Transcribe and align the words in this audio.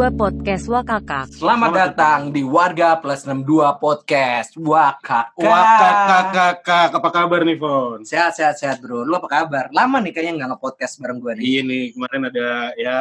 62 0.00 0.16
Podcast 0.16 0.64
Wakakak. 0.64 1.28
Selamat 1.28 1.70
datang 1.76 2.32
di 2.32 2.40
Warga 2.40 2.96
Plus 2.96 3.20
62 3.20 3.68
Podcast 3.84 4.56
Wakakak. 4.56 5.36
Wakak 5.36 5.96
kakak 6.08 6.54
kak, 6.64 6.90
apa 6.96 7.08
kabar 7.12 7.44
nih 7.44 7.60
Fon? 7.60 8.00
Sehat 8.00 8.32
sehat 8.32 8.56
sehat 8.56 8.80
bro. 8.80 9.04
Lu 9.04 9.12
apa 9.20 9.28
kabar? 9.28 9.68
Lama 9.68 10.00
nih 10.00 10.16
kayaknya 10.16 10.40
nggak 10.40 10.56
nge-podcast 10.56 11.04
bareng 11.04 11.20
gue 11.20 11.32
nih. 11.36 11.44
Iya 11.44 11.60
nih 11.68 11.84
kemarin 11.92 12.22
ada 12.32 12.48
ya 12.80 13.00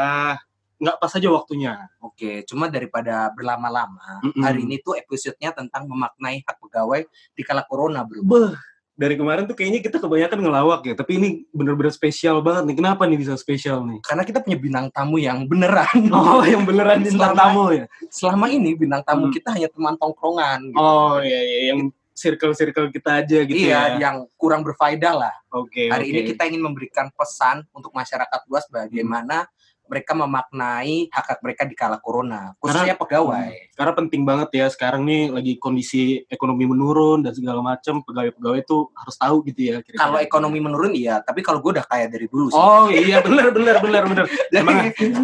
nggak 0.76 0.98
pas 1.00 1.12
aja 1.16 1.30
waktunya. 1.32 1.74
Oke, 2.04 2.44
cuma 2.44 2.68
daripada 2.68 3.32
berlama-lama, 3.32 4.20
Mm-mm. 4.20 4.44
hari 4.44 4.68
ini 4.68 4.84
tuh 4.84 5.00
episodenya 5.00 5.56
tentang 5.56 5.88
memaknai 5.88 6.44
hak 6.44 6.60
pegawai 6.60 7.08
di 7.32 7.48
kala 7.48 7.64
corona 7.64 8.04
bro. 8.04 8.28
Beh, 8.28 8.60
dari 9.00 9.16
kemarin 9.16 9.48
tuh 9.48 9.56
kayaknya 9.56 9.80
kita 9.80 9.96
kebanyakan 9.96 10.44
ngelawak 10.44 10.82
ya, 10.84 10.92
tapi 10.92 11.16
ini 11.16 11.30
bener-bener 11.56 11.88
spesial 11.90 12.44
banget 12.44 12.68
nih. 12.68 12.76
Kenapa 12.84 13.08
nih 13.08 13.16
bisa 13.16 13.40
spesial 13.40 13.88
nih? 13.88 14.04
Karena 14.04 14.28
kita 14.28 14.44
punya 14.44 14.60
bintang 14.60 14.92
tamu 14.92 15.16
yang 15.16 15.48
beneran. 15.48 15.88
Oh, 16.12 16.44
yang 16.44 16.68
beneran 16.68 17.00
bintang 17.00 17.32
Selama- 17.32 17.40
tamu 17.40 17.64
ya? 17.72 17.86
Selama 18.12 18.46
ini 18.52 18.76
bintang 18.76 19.00
tamu 19.08 19.32
Hmm. 19.32 19.34
kita 19.34 19.56
hanya 19.56 19.72
teman 19.72 19.96
tongkrongan. 19.96 20.60
gitu. 20.68 20.84
Oh 20.84 21.24
iya, 21.24 21.40
iya 21.40 21.60
yang 21.72 21.88
circle-circle 22.12 22.92
kita 22.92 23.24
aja 23.24 23.40
gitu 23.48 23.56
iya, 23.56 23.96
ya. 23.96 24.12
yang 24.12 24.28
kurang 24.36 24.60
berfaedah 24.60 25.16
lah. 25.16 25.36
Oke, 25.56 25.88
Hari 25.88 26.04
oke. 26.04 26.12
ini 26.12 26.22
kita 26.28 26.44
ingin 26.52 26.60
memberikan 26.60 27.08
pesan 27.16 27.64
untuk 27.72 27.96
masyarakat 27.96 28.40
luas 28.52 28.68
bagaimana 28.68 29.48
mereka 29.90 30.14
memaknai 30.14 31.10
hak 31.10 31.26
hak 31.26 31.40
mereka 31.42 31.66
di 31.66 31.74
kala 31.74 31.98
corona, 31.98 32.54
khususnya 32.62 32.94
pegawai. 32.94 33.74
Karena 33.74 33.94
penting 33.98 34.22
banget 34.24 34.50
ya 34.54 34.66
sekarang 34.70 35.04
nih 35.10 35.34
lagi 35.34 35.54
kondisi 35.58 36.22
ekonomi 36.30 36.70
menurun 36.70 37.26
dan 37.26 37.34
segala 37.34 37.66
macam 37.66 38.06
pegawai-pegawai 38.06 38.62
tuh 38.70 38.94
harus 38.94 39.16
tahu 39.18 39.42
gitu 39.50 39.60
ya. 39.66 39.82
kira-kira. 39.82 40.06
Kalau 40.06 40.20
ekonomi 40.22 40.60
menurun 40.62 40.94
iya, 40.94 41.20
tapi 41.26 41.42
kalau 41.42 41.60
gue 41.60 41.82
udah 41.82 41.86
kaya 41.90 42.06
dari 42.06 42.30
dulu 42.30 42.54
sih. 42.54 42.62
Oh 42.62 42.88
iya 42.94 43.20
benar 43.26 43.50
benar 43.50 43.82
benar 43.82 44.04
benar. 44.06 44.26
Jadi 44.54 44.76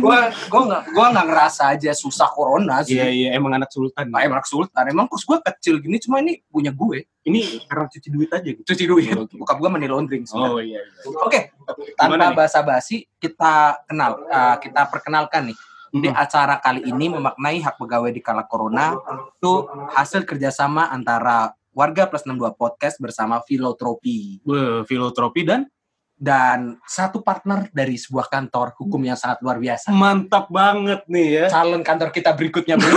gue 0.01 0.19
gue 0.49 0.61
nggak 0.65 0.83
gue 0.91 1.05
nggak 1.13 1.27
ngerasa 1.29 1.63
aja 1.77 1.91
susah 1.93 2.27
corona 2.33 2.81
sih. 2.81 2.97
Iya 2.97 3.07
iya 3.13 3.29
emang 3.37 3.53
anak 3.55 3.69
sultan. 3.69 4.09
Nah, 4.09 4.25
emang 4.25 4.41
sultan, 4.47 4.85
emang 4.89 5.05
kos 5.11 5.27
gue 5.27 5.37
kecil 5.43 5.77
gini, 5.83 6.01
cuma 6.01 6.23
ini 6.23 6.41
punya 6.49 6.73
gue. 6.73 7.05
Ini 7.25 7.65
karena 7.65 7.89
cuci 7.89 8.07
duit 8.13 8.29
aja 8.29 8.45
gitu. 8.45 8.61
Cuci 8.61 8.83
duit. 8.85 9.09
Gue 9.33 9.69
money 9.73 9.89
laundering. 9.89 10.29
Oh 10.37 10.61
iya. 10.61 10.77
iya. 10.77 11.09
Oke, 11.25 11.49
Gimana 11.97 12.29
tanpa 12.29 12.45
basa-basi 12.45 13.09
kita 13.17 13.81
kenal, 13.89 14.21
uh, 14.29 14.61
kita 14.61 14.85
perkenalkan 14.93 15.49
nih. 15.49 15.57
Di 15.95 16.11
Hmm. 16.11 16.21
acara 16.21 16.59
kali 16.59 16.85
ini 16.85 17.07
memaknai 17.07 17.63
hak 17.63 17.79
pegawai 17.79 18.11
di 18.11 18.19
kala 18.19 18.43
corona 18.45 18.99
itu 19.39 19.53
hasil 19.95 20.27
kerjasama 20.27 20.91
antara 20.91 21.55
Warga 21.71 22.11
Plus 22.11 22.27
62 22.27 22.51
Podcast 22.51 22.99
bersama 22.99 23.39
Filotropi 23.43 24.43
filotropi 24.83 25.41
dan 25.47 25.67
dan 26.15 26.79
satu 26.87 27.19
partner 27.19 27.67
dari 27.75 27.99
sebuah 27.99 28.31
kantor 28.31 28.71
hukum 28.79 29.03
yang 29.03 29.19
sangat 29.19 29.43
luar 29.43 29.59
biasa. 29.59 29.91
mantap 29.91 30.47
banget 30.47 31.03
nih 31.11 31.27
ya. 31.43 31.45
Calon 31.51 31.83
kantor 31.83 32.09
kita 32.15 32.31
berikutnya. 32.31 32.79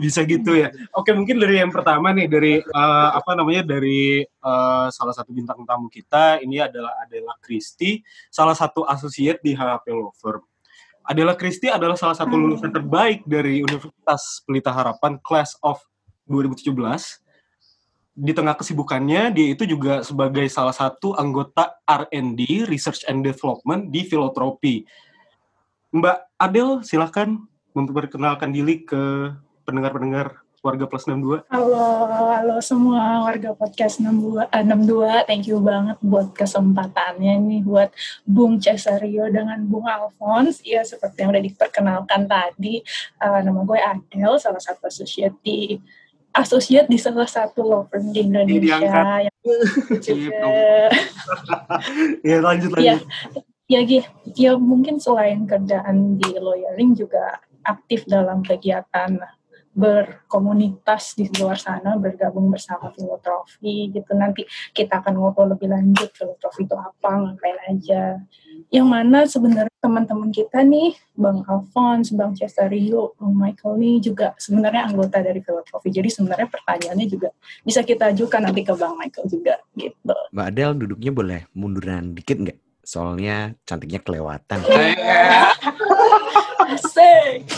Bisa 0.00 0.20
gitu 0.28 0.56
ya. 0.56 0.68
Oke, 0.92 1.16
mungkin 1.16 1.40
dari 1.40 1.60
yang 1.60 1.72
pertama 1.72 2.12
nih 2.12 2.28
dari 2.28 2.60
eh, 2.60 3.10
apa 3.16 3.32
namanya 3.32 3.64
dari 3.64 4.20
eh, 4.24 4.86
salah 4.92 5.14
satu 5.16 5.32
bintang 5.32 5.64
tamu 5.64 5.88
kita 5.88 6.44
ini 6.44 6.60
adalah 6.60 7.00
Adela 7.00 7.32
Christie, 7.40 8.04
salah 8.28 8.54
satu 8.56 8.84
associate 8.84 9.40
di 9.40 9.56
HHP 9.56 9.88
Law 9.96 10.12
Firm. 10.20 10.44
Adela 11.08 11.32
Christie 11.32 11.72
adalah 11.72 11.96
salah 11.96 12.14
satu 12.14 12.36
lulusan 12.36 12.70
terbaik 12.70 13.24
dari 13.24 13.64
Universitas 13.64 14.44
Pelita 14.44 14.68
Harapan 14.68 15.16
Class 15.24 15.56
of 15.64 15.80
2017. 16.28 16.76
Di 18.20 18.36
tengah 18.36 18.52
kesibukannya, 18.52 19.32
dia 19.32 19.56
itu 19.56 19.64
juga 19.64 20.04
sebagai 20.04 20.44
salah 20.52 20.76
satu 20.76 21.16
anggota 21.16 21.80
R&D 21.88 22.68
(Research 22.68 23.08
and 23.08 23.24
Development) 23.24 23.88
di 23.88 24.04
Filotropi. 24.04 24.84
Mbak 25.96 26.36
Adel, 26.36 26.84
silakan 26.84 27.48
memperkenalkan 27.72 28.52
diri 28.52 28.84
ke 28.84 29.32
pendengar-pendengar 29.64 30.36
warga 30.60 30.84
plus 30.84 31.08
62. 31.08 31.48
Halo, 31.48 32.04
halo 32.12 32.56
semua 32.60 33.24
warga 33.24 33.56
podcast 33.56 34.04
62, 34.04 34.44
eh, 34.52 34.64
62. 34.68 35.24
Thank 35.24 35.48
you 35.48 35.56
banget 35.64 35.96
buat 36.04 36.36
kesempatannya 36.36 37.40
nih 37.40 37.64
buat 37.64 37.88
Bung 38.28 38.60
Cesario 38.60 39.32
dengan 39.32 39.64
Bung 39.64 39.88
Alphonse. 39.88 40.60
Ya, 40.60 40.84
seperti 40.84 41.24
yang 41.24 41.32
udah 41.32 41.40
diperkenalkan 41.40 42.28
tadi, 42.28 42.84
eh, 43.16 43.40
nama 43.40 43.64
gue 43.64 43.80
Adel, 43.80 44.36
salah 44.36 44.60
satu 44.60 44.92
associate 44.92 45.40
di 45.40 45.80
associate 46.34 46.86
di 46.86 46.98
salah 46.98 47.26
satu 47.26 47.66
law 47.66 47.82
firm 47.90 48.14
di 48.14 48.26
Indonesia. 48.26 48.78
yang 49.26 49.38
juga, 49.98 50.38
dong. 50.38 50.54
Ya 52.28 52.38
lanjut 52.38 52.70
lanjut. 52.74 52.82
Iya. 52.82 52.96
ya, 53.70 53.80
Gi, 53.86 53.98
ya 54.38 54.52
mungkin 54.58 54.98
selain 54.98 55.46
kerjaan 55.46 56.18
di 56.18 56.30
lawyering 56.38 56.94
juga 56.94 57.38
aktif 57.62 58.06
dalam 58.06 58.42
kegiatan 58.42 59.18
berkomunitas 59.70 61.14
di 61.14 61.30
luar 61.38 61.54
sana 61.54 61.94
bergabung 61.94 62.50
bersama 62.50 62.90
filotrofi 62.90 63.86
gitu 63.94 64.18
nanti 64.18 64.42
kita 64.74 64.98
akan 64.98 65.14
ngobrol 65.14 65.54
lebih 65.54 65.70
lanjut 65.70 66.10
filotrofi 66.10 66.66
itu 66.66 66.74
apa 66.74 67.10
ngapain 67.14 67.58
aja 67.70 68.18
yang 68.68 68.88
mana 68.88 69.24
sebenarnya 69.24 69.72
teman-teman 69.80 70.28
kita 70.28 70.60
nih 70.60 70.92
Bang 71.16 71.40
Alphonse, 71.48 72.12
Bang 72.12 72.36
Cesario, 72.36 73.16
Bang 73.16 73.32
Michael 73.32 73.80
nih 73.80 73.96
juga 74.04 74.36
sebenarnya 74.36 74.92
anggota 74.92 75.24
dari 75.24 75.40
filotrofi 75.40 75.88
jadi 75.88 76.12
sebenarnya 76.12 76.48
pertanyaannya 76.52 77.06
juga 77.08 77.32
bisa 77.64 77.80
kita 77.80 78.12
ajukan 78.12 78.44
nanti 78.44 78.60
ke 78.60 78.76
Bang 78.76 79.00
Michael 79.00 79.26
juga 79.32 79.54
gitu 79.72 80.16
Mbak 80.36 80.46
Adel 80.52 80.70
duduknya 80.76 81.12
boleh 81.12 81.40
munduran 81.56 82.12
dikit 82.12 82.38
nggak? 82.38 82.58
Soalnya 82.80 83.54
cantiknya 83.64 84.02
kelewatan. 84.02 84.58
asik 86.70 87.48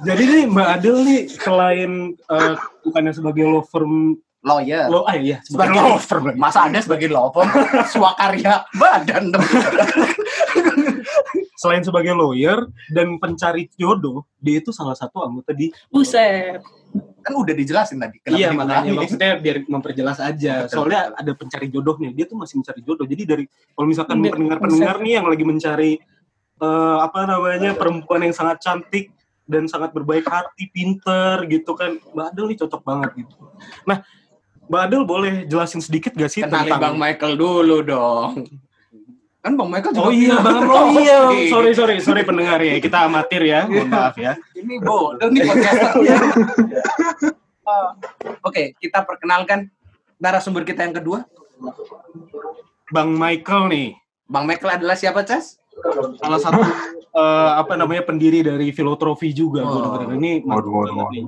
Jadi 0.00 0.22
nih 0.24 0.44
Mbak 0.48 0.68
Adel 0.80 0.96
nih 1.04 1.20
selain 1.28 1.92
eh, 2.16 2.54
bukannya 2.82 3.12
sebagai 3.12 3.44
law 3.46 3.64
firm 3.68 4.16
Lawyer. 4.40 4.88
lo 4.88 5.04
ah 5.04 5.20
iya 5.20 5.44
sebagai 5.44 5.76
sebagai 5.76 5.80
law 5.84 6.00
firm. 6.00 6.24
Masa 6.40 6.64
ada 6.64 6.80
sebagai 6.80 7.12
law 7.12 7.28
firm? 7.28 7.52
Swakarya 7.92 8.64
badan 8.72 9.28
selain 11.60 11.84
sebagai 11.84 12.16
lawyer 12.16 12.56
dan 12.88 13.20
pencari 13.20 13.68
jodoh, 13.76 14.24
dia 14.40 14.64
itu 14.64 14.72
salah 14.72 14.96
satu 14.96 15.20
anggota 15.20 15.52
di 15.52 15.68
buset 15.92 16.64
kan 17.20 17.36
udah 17.36 17.54
dijelasin 17.54 18.00
tadi. 18.00 18.16
Kenapa 18.24 18.40
Iya 18.40 18.48
makanya 18.56 18.92
maksudnya 18.96 19.30
biar 19.36 19.56
memperjelas 19.68 20.18
aja. 20.18 20.64
Betul, 20.64 20.72
Soalnya 20.72 21.12
ada 21.12 21.32
pencari 21.36 21.66
jodohnya, 21.68 22.10
dia 22.16 22.24
tuh 22.24 22.40
masih 22.40 22.64
mencari 22.64 22.80
jodoh. 22.80 23.04
Jadi 23.04 23.22
dari 23.28 23.44
kalau 23.76 23.86
misalkan 23.86 24.24
pendengar-pendengar 24.24 24.96
nih 25.04 25.12
yang 25.20 25.26
lagi 25.28 25.44
mencari 25.44 25.92
eh, 26.64 26.98
apa 26.98 27.20
namanya 27.28 27.76
perempuan 27.76 28.24
yang 28.24 28.34
sangat 28.34 28.64
cantik 28.64 29.12
dan 29.44 29.68
sangat 29.68 29.92
berbaik 29.92 30.24
hati, 30.24 30.70
pinter 30.70 31.44
gitu 31.50 31.74
kan, 31.74 31.98
Mbak 32.14 32.26
Adel 32.32 32.46
nih 32.54 32.58
cocok 32.64 32.82
banget 32.86 33.10
gitu. 33.26 33.34
Nah, 33.84 33.98
Mbak 34.70 34.82
Adel 34.86 35.02
boleh 35.02 35.34
jelasin 35.50 35.82
sedikit 35.82 36.14
gak 36.14 36.30
sih 36.30 36.46
Kenalin 36.46 36.78
Bang 36.78 36.94
Michael 36.94 37.34
dulu 37.34 37.82
dong. 37.82 38.46
Kan 39.42 39.58
Bang 39.58 39.66
Michael 39.66 39.90
juga 39.98 40.06
Oh 40.06 40.14
iya, 40.14 40.38
Bang. 40.38 40.62
Oh 40.70 40.94
iya, 40.94 41.18
filosofi. 41.26 41.50
sorry 41.50 41.70
sorry 41.74 41.94
sorry 41.98 42.22
pendengar 42.22 42.62
ya. 42.62 42.78
Kita 42.78 43.10
amatir 43.10 43.42
ya. 43.42 43.66
Mohon 43.66 43.90
maaf 43.90 44.14
ya. 44.14 44.38
Ini 44.54 44.78
bodoh 44.78 45.26
nih 45.26 45.42
podcasternya. 45.42 46.16
Oh, 47.66 47.88
Oke, 48.46 48.78
kita 48.78 49.02
perkenalkan 49.02 49.74
narasumber 50.22 50.62
kita 50.62 50.86
yang 50.86 50.94
kedua. 50.94 51.26
Bang 52.94 53.18
Michael 53.18 53.74
nih, 53.74 53.88
Bang 54.30 54.46
Michael 54.46 54.78
adalah 54.78 54.94
siapa, 54.94 55.26
Cas? 55.26 55.58
salah 56.20 56.36
satu 56.36 56.60
eh, 57.16 57.50
apa 57.56 57.72
namanya 57.74 58.04
pendiri 58.04 58.44
dari 58.44 58.70
Filotrofi 58.70 59.32
juga. 59.34 59.64
Oh. 59.64 59.98
Ini 60.14 60.44
Waduh, 60.44 60.70
waduh, 60.70 60.94
waduh. 61.08 61.26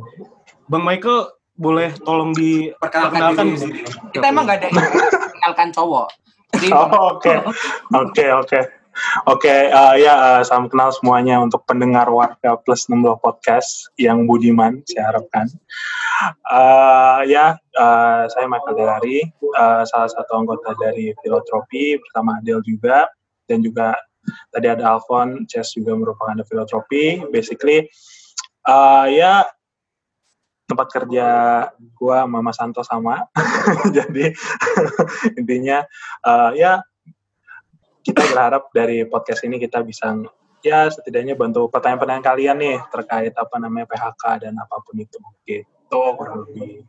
Bang 0.68 0.84
Michael 0.84 1.32
boleh 1.56 1.92
tolong 2.02 2.32
Perkenalkan 2.32 2.76
diperkenalkan 2.80 3.46
diri. 3.56 3.80
Kita 4.12 4.26
emang 4.28 4.44
gak 4.48 4.58
ada 4.62 4.66
yang 4.68 4.76
perkenalkan 5.20 5.68
cowok. 5.72 6.08
Oh, 6.72 7.16
Oke, 7.16 7.34
oke, 7.96 8.26
oke. 8.44 8.60
Oke, 9.24 9.72
eh, 9.72 9.94
ya 10.04 10.14
eh, 10.20 10.42
salam 10.44 10.68
kenal 10.68 10.92
semuanya 10.92 11.40
untuk 11.40 11.64
pendengar 11.64 12.12
Warga 12.12 12.60
Plus 12.60 12.84
62 12.92 13.24
Podcast 13.24 13.88
yang 13.96 14.28
budiman, 14.28 14.84
saya 14.84 15.16
harapkan. 15.16 15.48
Eh, 16.28 17.20
ya, 17.32 17.56
eh, 17.56 18.22
saya 18.28 18.44
Michael 18.52 18.76
Delari, 18.76 19.24
eh, 19.24 19.82
salah 19.88 20.10
satu 20.12 20.44
anggota 20.44 20.76
dari 20.76 21.08
Filotropi 21.24 21.96
bersama 22.04 22.36
Adel 22.44 22.60
juga, 22.68 23.08
dan 23.48 23.64
juga 23.64 23.96
tadi 24.52 24.68
ada 24.68 24.94
Alfon, 24.94 25.48
Chess 25.48 25.72
juga 25.72 25.96
merupakan 25.96 26.36
ada 26.36 26.44
Filotropi. 26.44 27.24
Basically, 27.32 27.88
eh, 28.68 29.06
ya 29.08 29.48
tempat 30.72 30.88
kerja 30.88 31.26
gua 31.94 32.24
sama 32.24 32.38
Mas 32.40 32.56
Santo 32.56 32.80
sama. 32.82 33.28
Jadi 33.96 34.32
intinya 35.40 35.84
eh, 36.24 36.50
ya 36.56 36.80
kita 38.02 38.24
berharap 38.32 38.72
dari 38.74 39.06
podcast 39.06 39.46
ini 39.46 39.60
kita 39.62 39.84
bisa 39.86 40.16
ya 40.64 40.90
setidaknya 40.90 41.38
bantu 41.38 41.70
pertanyaan-pertanyaan 41.70 42.24
kalian 42.24 42.56
nih 42.58 42.76
terkait 42.90 43.34
apa 43.34 43.56
namanya 43.62 43.86
PHK 43.90 44.46
dan 44.48 44.54
apa 44.58 44.78
pun 44.82 44.94
itu 44.98 45.18
gitu 45.46 46.00
kurang 46.18 46.46
lebih 46.46 46.86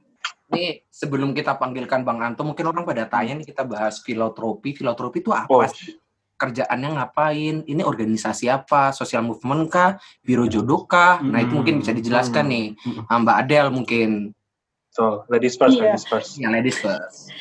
Nih, 0.54 0.86
sebelum 0.86 1.34
kita 1.34 1.58
panggilkan 1.58 2.06
Bang 2.06 2.22
Anto, 2.22 2.46
mungkin 2.46 2.70
orang 2.70 2.86
pada 2.86 3.10
tanya 3.10 3.34
nih 3.42 3.50
kita 3.50 3.66
bahas 3.66 3.98
filotropi. 4.06 4.78
Filotropi 4.78 5.26
itu 5.26 5.34
apa 5.34 5.50
Oh. 5.50 5.66
sih? 5.66 5.98
Kerjaannya 6.44 7.00
ngapain, 7.00 7.56
ini 7.64 7.82
organisasi 7.82 8.52
apa, 8.52 8.92
sosial 8.92 9.24
movement 9.24 9.72
kah, 9.72 9.96
biro 10.20 10.44
jodoh 10.52 10.84
kah. 10.84 11.24
Nah, 11.24 11.40
itu 11.40 11.56
mungkin 11.56 11.80
bisa 11.80 11.96
dijelaskan 11.96 12.52
nih. 12.52 12.68
Ah, 13.08 13.24
Mbak 13.24 13.38
Adele 13.48 13.72
mungkin. 13.72 14.10
So, 14.92 15.26
ladies 15.32 15.56
first, 15.58 15.80
Iya. 15.80 15.96
ladies 15.96 16.06
first. 16.06 16.32
Ya, 16.38 16.48
ladies 16.54 16.78
first. 16.78 17.34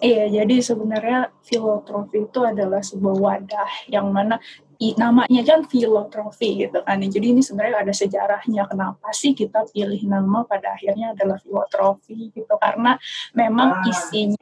Iya, 0.00 0.32
jadi 0.32 0.64
sebenarnya 0.64 1.28
filotrofi 1.44 2.24
itu 2.24 2.40
adalah 2.40 2.80
sebuah 2.80 3.16
wadah 3.20 3.70
yang 3.92 4.08
mana 4.08 4.40
i- 4.80 4.96
namanya 4.96 5.44
kan 5.44 5.60
filotrofi 5.68 6.64
gitu 6.64 6.80
kan. 6.80 6.96
Jadi 7.04 7.36
ini 7.36 7.44
sebenarnya 7.44 7.84
ada 7.84 7.92
sejarahnya 7.92 8.64
kenapa 8.64 9.12
sih 9.12 9.36
kita 9.36 9.68
pilih 9.68 10.00
nama 10.08 10.40
pada 10.48 10.72
akhirnya 10.72 11.12
adalah 11.12 11.36
filotrofi 11.36 12.32
gitu 12.32 12.54
karena 12.56 12.96
memang 13.36 13.84
isinya 13.84 14.40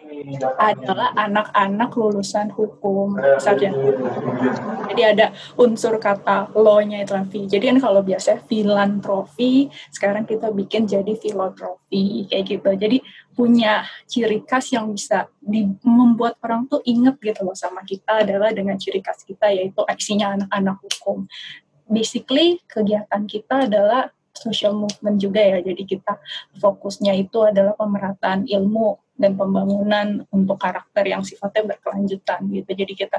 adalah 0.62 1.10
anak-anak 1.18 1.90
lulusan 1.90 2.54
hukum 2.54 3.18
sarjana 3.42 3.74
hukum. 3.82 4.14
Jadi 4.94 5.02
ada 5.02 5.34
unsur 5.58 5.98
kata 5.98 6.54
lo-nya 6.54 7.02
itu 7.02 7.18
fi. 7.34 7.50
Jadi 7.50 7.74
kan 7.74 7.78
kalau 7.82 8.00
biasa 8.06 8.46
filantrofi, 8.46 9.66
sekarang 9.90 10.22
kita 10.22 10.54
bikin 10.54 10.86
jadi 10.86 11.18
filotrofi 11.18 12.30
kayak 12.30 12.46
gitu. 12.46 12.70
Jadi 12.78 13.02
punya 13.38 13.86
ciri 14.10 14.42
khas 14.42 14.74
yang 14.74 14.90
bisa 14.90 15.30
di- 15.38 15.78
membuat 15.86 16.34
orang 16.42 16.66
tuh 16.66 16.82
inget 16.82 17.14
gitu 17.22 17.46
loh 17.46 17.54
sama 17.54 17.86
kita 17.86 18.26
adalah 18.26 18.50
dengan 18.50 18.74
ciri 18.74 18.98
khas 18.98 19.22
kita 19.22 19.54
yaitu 19.54 19.78
aksinya 19.86 20.34
anak-anak 20.34 20.82
hukum. 20.82 21.30
Basically 21.86 22.58
kegiatan 22.66 23.30
kita 23.30 23.70
adalah 23.70 24.10
social 24.34 24.74
movement 24.74 25.22
juga 25.22 25.38
ya. 25.38 25.62
Jadi 25.62 25.86
kita 25.86 26.18
fokusnya 26.58 27.14
itu 27.14 27.38
adalah 27.46 27.78
pemerataan 27.78 28.50
ilmu 28.50 28.98
dan 29.18 29.34
pembangunan 29.34 30.22
untuk 30.30 30.56
karakter 30.62 31.04
yang 31.10 31.26
sifatnya 31.26 31.74
berkelanjutan 31.74 32.46
gitu. 32.54 32.70
Jadi 32.70 32.92
kita 32.94 33.18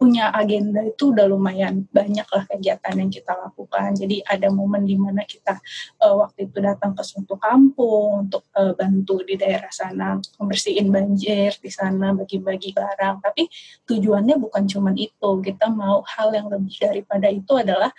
punya 0.00 0.32
agenda 0.32 0.80
itu 0.80 1.12
udah 1.12 1.28
lumayan 1.28 1.84
banyak 1.92 2.24
lah 2.24 2.44
kegiatan 2.48 2.96
yang 2.96 3.12
kita 3.12 3.36
lakukan. 3.36 3.92
Jadi 3.92 4.24
ada 4.24 4.48
momen 4.48 4.88
di 4.88 4.96
mana 4.96 5.22
kita 5.28 5.60
eh, 6.00 6.14
waktu 6.16 6.48
itu 6.48 6.58
datang 6.64 6.96
ke 6.96 7.04
suatu 7.04 7.36
kampung 7.36 8.26
untuk 8.26 8.48
eh, 8.56 8.72
bantu 8.72 9.20
di 9.22 9.36
daerah 9.36 9.68
sana 9.68 10.16
membersihin 10.40 10.88
banjir 10.88 11.52
di 11.60 11.70
sana 11.70 12.16
bagi-bagi 12.16 12.72
barang. 12.72 13.20
Tapi 13.20 13.46
tujuannya 13.84 14.40
bukan 14.40 14.64
cuma 14.64 14.96
itu. 14.96 15.30
Kita 15.44 15.68
mau 15.68 16.00
hal 16.08 16.32
yang 16.32 16.48
lebih 16.48 16.80
daripada 16.80 17.28
itu 17.28 17.52
adalah 17.52 17.92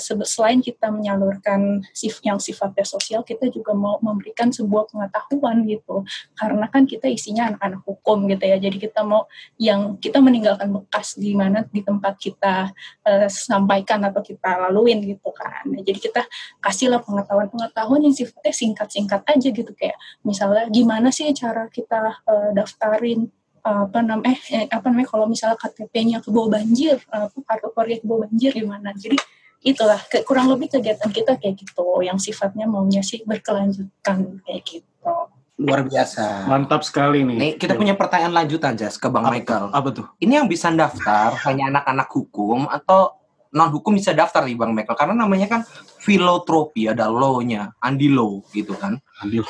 sebe- 0.00 0.28
selain 0.28 0.64
kita 0.64 0.88
menyalurkan 0.88 1.84
sif 1.92 2.18
yang 2.24 2.40
sifatnya 2.40 2.88
sosial, 2.88 3.20
kita 3.22 3.52
juga 3.52 3.76
mau 3.76 4.00
memberikan 4.00 4.48
sebuah 4.48 4.88
pengetahuan 4.88 5.64
gitu. 5.68 6.02
Karena 6.32 6.66
kan 6.72 6.88
kita 6.88 7.06
isinya 7.08 7.52
anak-anak 7.52 7.82
hukum 7.84 8.28
gitu 8.32 8.44
ya. 8.48 8.56
Jadi 8.56 8.76
kita 8.80 9.04
mau 9.04 9.28
yang 9.60 10.00
kita 10.00 10.18
meninggalkan 10.18 10.72
bekas 10.72 11.18
di 11.20 11.36
mana 11.36 11.64
di 11.68 11.84
tempat 11.84 12.16
kita 12.16 12.72
eh, 13.04 13.28
sampaikan 13.28 14.04
atau 14.08 14.24
kita 14.24 14.68
laluin 14.68 15.04
gitu 15.04 15.30
kan. 15.32 15.68
Nah, 15.68 15.80
jadi 15.84 15.98
kita 15.98 16.22
kasihlah 16.64 17.04
pengetahuan-pengetahuan 17.04 18.00
yang 18.04 18.14
sifatnya 18.14 18.54
singkat-singkat 18.54 19.22
aja 19.24 19.48
gitu 19.52 19.72
kayak 19.76 19.96
misalnya 20.24 20.66
gimana 20.72 21.08
sih 21.12 21.30
cara 21.36 21.68
kita 21.68 22.22
eh, 22.24 22.50
daftarin 22.56 23.28
apa 23.68 24.00
namanya 24.00 24.38
eh, 24.48 24.66
apa 24.70 24.86
namanya 24.88 25.08
kalau 25.12 25.26
misalnya 25.28 25.58
KTP-nya 25.60 26.24
ke 26.24 26.32
bawah 26.32 26.56
banjir, 26.56 27.02
kartu 27.10 27.68
keluarga 27.74 27.96
ke 28.00 28.06
bawah 28.06 28.20
banjir 28.24 28.50
gimana. 28.54 28.94
Jadi 28.96 29.18
itulah 29.60 29.98
ke- 30.06 30.22
kurang 30.22 30.46
lebih 30.48 30.70
kegiatan 30.70 31.10
kita 31.10 31.34
kayak 31.34 31.58
gitu 31.58 31.84
yang 32.00 32.16
sifatnya 32.16 32.64
maunya 32.64 33.02
sih 33.02 33.22
berkelanjutan 33.22 34.38
kayak 34.46 34.62
gitu. 34.62 35.14
Luar 35.58 35.82
biasa. 35.82 36.46
Mantap 36.46 36.86
sekali 36.86 37.26
nih. 37.26 37.34
Nih, 37.36 37.52
kita 37.58 37.74
punya 37.74 37.98
pertanyaan 37.98 38.30
lanjutan, 38.30 38.78
Jas, 38.78 38.94
ke 38.94 39.10
Bang 39.10 39.26
Apa- 39.26 39.34
Michael. 39.34 39.74
Apa 39.74 39.88
tuh? 39.90 40.06
Ini 40.22 40.38
yang 40.38 40.46
bisa 40.46 40.70
daftar 40.70 41.34
hanya 41.50 41.74
anak-anak 41.74 42.08
hukum 42.14 42.70
atau 42.70 43.17
non 43.54 43.72
hukum 43.72 43.96
bisa 43.96 44.12
daftar 44.12 44.44
nih 44.44 44.56
Bang 44.56 44.76
Michael 44.76 44.96
karena 44.98 45.14
namanya 45.16 45.46
kan 45.48 45.60
filotropi 45.98 46.88
ada 46.88 47.08
law-nya, 47.08 47.74
Andi 47.80 48.08
Law 48.12 48.44
gitu 48.52 48.72
kan. 48.76 48.96
Andil. 49.18 49.42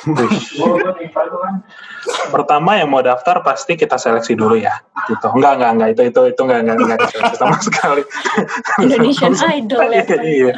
Pertama 2.33 2.81
yang 2.81 2.89
mau 2.89 3.05
daftar 3.05 3.45
pasti 3.45 3.77
kita 3.77 4.01
seleksi 4.01 4.33
dulu 4.33 4.57
ya, 4.57 4.81
gitu. 5.05 5.29
Enggak, 5.29 5.61
enggak, 5.61 5.71
enggak. 5.77 5.89
Itu 5.93 6.01
itu 6.09 6.21
itu 6.33 6.41
enggak 6.41 6.59
enggak 6.65 6.75
enggak 6.81 6.99
sama 7.37 7.57
sekali. 7.67 8.01
Indonesian 8.81 9.37
Idol 9.61 9.93
ya. 9.93 10.03
Iya, 10.09 10.51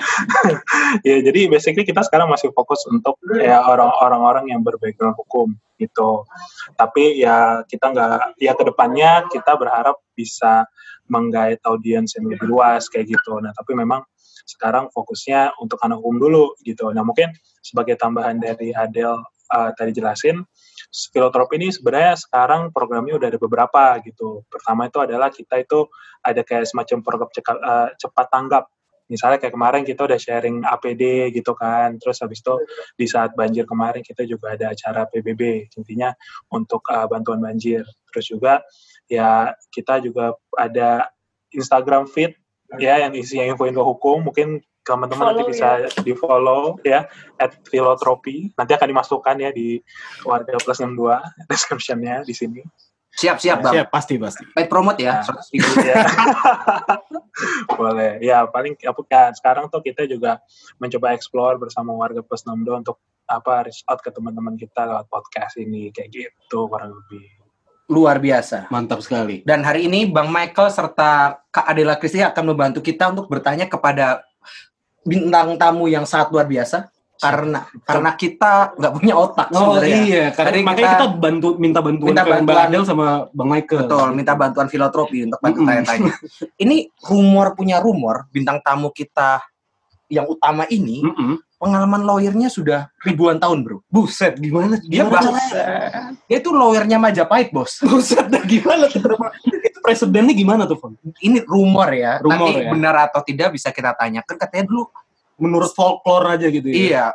ya, 1.03 1.15
jadi 1.27 1.39
basically 1.51 1.83
kita 1.83 2.07
sekarang 2.07 2.31
masih 2.31 2.55
fokus 2.55 2.87
untuk 2.87 3.19
ya 3.35 3.59
orang- 3.67 3.91
orang-orang 3.99 4.45
yang 4.47 4.63
berbackground 4.63 5.19
hukum 5.19 5.59
gitu. 5.75 6.23
Tapi 6.79 7.19
ya 7.19 7.67
kita 7.67 7.91
nggak, 7.91 8.39
ya 8.39 8.55
ke 8.55 8.63
depannya 8.63 9.27
kita 9.27 9.59
berharap 9.59 9.99
bisa 10.15 10.69
menggait 11.11 11.59
audiens 11.67 12.15
yang 12.15 12.31
lebih 12.31 12.47
luas 12.47 12.87
kayak 12.87 13.11
gitu. 13.11 13.43
Nah, 13.43 13.51
tapi 13.51 13.75
memang 13.75 14.01
sekarang 14.47 14.87
fokusnya 14.95 15.59
untuk 15.59 15.77
anak 15.83 15.99
hukum 15.99 16.17
dulu 16.17 16.45
gitu. 16.63 16.89
Nah, 16.95 17.03
mungkin 17.03 17.35
sebagai 17.59 17.99
tambahan 17.99 18.39
dari 18.39 18.71
Adele 18.71 19.19
uh, 19.51 19.69
tadi 19.75 19.91
jelasin, 19.91 20.41
Filotropi 20.91 21.55
ini 21.55 21.71
sebenarnya 21.71 22.19
sekarang 22.19 22.75
programnya 22.75 23.15
udah 23.15 23.27
ada 23.31 23.39
beberapa 23.39 23.95
gitu. 24.03 24.43
Pertama 24.51 24.91
itu 24.91 24.99
adalah 24.99 25.31
kita 25.31 25.63
itu 25.63 25.87
ada 26.19 26.43
kayak 26.43 26.67
semacam 26.67 26.97
program 26.99 27.29
cepat, 27.31 27.57
eh, 27.63 27.89
cepat 27.95 28.27
tanggap. 28.27 28.63
Misalnya 29.11 29.43
kayak 29.43 29.51
kemarin 29.51 29.83
kita 29.83 30.07
udah 30.07 30.15
sharing 30.15 30.63
APD 30.63 31.35
gitu 31.35 31.51
kan, 31.51 31.99
terus 31.99 32.23
habis 32.23 32.39
itu 32.39 32.55
di 32.95 33.05
saat 33.11 33.35
banjir 33.35 33.67
kemarin 33.67 33.99
kita 33.99 34.23
juga 34.23 34.55
ada 34.55 34.71
acara 34.71 35.03
PBB, 35.11 35.67
intinya 35.75 36.15
untuk 36.47 36.87
eh, 36.87 37.03
bantuan 37.11 37.43
banjir. 37.43 37.83
Terus 38.15 38.25
juga 38.31 38.53
ya 39.11 39.51
kita 39.67 39.99
juga 39.99 40.39
ada 40.55 41.11
Instagram 41.51 42.07
feed 42.07 42.31
ya 42.79 43.03
yang 43.03 43.11
isinya 43.11 43.51
info-info 43.51 43.83
hukum, 43.83 44.31
mungkin 44.31 44.63
teman-teman 44.81 45.35
nanti 45.35 45.43
bisa 45.51 45.91
di 46.01 46.15
follow 46.15 46.79
ya 46.87 47.03
at 47.35 47.59
filotropi. 47.67 48.55
Nanti 48.55 48.71
akan 48.79 48.87
dimasukkan 48.95 49.35
ya 49.43 49.51
di 49.51 49.83
warga 50.23 50.55
plus 50.55 50.79
62 50.79 51.19
description-nya 51.51 52.23
di 52.23 52.31
sini 52.31 52.63
Siap-siap 53.11 53.57
Bang. 53.59 53.73
Siap, 53.75 53.87
pasti 53.91 54.15
pasti. 54.15 54.43
Paid 54.55 54.67
promote 54.71 55.03
ya. 55.03 55.19
Nah. 55.19 55.25
100 55.27 55.53
ribu. 55.55 55.71
ya. 55.83 55.95
boleh 57.79 58.19
ya 58.19 58.43
paling 58.47 58.75
apa 58.83 59.01
kan 59.07 59.31
sekarang 59.31 59.65
tuh 59.71 59.79
kita 59.79 60.03
juga 60.05 60.39
mencoba 60.77 61.15
explore 61.15 61.55
bersama 61.57 61.95
warga 61.95 62.19
plus 62.21 62.43
62 62.43 62.83
untuk 62.85 62.97
apa 63.31 63.67
reach 63.67 63.81
out 63.87 64.03
ke 64.03 64.11
teman-teman 64.11 64.59
kita 64.59 64.83
lewat 64.83 65.07
podcast 65.07 65.55
ini 65.55 65.89
kayak 65.95 66.11
gitu 66.11 66.67
kurang 66.67 66.91
lebih 66.91 67.23
Luar 67.91 68.23
biasa. 68.23 68.71
Mantap 68.71 69.03
sekali. 69.03 69.43
Dan 69.43 69.67
hari 69.67 69.83
ini 69.91 70.07
Bang 70.07 70.31
Michael 70.31 70.71
serta 70.71 71.43
Kak 71.51 71.67
Adela 71.67 71.99
Kristi 71.99 72.23
akan 72.23 72.55
membantu 72.55 72.79
kita 72.79 73.11
untuk 73.11 73.27
bertanya 73.27 73.67
kepada 73.67 74.23
bintang 75.03 75.59
tamu 75.59 75.91
yang 75.91 76.07
sangat 76.07 76.31
luar 76.31 76.47
biasa 76.47 76.87
karena 77.21 77.59
karena 77.85 78.11
kita 78.13 78.51
nggak 78.73 78.93
punya 78.93 79.13
otak 79.13 79.47
Oh 79.51 79.77
sebenarnya. 79.77 79.97
iya, 80.01 80.25
karena 80.33 80.49
Tadi 80.49 80.59
makanya 80.65 80.81
kita- 80.81 80.97
kita, 80.97 81.07
bantu 81.15 81.47
minta 81.55 81.79
bantuan 81.79 82.09
Minta 82.09 82.23
bantuan. 82.25 82.65
Adel 82.65 82.83
sama 82.83 83.07
Bang 83.29 83.47
Michael. 83.47 83.79
Betul, 83.85 84.07
minta 84.11 84.33
bantuan 84.33 84.67
filotropi 84.67 85.17
untuk 85.23 85.37
bantu 85.37 85.59
tanya-tanya. 85.61 86.13
Ini 86.63 86.77
rumor 87.03 87.53
punya 87.53 87.77
rumor 87.77 88.25
bintang 88.27 88.57
tamu 88.59 88.89
kita 88.89 89.45
yang 90.07 90.27
utama 90.27 90.67
ini 90.67 90.99
Mm-mm. 90.99 91.39
pengalaman 91.55 92.03
lawyernya 92.03 92.49
sudah 92.49 92.91
ribuan 92.99 93.37
tahun, 93.37 93.63
Bro. 93.63 93.79
Buset, 93.87 94.35
gimana? 94.35 94.75
Dia 94.83 95.07
gimana? 95.07 95.39
Dia 96.25 96.37
itu 96.37 96.51
lawyernya 96.51 96.97
Majapahit, 96.97 97.49
Bos. 97.49 97.79
Buset, 97.87 98.27
dah 98.27 98.43
gimana 98.43 98.89
tuh? 98.89 98.99
Itu 99.47 99.79
presidennya 99.79 100.33
gimana 100.33 100.67
tuh, 100.67 100.75
Fon? 100.75 100.99
Ini 101.15 101.45
rumor 101.45 101.87
ya. 101.91 102.19
Rumor 102.19 102.43
Nanti 102.43 102.59
ya. 102.59 102.71
benar 102.75 102.95
atau 103.05 103.23
tidak 103.23 103.55
bisa 103.55 103.69
kita 103.69 103.95
tanyakan. 103.95 104.35
Katanya 104.35 104.67
dulu 104.67 104.91
Menurut 105.41 105.73
folklore 105.73 106.37
aja 106.37 106.47
gitu 106.53 106.69
ya? 106.69 106.75
iya 106.77 107.05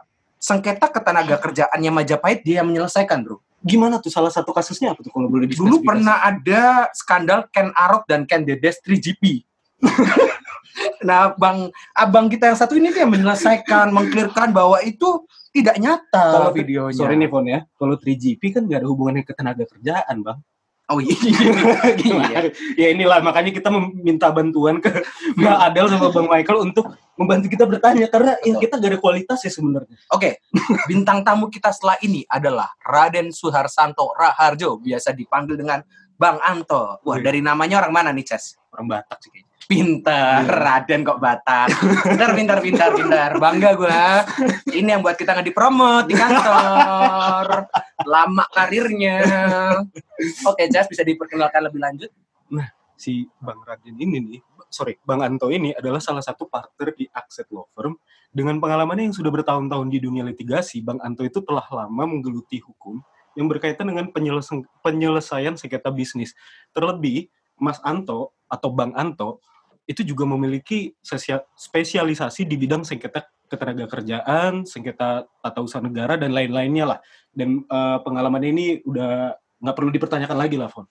sengketa 0.46 0.86
ketenaga 0.92 1.40
kerjaannya 1.40 1.90
Majapahit 1.90 2.46
dia 2.46 2.62
yang 2.62 2.68
menyelesaikan, 2.70 3.24
Bro. 3.24 3.42
Gimana 3.66 3.98
tuh 3.98 4.12
salah 4.14 4.30
satu 4.30 4.54
kasusnya 4.54 4.94
apa 4.94 5.02
tuh 5.02 5.10
kalau 5.10 5.26
boleh 5.26 5.50
Dulu 5.50 5.82
pernah 5.82 6.22
ada 6.22 6.86
skandal 6.94 7.50
Ken 7.50 7.74
Arok 7.74 8.06
dan 8.06 8.28
Ken 8.28 8.46
Dedes 8.46 8.78
3GP. 8.84 9.42
nah, 11.08 11.34
Bang 11.34 11.74
Abang 11.96 12.30
kita 12.30 12.52
yang 12.52 12.58
satu 12.58 12.78
ini 12.78 12.94
dia 12.94 13.08
menyelesaikan, 13.08 13.90
mengklirkan 13.90 14.54
bahwa 14.54 14.78
itu 14.86 15.26
tidak 15.50 15.80
nyata 15.80 16.26
Kalau 16.36 16.52
videonya. 16.52 17.00
Sorry 17.00 17.16
nih, 17.16 17.28
Fon 17.32 17.48
ya. 17.48 17.64
Kalau 17.74 17.96
3GP 17.96 18.42
kan 18.54 18.62
nggak 18.68 18.84
ada 18.84 18.88
hubungannya 18.92 19.24
ke 19.24 19.32
tenaga 19.34 19.64
kerjaan, 19.66 20.16
Bang. 20.22 20.38
Oh 20.86 21.02
iya. 21.02 21.18
Iya. 22.06 22.54
ya 22.78 22.86
inilah 22.94 23.18
makanya 23.18 23.50
kita 23.50 23.68
meminta 23.74 24.30
bantuan 24.30 24.78
ke 24.78 24.90
Mbak 25.38 25.58
Adel 25.70 25.86
sama 25.90 26.08
Bang 26.14 26.28
Michael 26.30 26.58
untuk 26.70 26.94
membantu 27.18 27.46
kita 27.50 27.64
bertanya 27.66 28.06
karena 28.06 28.38
ya, 28.44 28.54
kita 28.60 28.78
gak 28.78 28.90
ada 28.94 29.00
kualitas 29.00 29.42
ya 29.42 29.50
sebenarnya. 29.50 29.96
Oke, 30.14 30.38
bintang 30.86 31.26
tamu 31.26 31.50
kita 31.50 31.74
setelah 31.74 31.98
ini 32.04 32.22
adalah 32.30 32.70
Raden 32.84 33.34
Suharsanto 33.34 34.14
Raharjo, 34.14 34.78
biasa 34.78 35.16
dipanggil 35.16 35.58
dengan 35.58 35.82
Bang 36.14 36.38
Anto. 36.44 37.00
Wah, 37.02 37.18
Wih. 37.18 37.24
dari 37.24 37.40
namanya 37.42 37.82
orang 37.82 37.92
mana 37.92 38.10
nih, 38.12 38.24
Ces? 38.24 38.56
Orang 38.72 38.88
Batak 38.88 39.20
sih 39.20 39.30
kayaknya. 39.32 39.45
Pintar, 39.66 40.46
Iya. 40.46 40.62
Raden 40.62 41.02
kok 41.02 41.18
Batak. 41.18 41.68
Pintar, 42.06 42.30
pintar, 42.38 42.58
pintar, 42.62 42.90
pintar. 42.94 43.30
Bangga 43.42 43.74
gua. 43.74 44.22
Ini 44.70 44.94
yang 44.94 45.02
buat 45.02 45.18
kita 45.18 45.34
nggak 45.34 45.46
dipromot 45.50 46.06
di 46.06 46.14
kantor. 46.14 47.66
Lama 48.06 48.44
karirnya. 48.54 49.18
Oke, 50.46 50.70
Jas 50.70 50.86
bisa 50.86 51.02
diperkenalkan 51.02 51.66
lebih 51.66 51.82
lanjut. 51.82 52.10
si 52.96 53.28
Bang 53.44 53.60
Radin 53.60 53.92
ini 54.00 54.16
nih, 54.24 54.40
sorry, 54.72 54.96
Bang 55.04 55.20
Anto 55.20 55.52
ini 55.52 55.68
adalah 55.76 56.00
salah 56.00 56.24
satu 56.24 56.48
partner 56.48 56.96
di 56.96 57.04
Akset 57.12 57.44
Law 57.52 57.68
Firm. 57.76 58.00
Dengan 58.32 58.56
pengalamannya 58.56 59.12
yang 59.12 59.16
sudah 59.16 59.28
bertahun-tahun 59.28 59.92
di 59.92 60.00
dunia 60.00 60.24
litigasi, 60.24 60.80
Bang 60.80 60.96
Anto 61.04 61.20
itu 61.20 61.44
telah 61.44 61.66
lama 61.68 62.02
menggeluti 62.08 62.56
hukum 62.64 63.04
yang 63.36 63.52
berkaitan 63.52 63.92
dengan 63.92 64.08
penyelesaian, 64.08 64.64
penyelesaian 64.80 65.60
sengketa 65.60 65.92
bisnis. 65.92 66.32
Terlebih, 66.72 67.28
Mas 67.60 67.76
Anto 67.84 68.32
atau 68.48 68.68
Bang 68.72 68.96
Anto 68.96 69.44
itu 69.86 70.02
juga 70.02 70.26
memiliki 70.26 70.90
spesialisasi 71.54 72.42
di 72.42 72.58
bidang 72.58 72.82
sengketa 72.82 73.22
ketenaga 73.46 73.86
kerjaan, 73.86 74.66
sengketa 74.66 75.22
tata 75.38 75.60
usaha 75.62 75.78
negara 75.78 76.18
dan 76.18 76.34
lain-lainnya 76.34 76.84
lah. 76.94 76.98
Dan 77.30 77.62
eh, 77.62 77.98
pengalaman 78.02 78.42
ini 78.42 78.82
udah 78.82 79.38
nggak 79.62 79.76
perlu 79.78 79.90
dipertanyakan 79.94 80.38
lagi 80.38 80.58
lah, 80.58 80.66
Fon. 80.66 80.90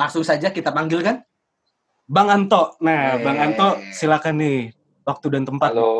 Langsung 0.00 0.24
saja 0.24 0.48
kita 0.48 0.72
panggil 0.72 1.04
kan? 1.04 1.20
Bang 2.08 2.32
Anto. 2.32 2.80
Nah, 2.80 3.20
Bang 3.20 3.36
Eh. 3.36 3.44
Anto 3.44 3.76
silakan 3.92 4.40
nih 4.40 4.72
waktu 5.04 5.26
dan 5.28 5.44
tempat. 5.44 5.76
Halo, 5.76 5.92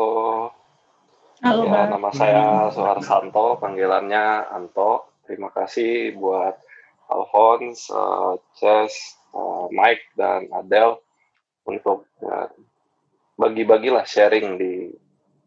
Halo, 1.45 1.63
ya, 1.69 1.71
Bang. 1.71 1.87
nama 1.93 2.09
saya 2.09 2.43
Suharsanto, 2.73 3.61
panggilannya 3.61 4.49
Anto. 4.49 5.21
Terima 5.29 5.53
kasih 5.53 6.17
buat 6.17 6.57
Alphonse, 7.13 7.93
Ces, 8.57 8.93
eh, 9.37 9.65
Mike, 9.69 10.17
dan 10.17 10.49
Adele 10.49 11.02
untuk 11.67 12.07
ya, 12.19 12.51
bagi-bagilah 13.39 14.05
sharing 14.05 14.57
di 14.59 14.93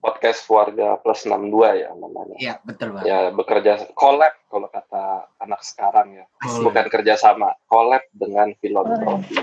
podcast 0.01 0.47
keluarga 0.47 0.97
plus 1.03 1.27
62 1.27 1.83
ya 1.83 1.91
namanya. 1.99 2.37
Iya, 2.39 2.55
betul 2.63 2.95
Bang. 2.95 3.03
Ya 3.03 3.35
bekerja 3.35 3.91
collab 3.99 4.35
kalau 4.47 4.69
kata 4.71 5.27
anak 5.43 5.67
sekarang 5.67 6.23
ya, 6.23 6.25
Asik. 6.47 6.63
bukan 6.63 6.87
kerjasama, 6.87 7.51
collab 7.67 8.07
dengan 8.15 8.55
filantropi 8.63 9.35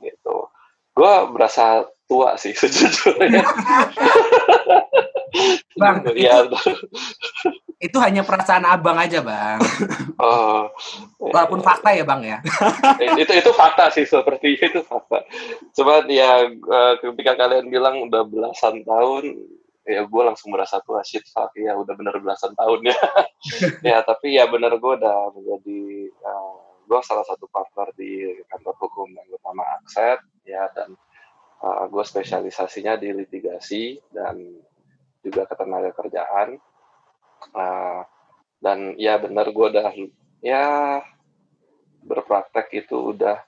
gitu. 0.00 0.36
Gue 0.96 1.14
berasa 1.30 1.84
tua 2.08 2.40
sih 2.40 2.56
sejujurnya. 2.60 3.44
Bang, 5.78 6.02
ya, 6.16 6.48
Itu 6.48 7.67
hanya 8.02 8.26
perasaan 8.26 8.66
abang 8.66 8.98
aja 8.98 9.22
Bang. 9.22 9.62
oh, 10.18 10.66
Walaupun 11.22 11.62
fakta 11.62 11.94
ya 11.94 12.02
Bang 12.02 12.26
ya. 12.26 12.42
itu 13.22 13.32
itu 13.38 13.50
fakta 13.54 13.94
sih 13.94 14.02
seperti 14.02 14.58
itu 14.66 14.82
fakta. 14.82 15.22
Cuman 15.78 16.10
ya 16.10 16.50
eh, 16.50 16.94
ketika 16.98 17.38
kalian 17.38 17.70
bilang 17.70 18.02
udah 18.10 18.26
belasan 18.26 18.82
tahun, 18.82 19.38
ya 19.86 20.02
gue 20.02 20.22
langsung 20.26 20.50
merasa 20.50 20.82
tua 20.82 21.06
shit 21.06 21.22
fuck 21.30 21.54
ya 21.54 21.78
udah 21.78 21.94
bener 21.94 22.18
belasan 22.18 22.50
tahun 22.58 22.90
ya. 22.90 22.98
ya 23.94 23.98
tapi 24.02 24.34
ya 24.34 24.50
bener 24.50 24.74
gue 24.74 24.92
udah 24.98 25.30
menjadi 25.38 26.10
gue 26.88 27.00
salah 27.04 27.22
satu 27.30 27.46
partner 27.52 27.94
di 27.94 28.42
kantor 28.48 28.74
hukum 28.80 29.12
yang 29.12 29.28
utama 29.30 29.62
Akset 29.78 30.18
ya 30.42 30.66
dan 30.74 30.98
gue 31.90 32.04
spesialisasinya 32.06 32.98
di 32.98 33.14
litigasi 33.14 34.02
dan 34.10 34.40
juga 35.22 35.46
ketenaga 35.46 35.94
kerjaan. 35.94 36.58
Eh, 37.54 38.02
dan 38.58 38.98
ya 38.98 39.18
bener 39.22 39.54
gue 39.54 39.66
udah 39.70 39.94
ya 40.42 40.66
berpraktek 42.02 42.86
itu 42.86 43.14
udah 43.14 43.38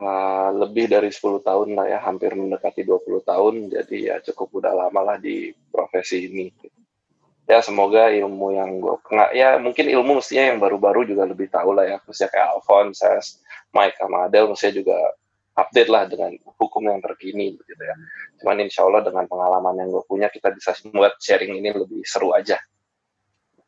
uh, 0.00 0.50
lebih 0.56 0.88
dari 0.88 1.12
10 1.12 1.44
tahun 1.44 1.68
lah 1.76 1.86
ya, 1.88 1.98
hampir 2.02 2.32
mendekati 2.32 2.82
20 2.84 3.22
tahun, 3.22 3.54
jadi 3.72 3.96
ya 4.00 4.16
cukup 4.24 4.64
udah 4.64 4.72
lama 4.72 5.00
lah 5.14 5.16
di 5.20 5.52
profesi 5.70 6.28
ini. 6.28 6.48
Ya 7.48 7.60
semoga 7.66 8.08
ilmu 8.14 8.54
yang 8.54 8.78
gue, 8.78 8.94
nggak 9.10 9.30
ya 9.34 9.58
mungkin 9.58 9.86
ilmu 9.90 10.22
mestinya 10.22 10.54
yang 10.54 10.58
baru-baru 10.62 11.02
juga 11.08 11.26
lebih 11.26 11.50
tahu 11.50 11.74
lah 11.76 11.86
ya, 11.86 11.96
khususnya 12.02 12.30
kayak 12.30 12.48
Alphonse, 12.56 13.42
Mike, 13.74 13.98
sama 13.98 14.26
Adele, 14.26 14.48
mestinya 14.50 14.74
juga 14.80 14.98
update 15.56 15.90
lah 15.90 16.06
dengan 16.06 16.34
hukum 16.58 16.86
yang 16.86 17.02
terkini 17.02 17.58
gitu 17.58 17.82
ya. 17.82 17.96
Cuman 18.40 18.64
insya 18.64 18.86
Allah 18.86 19.02
dengan 19.04 19.26
pengalaman 19.26 19.74
yang 19.80 19.88
gue 19.92 20.04
punya, 20.06 20.30
kita 20.30 20.54
bisa 20.54 20.72
buat 20.90 21.18
sharing 21.20 21.58
ini 21.58 21.70
lebih 21.74 22.00
seru 22.06 22.32
aja. 22.32 22.56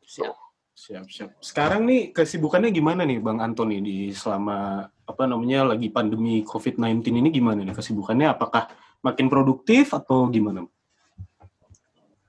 Siap. 0.03 0.35
Siap, 0.73 1.05
siap. 1.05 1.29
Sekarang 1.37 1.85
nih 1.85 2.09
kesibukannya 2.11 2.73
gimana 2.73 3.05
nih 3.05 3.21
Bang 3.21 3.37
Antoni 3.37 3.77
di 3.79 4.09
selama 4.09 4.81
apa 5.05 5.23
namanya 5.29 5.69
lagi 5.69 5.93
pandemi 5.93 6.41
COVID-19 6.41 7.13
ini 7.13 7.29
gimana 7.29 7.61
nih 7.61 7.77
kesibukannya? 7.77 8.33
Apakah 8.33 8.73
makin 9.05 9.29
produktif 9.29 9.93
atau 9.93 10.25
gimana? 10.33 10.65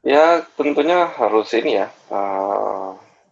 Ya 0.04 0.44
tentunya 0.60 1.08
harus 1.08 1.48
ini 1.56 1.80
ya 1.80 1.88
eh, 1.88 2.90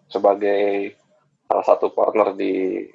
sebagai 0.08 0.96
salah 1.44 1.66
satu 1.68 1.92
partner 1.92 2.32
di 2.32 2.88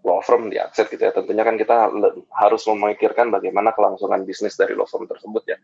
law 0.00 0.24
firm 0.24 0.48
di 0.48 0.56
Akset 0.56 0.88
gitu 0.88 1.02
ya 1.04 1.12
tentunya 1.12 1.44
kan 1.44 1.60
kita 1.60 1.92
harus 2.32 2.62
memikirkan 2.64 3.28
bagaimana 3.28 3.76
kelangsungan 3.76 4.24
bisnis 4.24 4.56
dari 4.56 4.72
law 4.72 4.88
firm 4.88 5.04
tersebut 5.04 5.44
ya. 5.44 5.58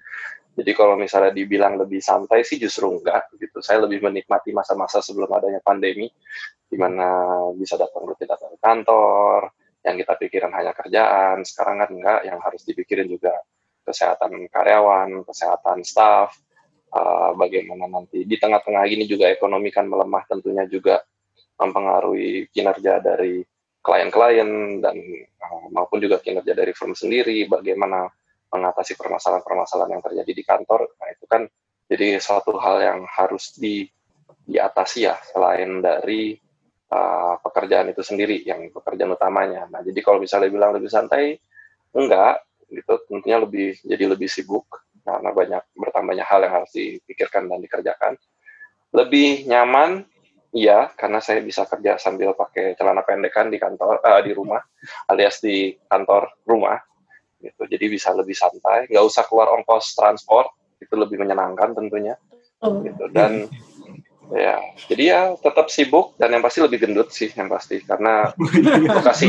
Jadi 0.57 0.71
kalau 0.77 0.97
misalnya 0.97 1.33
dibilang 1.33 1.81
lebih 1.81 2.01
santai 2.05 2.45
sih 2.45 2.61
justru 2.61 2.89
enggak 2.89 3.33
gitu. 3.41 3.65
Saya 3.65 3.85
lebih 3.85 4.05
menikmati 4.05 4.53
masa-masa 4.53 5.01
sebelum 5.01 5.29
adanya 5.33 5.61
pandemi 5.65 6.09
di 6.67 6.77
mana 6.77 7.09
bisa 7.57 7.81
datang 7.81 8.05
rutin 8.05 8.29
datang 8.29 8.53
ke 8.57 8.59
kantor, 8.61 9.41
yang 9.87 9.97
kita 9.97 10.13
pikirin 10.19 10.53
hanya 10.53 10.73
kerjaan. 10.75 11.47
Sekarang 11.47 11.81
kan 11.81 11.91
enggak, 11.95 12.21
yang 12.27 12.39
harus 12.43 12.67
dipikirin 12.67 13.07
juga 13.07 13.37
kesehatan 13.87 14.51
karyawan, 14.51 15.23
kesehatan 15.23 15.87
staff, 15.87 16.35
uh, 16.91 17.33
bagaimana 17.39 17.87
nanti 17.87 18.27
di 18.27 18.37
tengah-tengah 18.37 18.85
ini 18.91 19.07
juga 19.07 19.31
ekonomi 19.31 19.71
kan 19.71 19.87
melemah 19.87 20.27
tentunya 20.27 20.67
juga 20.67 21.07
mempengaruhi 21.57 22.51
kinerja 22.53 23.01
dari 23.01 23.41
klien-klien 23.87 24.83
dan 24.83 24.97
uh, 25.39 25.67
maupun 25.71 26.03
juga 26.03 26.19
kinerja 26.19 26.51
dari 26.51 26.75
firm 26.75 26.99
sendiri 26.99 27.47
bagaimana 27.47 28.11
mengatasi 28.51 28.99
permasalahan-permasalahan 28.99 29.95
yang 29.95 30.03
terjadi 30.03 30.33
di 30.35 30.43
kantor. 30.43 30.91
Nah 30.99 31.09
itu 31.15 31.25
kan 31.31 31.47
jadi 31.87 32.19
suatu 32.19 32.59
hal 32.59 32.83
yang 32.83 33.01
harus 33.07 33.55
di 33.55 33.87
diatasi 34.47 35.07
ya 35.07 35.15
selain 35.23 35.79
dari 35.79 36.35
uh, 36.91 37.39
pekerjaan 37.39 37.95
itu 37.95 38.03
sendiri 38.03 38.43
yang 38.43 38.75
pekerjaan 38.75 39.15
utamanya. 39.15 39.71
Nah 39.71 39.87
jadi 39.87 39.99
kalau 40.03 40.19
misalnya 40.19 40.51
bilang 40.51 40.75
lebih 40.75 40.91
santai 40.91 41.39
enggak 41.95 42.43
gitu. 42.71 42.95
Tentunya 43.07 43.39
lebih 43.39 43.79
jadi 43.87 44.05
lebih 44.11 44.27
sibuk 44.27 44.67
karena 45.07 45.31
banyak 45.31 45.63
bertambahnya 45.79 46.27
hal 46.27 46.43
yang 46.43 46.55
harus 46.63 46.71
dipikirkan 46.75 47.47
dan 47.47 47.63
dikerjakan. 47.63 48.19
Lebih 48.91 49.47
nyaman, 49.47 50.03
iya, 50.57 50.89
karena 50.97 51.21
saya 51.21 51.45
bisa 51.45 51.69
kerja 51.69 52.01
sambil 52.01 52.33
pakai 52.33 52.73
celana 52.81 53.05
pendekan 53.05 53.53
di 53.53 53.61
kantor, 53.61 54.01
eh, 54.01 54.21
di 54.25 54.33
rumah, 54.33 54.65
alias 55.13 55.45
di 55.45 55.77
kantor 55.85 56.41
rumah, 56.49 56.81
gitu. 57.45 57.69
Jadi 57.69 57.85
bisa 57.93 58.17
lebih 58.17 58.33
santai, 58.33 58.89
nggak 58.89 59.05
usah 59.05 59.29
keluar 59.29 59.53
ongkos 59.53 59.93
transport, 59.93 60.49
itu 60.81 60.97
lebih 60.97 61.21
menyenangkan 61.21 61.77
tentunya, 61.77 62.17
Oh, 62.65 62.81
gitu. 62.81 63.05
Dan 63.13 63.53
ya, 64.33 64.59
jadi 64.89 65.03
ya 65.05 65.21
tetap 65.37 65.69
sibuk 65.69 66.17
dan 66.17 66.33
yang 66.33 66.43
pasti 66.43 66.65
lebih 66.65 66.83
gendut 66.83 67.13
sih, 67.13 67.29
yang 67.37 67.53
pasti 67.53 67.85
karena 67.85 68.33
lokasi 68.97 69.29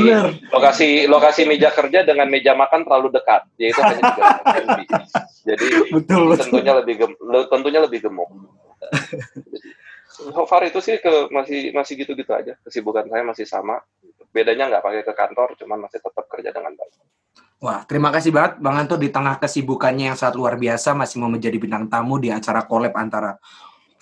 lokasi 0.50 0.88
lokasi 1.12 1.42
meja 1.44 1.70
kerja 1.76 2.08
dengan 2.08 2.32
meja 2.32 2.56
makan 2.56 2.88
terlalu 2.88 3.12
dekat, 3.12 3.46
yaitu 3.60 3.84
hanya. 3.84 4.16
Jadi 5.48 5.68
Betul, 5.96 6.36
betul. 6.36 6.40
tentunya 6.44 6.74
lebih 6.76 6.94
gem, 7.00 7.12
tentunya 7.48 7.80
lebih 7.84 8.00
gemuk. 8.04 8.28
So 10.18 10.50
far 10.50 10.66
itu 10.66 10.82
sih 10.82 10.98
ke 10.98 11.30
masih 11.30 11.70
masih 11.78 11.94
gitu-gitu 12.02 12.34
aja. 12.34 12.58
Kesibukan 12.66 13.06
saya 13.06 13.22
masih 13.22 13.46
sama. 13.46 13.78
Bedanya 14.34 14.66
nggak 14.66 14.84
pakai 14.84 15.02
ke 15.06 15.14
kantor, 15.14 15.54
cuman 15.62 15.86
masih 15.86 16.02
tetap 16.02 16.26
kerja 16.26 16.50
dengan 16.50 16.74
baik. 16.74 16.94
Wah, 17.58 17.82
terima 17.90 18.14
kasih 18.14 18.30
banget 18.30 18.62
Bang 18.62 18.78
Anto 18.78 19.02
di 19.02 19.10
tengah 19.10 19.42
kesibukannya 19.42 20.14
yang 20.14 20.18
sangat 20.18 20.38
luar 20.38 20.62
biasa 20.62 20.94
masih 20.94 21.18
mau 21.18 21.30
menjadi 21.30 21.58
bintang 21.58 21.90
tamu 21.90 22.22
di 22.22 22.30
acara 22.30 22.70
collab 22.70 22.94
antara 22.94 23.34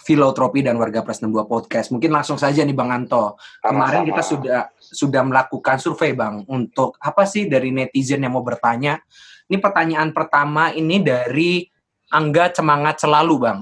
Filotropi 0.05 0.59
dan 0.61 0.75
Warga 0.75 1.01
Plus 1.01 1.23
62 1.23 1.49
Podcast. 1.49 1.87
Mungkin 1.89 2.11
langsung 2.11 2.35
saja 2.35 2.61
nih 2.61 2.75
Bang 2.75 2.91
Anto. 2.91 3.39
Kemarin 3.63 4.05
Sama-sama. 4.05 4.09
kita 4.11 4.23
sudah 4.27 4.61
sudah 4.77 5.21
melakukan 5.23 5.77
survei 5.79 6.11
Bang 6.11 6.43
untuk 6.51 6.99
apa 6.99 7.23
sih 7.23 7.47
dari 7.47 7.71
netizen 7.71 8.21
yang 8.21 8.35
mau 8.35 8.43
bertanya. 8.43 8.99
Ini 9.47 9.57
pertanyaan 9.57 10.11
pertama 10.11 10.75
ini 10.75 10.99
dari 10.99 11.65
Angga 12.11 12.53
Cemangat 12.53 13.01
Selalu 13.01 13.35
Bang. 13.39 13.59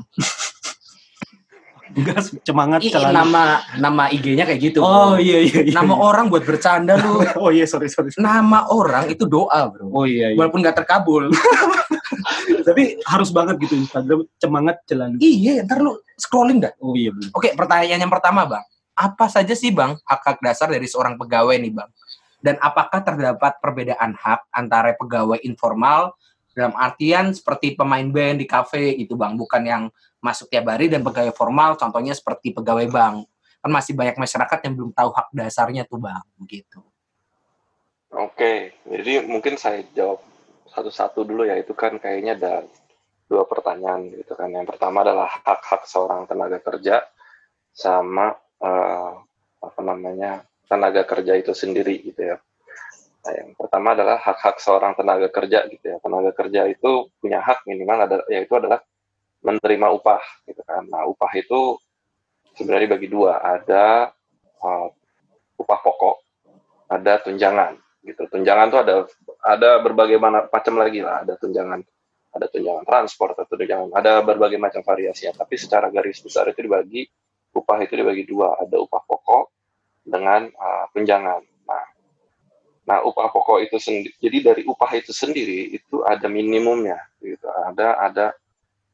Enggak 1.91 2.23
semangat 2.47 2.79
celana. 2.87 3.11
nama 3.11 3.43
nama 3.75 4.03
IG-nya 4.07 4.47
kayak 4.47 4.71
gitu. 4.71 4.79
Oh 4.79 5.19
bro. 5.19 5.19
iya 5.19 5.43
iya 5.43 5.59
iya. 5.67 5.73
Nama 5.75 5.91
orang 5.91 6.31
buat 6.31 6.47
bercanda 6.47 6.95
lu. 6.95 7.19
Oh 7.43 7.51
iya 7.51 7.67
sorry 7.67 7.91
sorry. 7.91 8.15
Nama 8.15 8.71
orang 8.71 9.11
itu 9.11 9.27
doa, 9.27 9.67
Bro. 9.67 9.91
Oh 9.91 10.07
iya 10.07 10.31
iya. 10.31 10.37
Walaupun 10.39 10.63
nggak 10.63 10.79
terkabul. 10.79 11.27
Tapi 12.67 13.03
harus 13.03 13.29
banget 13.35 13.59
gitu 13.59 13.75
Instagram 13.75 14.23
semangat 14.39 14.79
celana. 14.87 15.19
iya, 15.19 15.59
ntar 15.67 15.83
lu 15.83 15.99
scrolling 16.15 16.63
dah. 16.63 16.71
Oh 16.79 16.95
iya 16.95 17.11
benar. 17.11 17.35
Oke, 17.35 17.51
pertanyaan 17.51 17.99
yang 17.99 18.13
pertama, 18.13 18.47
Bang. 18.47 18.63
Apa 18.95 19.27
saja 19.27 19.51
sih, 19.51 19.73
Bang, 19.75 19.99
hak-hak 20.07 20.39
dasar 20.39 20.71
dari 20.71 20.87
seorang 20.87 21.19
pegawai 21.19 21.59
nih, 21.59 21.73
Bang? 21.75 21.89
Dan 22.39 22.55
apakah 22.63 23.03
terdapat 23.03 23.59
perbedaan 23.59 24.15
hak 24.15 24.47
antara 24.55 24.95
pegawai 24.95 25.39
informal 25.43 26.15
dalam 26.53 26.74
artian 26.77 27.33
seperti 27.33 27.74
pemain 27.74 28.05
band 28.05 28.38
di 28.39 28.48
kafe 28.48 28.93
gitu, 28.98 29.17
Bang, 29.17 29.33
bukan 29.36 29.62
yang 29.65 29.83
masuk 30.22 30.48
tiap 30.48 30.69
hari 30.69 30.88
dan 30.88 31.01
pegawai 31.01 31.33
formal 31.33 31.75
contohnya 31.75 32.13
seperti 32.13 32.53
pegawai 32.53 32.88
bank. 32.88 33.25
Kan 33.60 33.72
masih 33.74 33.98
banyak 33.98 34.15
masyarakat 34.15 34.60
yang 34.69 34.74
belum 34.77 34.91
tahu 34.93 35.10
hak 35.12 35.27
dasarnya 35.33 35.83
tuh, 35.89 35.98
Bang, 35.98 36.24
gitu. 36.45 36.86
Oke, 38.13 38.77
jadi 38.86 39.25
mungkin 39.25 39.57
saya 39.57 39.81
jawab 39.98 40.22
satu-satu 40.69 41.25
dulu 41.25 41.50
ya. 41.50 41.57
Itu 41.57 41.74
kan 41.74 41.98
kayaknya 41.98 42.38
ada 42.38 42.53
dua 43.25 43.50
pertanyaan 43.50 44.13
gitu 44.13 44.38
kan. 44.38 44.53
Yang 44.53 44.77
pertama 44.77 45.01
adalah 45.01 45.25
hak-hak 45.41 45.89
seorang 45.89 46.29
tenaga 46.29 46.62
kerja 46.62 47.01
sama 47.74 48.38
uh, 48.62 49.12
apa 49.57 49.81
namanya 49.81 50.45
tenaga 50.69 51.01
kerja 51.10 51.33
itu 51.33 51.57
sendiri 51.57 52.05
gitu 52.05 52.22
ya. 52.22 52.38
Nah, 53.23 53.33
yang 53.39 53.55
pertama 53.55 53.95
adalah 53.95 54.19
hak-hak 54.19 54.59
seorang 54.59 54.99
tenaga 54.99 55.31
kerja 55.31 55.63
gitu 55.71 55.95
ya. 55.95 55.97
Tenaga 56.03 56.35
kerja 56.35 56.67
itu 56.67 57.07
punya 57.23 57.39
hak 57.39 57.63
minimal 57.63 57.97
ada 58.03 58.17
yaitu 58.27 58.51
adalah 58.59 58.83
menerima 59.43 59.87
upah 59.95 60.23
gitu 60.47 60.59
kan. 60.67 60.83
Nah, 60.91 61.07
upah 61.07 61.31
itu 61.39 61.79
sebenarnya 62.55 62.99
bagi 62.99 63.07
dua, 63.07 63.39
ada 63.39 64.11
uh, 64.59 64.87
upah 65.55 65.79
pokok, 65.79 66.15
ada 66.91 67.23
tunjangan 67.23 67.79
gitu. 68.03 68.27
Tunjangan 68.27 68.67
tuh 68.67 68.79
ada 68.83 68.93
ada 69.43 69.69
berbagai 69.79 70.19
macam 70.19 70.75
lagi 70.79 70.99
lah, 70.99 71.23
ada 71.23 71.39
tunjangan 71.39 71.79
ada 72.33 72.49
tunjangan 72.49 72.83
transport 72.83 73.37
atau 73.37 73.55
tunjangan 73.55 73.93
ada 73.93 74.19
berbagai 74.19 74.59
macam 74.59 74.83
variasi 74.83 75.31
ya. 75.31 75.33
Tapi 75.35 75.55
secara 75.55 75.87
garis 75.87 76.19
besar 76.19 76.51
itu 76.51 76.59
dibagi 76.59 77.07
upah 77.55 77.79
itu 77.87 77.93
dibagi 77.95 78.27
dua, 78.27 78.59
ada 78.59 78.83
upah 78.83 79.01
pokok 79.07 79.43
dengan 80.03 80.51
uh, 80.51 80.91
tunjangan. 80.91 81.52
Nah, 82.83 82.99
upah 83.07 83.31
pokok 83.31 83.63
itu 83.63 83.79
sendiri, 83.79 84.11
jadi 84.19 84.37
dari 84.43 84.61
upah 84.67 84.91
itu 84.99 85.15
sendiri 85.15 85.71
itu 85.71 86.03
ada 86.03 86.27
minimumnya, 86.27 86.99
gitu. 87.23 87.47
Ada 87.47 87.95
ada 87.95 88.25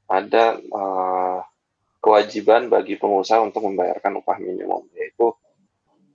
ada 0.06 0.44
uh, 0.70 1.42
kewajiban 1.98 2.70
bagi 2.70 3.02
pengusaha 3.02 3.42
untuk 3.42 3.66
membayarkan 3.66 4.22
upah 4.22 4.38
minimum, 4.38 4.86
yaitu 4.94 5.34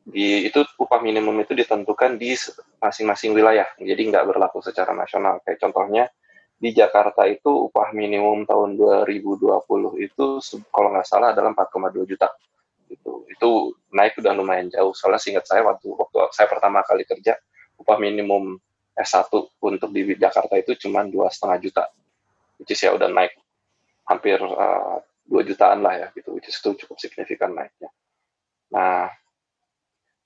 di 0.07 0.47
itu 0.47 0.63
upah 0.79 1.03
minimum 1.03 1.35
itu 1.43 1.51
ditentukan 1.57 2.15
di 2.15 2.39
masing-masing 2.79 3.35
wilayah, 3.35 3.67
jadi 3.81 4.03
nggak 4.07 4.27
berlaku 4.31 4.63
secara 4.63 4.95
nasional. 4.95 5.43
Kayak 5.43 5.67
contohnya 5.67 6.05
di 6.55 6.71
Jakarta 6.71 7.27
itu 7.27 7.51
upah 7.69 7.91
minimum 7.91 8.47
tahun 8.47 8.79
2020 8.79 9.51
itu 9.99 10.27
kalau 10.71 10.89
nggak 10.95 11.09
salah 11.11 11.35
adalah 11.35 11.51
4,2 11.59 12.07
juta. 12.07 12.31
Itu 12.87 13.27
itu 13.27 13.75
naik 13.91 14.15
udah 14.23 14.31
lumayan 14.31 14.71
jauh. 14.71 14.95
Soalnya 14.95 15.19
singkat 15.19 15.45
saya 15.51 15.67
waktu 15.67 15.91
waktu 15.91 16.17
saya 16.31 16.47
pertama 16.47 16.87
kali 16.87 17.03
kerja 17.03 17.35
upah 17.85 18.01
minimum 18.01 18.57
S1 18.97 19.29
untuk 19.61 19.91
di 19.93 20.17
Jakarta 20.17 20.57
itu 20.57 20.73
cuma 20.81 21.05
dua 21.05 21.29
setengah 21.29 21.59
juta. 21.61 21.85
Which 22.57 22.73
is 22.73 22.81
ya 22.81 22.97
udah 22.97 23.13
naik 23.13 23.37
hampir 24.09 24.41
uh, 24.41 25.05
2 25.29 25.45
jutaan 25.45 25.85
lah 25.85 25.95
ya 26.01 26.07
gitu. 26.17 26.33
Which 26.33 26.49
is 26.49 26.57
itu 26.57 26.73
cukup 26.87 26.97
signifikan 26.97 27.53
naiknya. 27.53 27.93
Nah, 28.73 29.13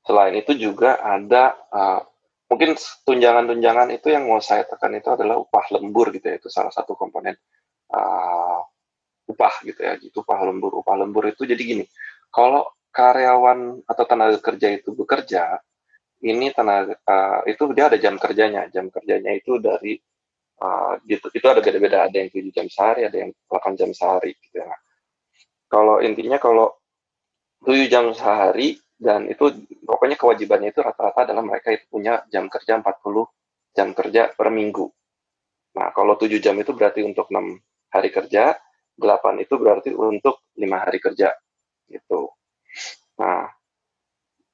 Selain 0.08 0.32
itu 0.40 0.56
juga 0.56 0.96
ada 1.04 1.52
uh, 1.68 2.00
mungkin 2.48 2.80
tunjangan-tunjangan 3.04 3.92
itu 3.92 4.08
yang 4.08 4.24
mau 4.24 4.40
saya 4.40 4.64
tekan 4.64 4.96
itu 4.96 5.12
adalah 5.12 5.36
upah 5.36 5.68
lembur 5.76 6.08
gitu 6.16 6.32
ya 6.32 6.40
itu 6.40 6.48
salah 6.48 6.72
satu 6.72 6.96
komponen 6.96 7.36
uh, 7.92 8.64
upah 9.28 9.54
gitu 9.68 9.84
ya 9.84 10.00
itu 10.00 10.24
upah 10.24 10.48
lembur 10.48 10.80
upah 10.80 10.96
lembur 10.96 11.28
itu 11.28 11.44
jadi 11.44 11.60
gini 11.60 11.84
kalau 12.32 12.64
karyawan 12.88 13.84
atau 13.84 14.04
tenaga 14.08 14.40
kerja 14.40 14.80
itu 14.80 14.96
bekerja 14.96 15.60
ini 16.24 16.50
tenaga 16.50 16.98
uh, 17.06 17.40
itu 17.46 17.62
dia 17.76 17.86
ada 17.90 17.98
jam 18.00 18.18
kerjanya 18.18 18.66
jam 18.72 18.90
kerjanya 18.90 19.34
itu 19.38 19.62
dari 19.62 19.94
uh, 20.62 20.98
itu, 21.06 21.26
itu 21.30 21.46
ada 21.46 21.62
beda-beda 21.62 22.10
ada 22.10 22.16
yang 22.18 22.30
7 22.30 22.50
jam 22.50 22.66
sehari 22.66 23.06
ada 23.06 23.16
yang 23.22 23.30
8 23.46 23.78
jam 23.78 23.90
sehari 23.94 24.34
gitu 24.34 24.58
ya 24.62 24.74
kalau 25.70 26.02
intinya 26.02 26.40
kalau 26.40 26.74
7 27.62 27.86
jam 27.86 28.10
sehari 28.14 28.78
dan 28.98 29.30
itu 29.30 29.54
pokoknya 29.86 30.18
kewajibannya 30.18 30.74
itu 30.74 30.82
rata-rata 30.82 31.30
adalah 31.30 31.46
mereka 31.46 31.70
itu 31.70 31.86
punya 31.86 32.26
jam 32.26 32.50
kerja 32.50 32.82
40 32.82 32.98
jam 33.78 33.94
kerja 33.94 34.34
per 34.34 34.50
minggu. 34.50 34.90
Nah, 35.78 35.94
kalau 35.94 36.18
7 36.18 36.42
jam 36.42 36.58
itu 36.58 36.74
berarti 36.74 37.06
untuk 37.06 37.30
6 37.30 37.62
hari 37.94 38.10
kerja, 38.10 38.58
8 38.98 39.38
itu 39.38 39.54
berarti 39.54 39.94
untuk 39.94 40.42
5 40.58 40.82
hari 40.82 40.98
kerja. 40.98 41.30
Gitu. 41.86 42.26
Nah, 43.22 43.46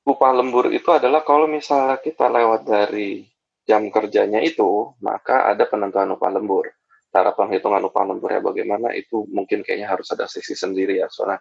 upah 0.05 0.33
lembur 0.37 0.69
itu 0.71 0.88
adalah 0.93 1.25
kalau 1.25 1.49
misalnya 1.49 1.97
kita 1.99 2.29
lewat 2.29 2.69
dari 2.69 3.25
jam 3.64 3.88
kerjanya 3.88 4.45
itu, 4.45 4.93
maka 5.01 5.49
ada 5.49 5.64
penentuan 5.64 6.12
upah 6.12 6.31
lembur. 6.31 6.69
Cara 7.09 7.33
penghitungan 7.33 7.81
upah 7.88 8.05
lembur 8.05 8.29
ya 8.29 8.40
bagaimana 8.45 8.93
itu 8.93 9.25
mungkin 9.33 9.64
kayaknya 9.64 9.88
harus 9.88 10.12
ada 10.12 10.29
sesi 10.29 10.53
sendiri 10.53 11.01
ya, 11.01 11.09
soalnya 11.09 11.40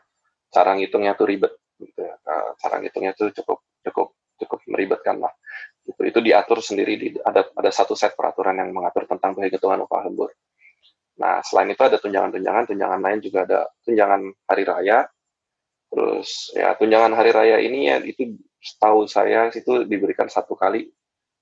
cara 0.54 0.78
ngitungnya 0.78 1.18
tuh 1.18 1.28
ribet 1.28 1.54
gitu 1.82 2.00
ya. 2.00 2.16
Nah, 2.24 2.56
cara 2.56 2.80
ngitungnya 2.80 3.12
itu 3.18 3.34
cukup 3.42 3.60
cukup 3.84 4.08
cukup 4.40 4.60
meribetkan 4.70 5.20
lah. 5.20 5.34
Itu 5.84 6.00
itu 6.08 6.20
diatur 6.24 6.64
sendiri 6.64 6.94
di 6.96 7.08
ada 7.20 7.44
ada 7.52 7.72
satu 7.74 7.98
set 7.98 8.16
peraturan 8.16 8.56
yang 8.62 8.72
mengatur 8.72 9.10
tentang 9.10 9.36
penghitungan 9.36 9.84
upah 9.84 10.08
lembur. 10.08 10.32
Nah, 11.20 11.42
selain 11.46 11.70
itu 11.74 11.84
ada 11.84 11.98
tunjangan-tunjangan, 12.02 12.64
tunjangan 12.74 13.00
lain 13.02 13.20
juga 13.22 13.40
ada 13.46 13.60
tunjangan 13.86 14.22
hari 14.50 14.64
raya. 14.66 14.98
Terus 15.94 16.30
ya 16.58 16.74
tunjangan 16.78 17.14
hari 17.14 17.32
raya 17.34 17.58
ini 17.62 17.80
ya 17.90 17.98
itu 18.02 18.34
setahu 18.64 19.04
saya 19.12 19.52
itu 19.52 19.84
diberikan 19.84 20.32
satu 20.32 20.56
kali 20.56 20.88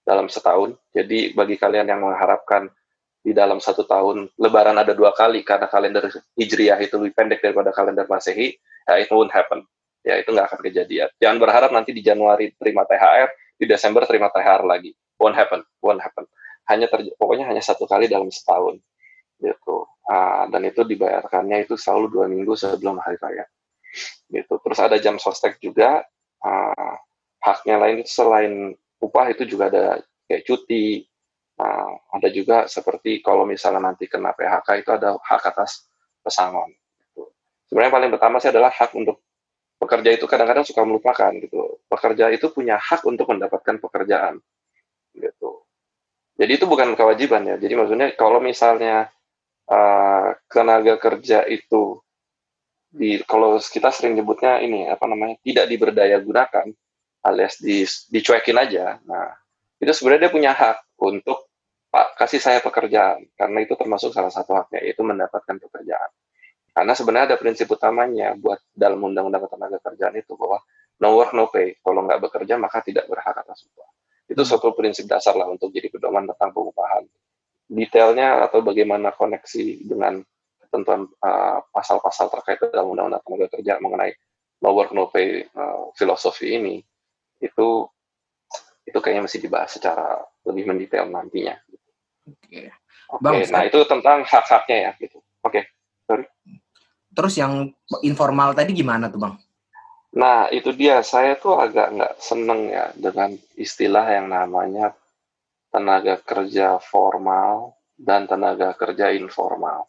dalam 0.02 0.26
setahun. 0.26 0.74
Jadi 0.92 1.38
bagi 1.38 1.56
kalian 1.62 1.86
yang 1.86 2.02
mengharapkan 2.02 2.74
di 3.22 3.38
dalam 3.38 3.62
satu 3.62 3.86
tahun 3.86 4.34
lebaran 4.42 4.74
ada 4.82 4.98
dua 4.98 5.14
kali 5.14 5.46
karena 5.46 5.70
kalender 5.70 6.10
hijriah 6.34 6.82
itu 6.82 6.98
lebih 6.98 7.14
pendek 7.14 7.40
daripada 7.46 7.70
kalender 7.70 8.10
masehi, 8.10 8.58
ya 8.90 8.98
itu 8.98 9.14
won't 9.14 9.30
happen 9.30 9.62
ya 10.02 10.18
itu 10.18 10.30
nggak 10.34 10.48
akan 10.52 10.60
kejadian. 10.66 11.10
Jangan 11.22 11.38
berharap 11.38 11.70
nanti 11.74 11.94
di 11.94 12.02
Januari 12.02 12.54
terima 12.58 12.86
THR, 12.86 13.30
di 13.58 13.66
Desember 13.70 14.04
terima 14.10 14.34
THR 14.34 14.66
lagi. 14.66 14.92
Won't 15.22 15.38
happen, 15.38 15.62
won't 15.82 16.02
happen. 16.02 16.26
Hanya 16.70 16.90
pokoknya 16.90 17.50
hanya 17.50 17.62
satu 17.62 17.86
kali 17.86 18.10
dalam 18.10 18.30
setahun, 18.34 18.82
gitu. 19.38 19.86
Uh, 20.10 20.50
dan 20.50 20.66
itu 20.66 20.82
dibayarkannya 20.82 21.70
itu 21.70 21.78
selalu 21.78 22.10
dua 22.10 22.26
minggu 22.26 22.58
sebelum 22.58 22.98
hari 22.98 23.22
raya, 23.22 23.46
gitu. 24.34 24.58
Terus 24.58 24.80
ada 24.82 24.98
jam 24.98 25.22
sostek 25.22 25.62
juga. 25.62 26.02
Uh, 26.42 26.98
haknya 27.42 27.76
lain 27.82 28.06
selain 28.06 28.78
upah 29.02 29.34
itu 29.34 29.44
juga 29.50 29.68
ada 29.74 30.00
kayak 30.30 30.46
cuti. 30.46 31.06
Uh, 31.62 31.94
ada 32.10 32.26
juga 32.34 32.66
seperti 32.66 33.22
kalau 33.22 33.46
misalnya 33.46 33.94
nanti 33.94 34.10
kena 34.10 34.34
PHK 34.34 34.82
itu 34.82 34.90
ada 34.98 35.14
hak 35.22 35.44
atas 35.46 35.86
pesangon. 36.26 36.74
Gitu. 36.98 37.22
Sebenarnya 37.70 37.94
paling 37.94 38.10
pertama 38.10 38.42
sih 38.42 38.50
adalah 38.50 38.74
hak 38.74 38.98
untuk 38.98 39.22
pekerja 39.78 40.10
itu 40.14 40.26
kadang-kadang 40.26 40.66
suka 40.66 40.82
melupakan 40.82 41.30
gitu. 41.38 41.78
Pekerja 41.86 42.34
itu 42.34 42.50
punya 42.50 42.82
hak 42.82 43.06
untuk 43.06 43.30
mendapatkan 43.30 43.78
pekerjaan 43.78 44.42
gitu. 45.14 45.62
Jadi 46.42 46.52
itu 46.58 46.66
bukan 46.66 46.98
kewajiban 46.98 47.46
ya. 47.46 47.56
Jadi 47.62 47.74
maksudnya 47.78 48.10
kalau 48.18 48.42
misalnya 48.42 49.14
uh, 49.70 50.34
tenaga 50.50 50.98
kerja 50.98 51.46
itu 51.46 52.02
di 52.92 53.22
kalau 53.24 53.56
kita 53.62 53.94
sering 53.94 54.20
nyebutnya 54.20 54.60
ini 54.60 54.90
apa 54.90 55.08
namanya 55.08 55.40
tidak 55.46 55.66
diberdaya 55.72 56.18
gunakan 56.20 56.68
alias 57.22 57.62
di, 57.62 57.86
dicuekin 57.86 58.58
aja. 58.58 58.98
Nah, 59.06 59.30
itu 59.82 59.92
sebenarnya 59.94 60.30
dia 60.30 60.34
punya 60.34 60.52
hak 60.54 61.02
untuk 61.02 61.50
Pak 61.92 62.16
kasih 62.16 62.40
saya 62.40 62.64
pekerjaan 62.64 63.28
karena 63.36 63.68
itu 63.68 63.76
termasuk 63.76 64.16
salah 64.16 64.32
satu 64.32 64.56
haknya 64.56 64.80
yaitu 64.80 65.04
mendapatkan 65.04 65.60
pekerjaan. 65.60 66.08
Karena 66.72 66.96
sebenarnya 66.96 67.36
ada 67.36 67.38
prinsip 67.38 67.68
utamanya 67.68 68.32
buat 68.40 68.64
dalam 68.72 69.04
undang-undang 69.04 69.44
ketenaga 69.44 69.78
kerjaan 69.84 70.16
itu 70.16 70.40
bahwa 70.40 70.64
no 71.04 71.20
work 71.20 71.36
no 71.36 71.52
pay. 71.52 71.76
Kalau 71.84 72.08
nggak 72.08 72.24
bekerja 72.24 72.56
maka 72.56 72.80
tidak 72.80 73.12
berhak 73.12 73.36
atas 73.36 73.68
upah. 73.68 73.92
Itu 74.24 74.48
suatu 74.48 74.72
prinsip 74.72 75.04
dasar 75.04 75.36
lah 75.36 75.52
untuk 75.52 75.68
jadi 75.76 75.92
pedoman 75.92 76.32
tentang 76.32 76.56
pengupahan. 76.56 77.04
Detailnya 77.68 78.40
atau 78.48 78.64
bagaimana 78.64 79.12
koneksi 79.12 79.84
dengan 79.84 80.24
ketentuan 80.64 81.12
uh, 81.20 81.60
pasal-pasal 81.76 82.32
uh, 82.32 82.40
terkait 82.40 82.72
dalam 82.72 82.96
undang-undang 82.96 83.20
tenaga 83.28 83.60
kerja 83.60 83.84
mengenai 83.84 84.16
no 84.64 84.72
work 84.72 84.96
no 84.96 85.12
pay 85.12 85.44
uh, 85.44 85.92
filosofi 86.00 86.56
ini 86.56 86.80
itu 87.42 87.90
itu 88.86 88.98
kayaknya 88.98 89.26
masih 89.26 89.42
dibahas 89.42 89.74
secara 89.74 90.22
lebih 90.46 90.70
mendetail 90.70 91.10
nantinya. 91.10 91.58
Oke. 92.30 92.48
Okay. 92.48 92.66
Oke, 93.12 93.44
nah 93.52 93.68
itu 93.68 93.80
tentang 93.84 94.24
hak-haknya 94.24 94.78
ya 94.88 94.92
gitu. 94.96 95.20
Oke. 95.44 95.52
Okay. 95.52 95.64
Sorry. 96.08 96.26
Terus 97.12 97.34
yang 97.36 97.76
informal 98.08 98.56
tadi 98.56 98.72
gimana 98.72 99.12
tuh 99.12 99.20
bang? 99.20 99.36
Nah 100.16 100.48
itu 100.52 100.72
dia, 100.72 101.04
saya 101.04 101.36
tuh 101.36 101.60
agak 101.60 101.92
nggak 101.92 102.14
seneng 102.24 102.72
ya 102.72 102.92
dengan 102.96 103.36
istilah 103.60 104.08
yang 104.12 104.32
namanya 104.32 104.96
tenaga 105.72 106.20
kerja 106.20 106.80
formal 106.80 107.76
dan 107.96 108.28
tenaga 108.28 108.76
kerja 108.76 109.12
informal. 109.16 109.88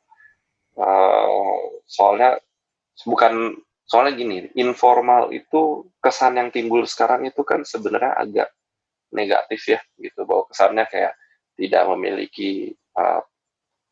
Uh, 0.78 1.82
soalnya 1.86 2.38
bukan 3.06 3.54
soalnya 3.84 4.14
gini, 4.16 4.36
informal 4.56 5.30
itu 5.34 5.90
kesan 5.98 6.38
yang 6.38 6.48
timbul 6.54 6.86
sekarang 6.88 7.26
itu 7.28 7.42
kan 7.42 7.66
sebenarnya 7.66 8.12
agak 8.16 8.48
negatif 9.12 9.76
ya 9.76 9.80
gitu. 10.00 10.24
Bahwa 10.24 10.48
kesannya 10.48 10.84
kayak 10.88 11.12
tidak 11.58 11.82
memiliki 11.92 12.72
uh, 12.96 13.20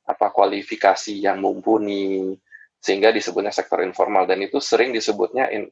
apa 0.09 0.27
kualifikasi 0.35 1.15
yang 1.21 1.39
mumpuni 1.39 2.35
sehingga 2.81 3.13
disebutnya 3.13 3.53
sektor 3.53 3.85
informal. 3.85 4.25
Dan 4.25 4.41
itu 4.41 4.59
sering 4.59 4.91
disebutnya 4.97 5.53
in, 5.53 5.69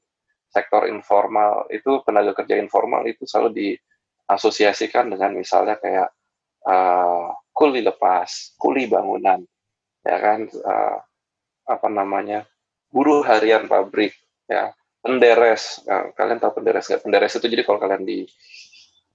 sektor 0.52 0.88
informal 0.88 1.68
itu 1.72 2.00
tenaga 2.04 2.36
kerja 2.36 2.56
informal 2.60 3.04
itu 3.08 3.24
selalu 3.24 3.50
di 3.52 3.68
asosiasikan 4.28 5.08
dengan 5.08 5.32
misalnya 5.32 5.80
kayak 5.80 6.12
uh, 6.68 7.32
kuli 7.52 7.80
lepas, 7.82 8.54
kuli 8.60 8.86
bangunan, 8.86 9.40
ya 10.04 10.16
kan, 10.20 10.46
uh, 10.46 10.98
apa 11.66 11.88
namanya, 11.90 12.44
buruh 12.88 13.24
harian 13.24 13.68
pabrik, 13.68 14.16
ya, 14.48 14.72
penderes. 15.04 15.84
Nah, 15.84 16.12
kalian 16.16 16.38
tahu 16.40 16.60
penderes 16.60 16.88
nggak? 16.88 17.02
Penderes 17.04 17.32
itu 17.36 17.46
jadi 17.48 17.62
kalau 17.64 17.78
kalian 17.80 18.02
di 18.04 18.24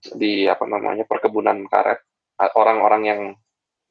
di 0.03 0.45
apa 0.49 0.67
namanya 0.67 1.07
perkebunan 1.07 1.63
karet, 1.71 2.03
orang-orang 2.59 3.03
yang 3.07 3.21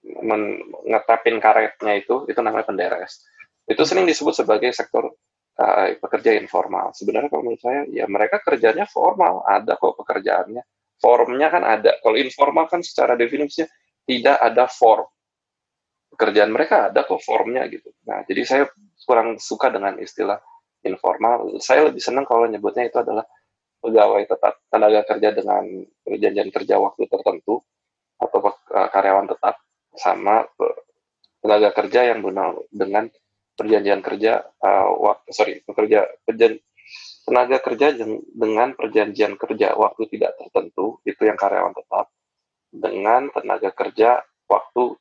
mengetapin 0.03 1.39
karetnya 1.39 1.93
itu, 1.97 2.27
itu 2.27 2.41
namanya 2.43 2.67
penderes. 2.67 3.23
Itu 3.65 3.87
sering 3.87 4.05
disebut 4.05 4.35
sebagai 4.35 4.75
sektor 4.75 5.15
uh, 5.63 5.87
pekerja 6.03 6.35
informal. 6.37 6.91
Sebenarnya 6.93 7.31
kalau 7.31 7.47
menurut 7.47 7.63
saya, 7.63 7.87
ya 7.87 8.11
mereka 8.11 8.43
kerjanya 8.43 8.85
formal, 8.91 9.47
ada 9.47 9.79
kok 9.79 9.95
pekerjaannya. 10.03 10.63
Formnya 10.99 11.49
kan 11.51 11.63
ada. 11.67 11.99
Kalau 12.03 12.19
informal 12.19 12.67
kan 12.71 12.83
secara 12.83 13.15
definisinya 13.19 13.67
tidak 14.07 14.37
ada 14.39 14.67
form. 14.71 15.07
Pekerjaan 16.13 16.53
mereka 16.53 16.93
ada 16.93 17.09
kok 17.09 17.25
formnya 17.25 17.65
gitu. 17.73 17.89
Nah, 18.05 18.23
jadi 18.29 18.43
saya 18.45 18.65
kurang 19.09 19.41
suka 19.41 19.73
dengan 19.73 19.97
istilah 19.97 20.39
informal. 20.85 21.57
Saya 21.59 21.89
lebih 21.89 22.03
senang 22.05 22.29
kalau 22.29 22.45
nyebutnya 22.45 22.87
itu 22.87 23.01
adalah 23.01 23.25
pegawai 23.83 24.23
tetap, 24.29 24.61
tenaga 24.71 25.01
kerja 25.09 25.29
dengan 25.35 25.65
perjanjian 26.05 26.51
kerja 26.53 26.75
waktu 26.79 27.03
tertentu 27.11 27.65
atau 28.21 28.39
eh, 28.49 28.89
karyawan 28.93 29.27
tetap 29.27 29.59
sama 29.97 30.47
tenaga 31.43 31.75
kerja 31.75 32.15
yang 32.15 32.23
benar 32.23 32.55
dengan 32.71 33.11
perjanjian 33.59 34.01
kerja 34.01 34.41
uh, 34.63 34.89
waktu 34.97 35.29
sorry 35.35 35.55
pekerja 35.67 36.09
perjan, 36.25 36.57
tenaga 37.29 37.59
kerja 37.61 37.93
dengan 38.33 38.73
perjanjian 38.73 39.37
kerja 39.37 39.77
waktu 39.77 40.09
tidak 40.17 40.39
tertentu 40.41 41.03
itu 41.05 41.23
yang 41.29 41.37
karyawan 41.37 41.75
tetap 41.77 42.07
dengan 42.73 43.29
tenaga 43.35 43.71
kerja 43.75 44.25
waktu 44.49 44.97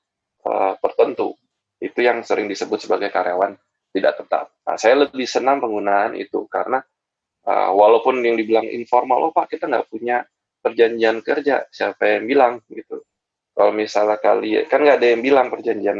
uh, 0.45 0.73
tertentu. 0.79 1.35
Itu 1.81 1.99
yang 2.05 2.21
sering 2.21 2.45
disebut 2.45 2.77
sebagai 2.85 3.09
karyawan 3.09 3.57
tidak 3.91 4.13
tetap. 4.23 4.45
Nah, 4.63 4.77
saya 4.77 5.07
lebih 5.07 5.27
senang 5.27 5.59
penggunaan 5.59 6.15
itu 6.15 6.45
karena 6.47 6.79
uh, 7.47 7.71
walaupun 7.73 8.21
yang 8.23 8.37
dibilang 8.37 8.67
informal, 8.69 9.29
oh 9.29 9.33
Pak 9.33 9.57
kita 9.57 9.67
nggak 9.67 9.89
punya 9.91 10.23
perjanjian 10.61 11.25
kerja, 11.25 11.65
siapa 11.73 12.17
yang 12.17 12.29
bilang 12.29 12.53
gitu. 12.69 13.01
Kalau 13.51 13.73
misalnya 13.75 14.17
kali 14.21 14.63
kan 14.69 14.79
nggak 14.79 14.97
ada 15.01 15.07
yang 15.11 15.21
bilang 15.21 15.47
perjanjian 15.51 15.99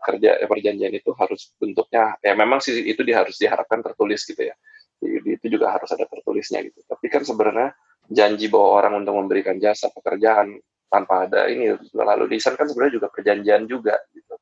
kerja 0.00 0.38
eh, 0.38 0.48
perjanjian 0.48 0.92
itu 0.94 1.10
harus 1.18 1.50
bentuknya 1.58 2.14
ya 2.22 2.38
memang 2.38 2.62
sih 2.62 2.78
itu 2.86 3.02
di, 3.02 3.10
harus 3.10 3.36
diharapkan 3.36 3.82
tertulis 3.82 4.22
gitu 4.22 4.38
ya. 4.46 4.54
Jadi, 4.96 5.28
itu 5.36 5.46
juga 5.52 5.76
harus 5.76 5.92
ada 5.92 6.08
tertulisnya 6.08 6.64
gitu. 6.64 6.80
Tapi 6.88 7.06
kan 7.12 7.20
sebenarnya 7.26 7.76
janji 8.08 8.48
bahwa 8.48 8.80
orang 8.80 8.92
untuk 9.04 9.18
memberikan 9.18 9.58
jasa 9.60 9.92
pekerjaan 9.92 10.56
tanpa 10.86 11.26
ada 11.26 11.50
ini 11.50 11.74
lalu 11.94 12.38
desain 12.38 12.54
kan 12.54 12.66
sebenarnya 12.70 13.02
juga 13.02 13.08
perjanjian 13.10 13.62
juga 13.66 13.94
gitu. 14.14 14.34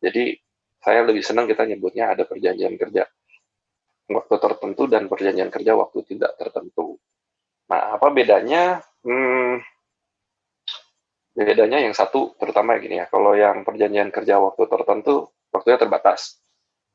Jadi 0.00 0.36
saya 0.80 1.02
lebih 1.02 1.24
senang 1.24 1.50
kita 1.50 1.66
nyebutnya 1.66 2.14
ada 2.14 2.22
perjanjian 2.28 2.78
kerja 2.78 3.08
waktu 4.06 4.34
tertentu 4.38 4.86
dan 4.86 5.10
perjanjian 5.10 5.50
kerja 5.50 5.72
waktu 5.74 5.98
tidak 6.06 6.38
tertentu. 6.38 6.94
Nah, 7.66 7.98
apa 7.98 8.06
bedanya? 8.14 8.78
Hmm, 9.02 9.58
bedanya 11.34 11.82
yang 11.82 11.94
satu 11.94 12.38
terutama 12.38 12.78
gini 12.78 13.02
ya, 13.02 13.06
kalau 13.10 13.34
yang 13.34 13.66
perjanjian 13.66 14.14
kerja 14.14 14.38
waktu 14.38 14.62
tertentu 14.70 15.26
waktunya 15.50 15.78
terbatas. 15.78 16.38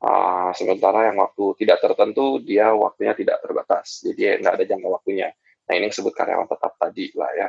Uh, 0.02 0.50
sementara 0.58 1.14
yang 1.14 1.22
waktu 1.22 1.62
tidak 1.62 1.78
tertentu 1.78 2.42
dia 2.42 2.74
waktunya 2.74 3.14
tidak 3.14 3.38
terbatas, 3.38 4.02
jadi 4.02 4.42
nggak 4.42 4.54
ada 4.58 4.64
jangka 4.66 4.88
waktunya. 4.90 5.30
Nah 5.62 5.74
ini 5.78 5.94
disebut 5.94 6.10
karyawan 6.10 6.50
tetap 6.50 6.74
tadi 6.74 7.14
lah 7.14 7.30
ya. 7.38 7.48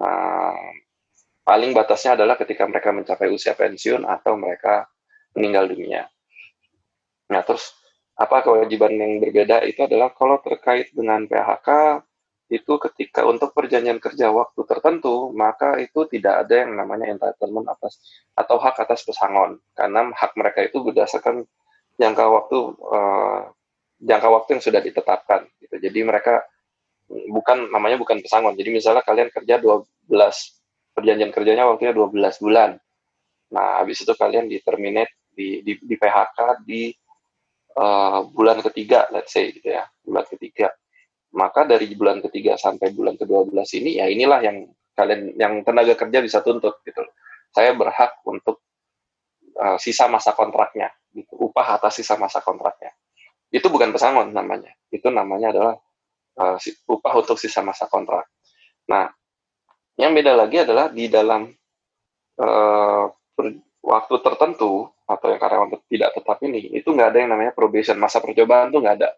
Nah, 0.00 0.56
paling 1.44 1.76
batasnya 1.76 2.16
adalah 2.16 2.40
ketika 2.40 2.64
mereka 2.64 2.90
mencapai 2.90 3.28
usia 3.28 3.52
pensiun 3.52 4.08
atau 4.08 4.34
mereka 4.40 4.88
meninggal 5.36 5.68
dunia. 5.68 6.08
Nah, 7.30 7.44
terus 7.44 7.76
apa 8.16 8.44
kewajiban 8.44 8.92
yang 8.96 9.20
berbeda 9.20 9.64
itu 9.64 9.80
adalah 9.84 10.12
kalau 10.12 10.40
terkait 10.44 10.92
dengan 10.92 11.24
PHK 11.24 12.00
itu 12.50 12.72
ketika 12.90 13.22
untuk 13.24 13.54
perjanjian 13.54 14.02
kerja 14.02 14.34
waktu 14.34 14.66
tertentu 14.66 15.30
maka 15.30 15.78
itu 15.78 16.02
tidak 16.10 16.44
ada 16.44 16.66
yang 16.66 16.74
namanya 16.74 17.06
entitlement 17.06 17.70
atas 17.70 18.02
atau 18.34 18.58
hak 18.58 18.74
atas 18.82 19.06
pesangon 19.06 19.62
karena 19.78 20.10
hak 20.10 20.34
mereka 20.34 20.66
itu 20.66 20.82
berdasarkan 20.82 21.46
jangka 21.94 22.26
waktu 22.26 22.58
uh, 22.90 23.54
jangka 24.02 24.28
waktu 24.34 24.48
yang 24.58 24.62
sudah 24.64 24.80
ditetapkan 24.82 25.46
gitu. 25.62 25.76
Jadi 25.78 25.98
mereka 26.02 26.42
bukan 27.10 27.74
namanya 27.74 27.98
bukan 27.98 28.22
pesangon. 28.22 28.54
Jadi 28.54 28.70
misalnya 28.70 29.02
kalian 29.02 29.34
kerja 29.34 29.58
12 29.58 29.80
perjanjian 30.94 31.32
kerjanya 31.34 31.66
waktunya 31.66 31.90
12 31.94 32.14
bulan. 32.42 32.70
Nah, 33.50 33.82
habis 33.82 34.06
itu 34.06 34.14
kalian 34.14 34.46
di 34.46 34.62
terminate 34.62 35.18
di 35.34 35.62
di, 35.66 35.72
di 35.82 35.94
PHK 35.98 36.62
di 36.62 36.94
uh, 37.74 38.22
bulan 38.30 38.62
ketiga 38.62 39.10
let's 39.10 39.34
say 39.34 39.50
gitu 39.50 39.74
ya. 39.74 39.82
Bulan 40.06 40.24
ketiga. 40.30 40.70
Maka 41.34 41.66
dari 41.66 41.90
bulan 41.94 42.18
ketiga 42.26 42.58
sampai 42.58 42.90
bulan 42.90 43.14
ke-12 43.14 43.54
ini 43.82 44.02
ya 44.02 44.10
inilah 44.10 44.40
yang 44.42 44.66
kalian 44.98 45.38
yang 45.38 45.62
tenaga 45.66 45.94
kerja 45.98 46.18
bisa 46.22 46.38
tuntut 46.42 46.82
gitu. 46.86 47.02
Saya 47.50 47.74
berhak 47.74 48.22
untuk 48.26 48.62
uh, 49.58 49.78
sisa 49.82 50.06
masa 50.06 50.34
kontraknya 50.34 50.90
gitu. 51.10 51.50
Upah 51.50 51.78
atas 51.78 51.98
sisa 51.98 52.14
masa 52.14 52.38
kontraknya. 52.42 52.94
Itu 53.50 53.66
bukan 53.66 53.90
pesangon 53.90 54.30
namanya. 54.30 54.70
Itu 54.90 55.10
namanya 55.10 55.50
adalah 55.50 55.74
uh, 56.38 56.56
upah 56.86 57.14
untuk 57.18 57.40
sisa 57.40 57.64
masa 57.64 57.90
kontrak. 57.90 58.28
Nah, 58.86 59.10
yang 59.98 60.14
beda 60.14 60.36
lagi 60.36 60.62
adalah 60.62 60.92
di 60.92 61.10
dalam 61.10 61.50
uh, 62.38 63.04
waktu 63.80 64.14
tertentu 64.20 64.86
atau 65.08 65.26
yang 65.26 65.40
karyawan 65.40 65.80
tidak 65.90 66.10
tetap 66.14 66.38
ini, 66.46 66.70
itu 66.76 66.88
nggak 66.92 67.08
ada 67.10 67.18
yang 67.18 67.30
namanya 67.34 67.52
probation 67.56 67.98
masa 67.98 68.22
percobaan 68.22 68.70
tuh 68.70 68.80
nggak 68.84 68.96
ada. 69.02 69.10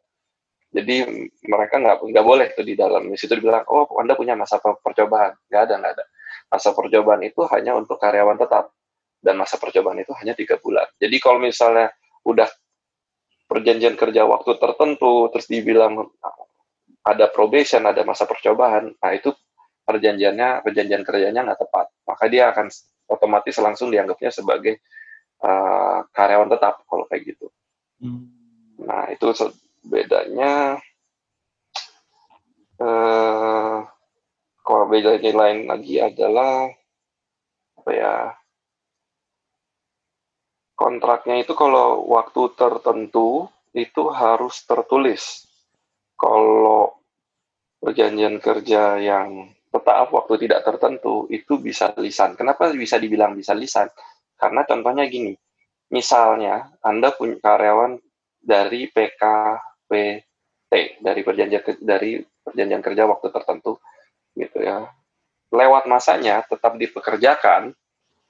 Jadi 0.72 1.04
mereka 1.44 1.76
nggak 1.76 1.96
nggak 2.00 2.24
boleh 2.24 2.48
tuh 2.56 2.64
di 2.64 2.72
dalam 2.72 3.04
di 3.04 3.16
situ 3.20 3.36
dibilang 3.36 3.68
oh 3.68 3.92
anda 4.00 4.16
punya 4.16 4.32
masa 4.32 4.56
percobaan 4.56 5.36
nggak 5.52 5.62
ada 5.68 5.74
nggak 5.76 5.92
ada 6.00 6.04
masa 6.48 6.72
percobaan 6.72 7.20
itu 7.24 7.44
hanya 7.48 7.72
untuk 7.76 8.00
karyawan 8.00 8.40
tetap 8.40 8.72
dan 9.20 9.36
masa 9.36 9.56
percobaan 9.56 10.00
itu 10.00 10.12
hanya 10.16 10.36
tiga 10.36 10.56
bulan. 10.60 10.88
Jadi 10.96 11.16
kalau 11.16 11.40
misalnya 11.40 11.92
udah 12.24 12.48
perjanjian 13.48 13.96
kerja 14.00 14.24
waktu 14.24 14.56
tertentu 14.56 15.28
terus 15.32 15.46
dibilang 15.48 16.08
ada 17.02 17.26
probation, 17.30 17.82
ada 17.82 18.06
masa 18.06 18.24
percobaan, 18.24 18.94
nah 18.98 19.10
itu 19.10 19.34
perjanjiannya 19.82 20.62
perjanjian 20.62 21.02
kerjanya 21.02 21.42
nggak 21.42 21.60
tepat, 21.66 21.86
maka 22.06 22.24
dia 22.30 22.54
akan 22.54 22.70
otomatis 23.10 23.58
langsung 23.58 23.90
dianggapnya 23.90 24.30
sebagai 24.30 24.80
uh, 25.42 26.06
karyawan 26.14 26.48
tetap 26.48 26.86
kalau 26.86 27.04
kayak 27.10 27.34
gitu. 27.34 27.46
Hmm. 27.98 28.30
Nah 28.80 29.10
itu 29.10 29.34
bedanya. 29.82 30.78
Uh, 32.82 33.86
kalau 34.62 34.86
bedanya 34.90 35.30
lain 35.30 35.70
lagi 35.70 36.02
adalah 36.02 36.70
apa 37.78 37.90
ya 37.90 38.14
kontraknya 40.78 41.42
itu 41.42 41.54
kalau 41.54 42.06
waktu 42.10 42.54
tertentu 42.58 43.46
itu 43.74 44.02
harus 44.10 44.62
tertulis. 44.66 45.46
Kalau 46.22 47.02
perjanjian 47.82 48.38
kerja 48.38 48.94
yang 49.02 49.50
tetap 49.74 50.14
waktu 50.14 50.46
tidak 50.46 50.62
tertentu 50.62 51.26
itu 51.26 51.58
bisa 51.58 51.90
lisan. 51.98 52.38
Kenapa 52.38 52.70
bisa 52.70 52.94
dibilang 53.02 53.34
bisa 53.34 53.58
lisan? 53.58 53.90
Karena 54.38 54.62
contohnya 54.62 55.02
gini, 55.10 55.34
misalnya 55.90 56.70
Anda 56.78 57.10
punya 57.10 57.42
karyawan 57.42 57.98
dari 58.38 58.86
PKPT 58.86 61.02
dari 61.02 61.20
perjanjian 61.26 61.62
dari 61.82 62.22
perjanjian 62.22 62.82
kerja 62.82 63.02
waktu 63.10 63.26
tertentu 63.34 63.82
gitu 64.38 64.62
ya. 64.62 64.86
Lewat 65.50 65.90
masanya 65.90 66.46
tetap 66.46 66.78
dipekerjakan 66.78 67.74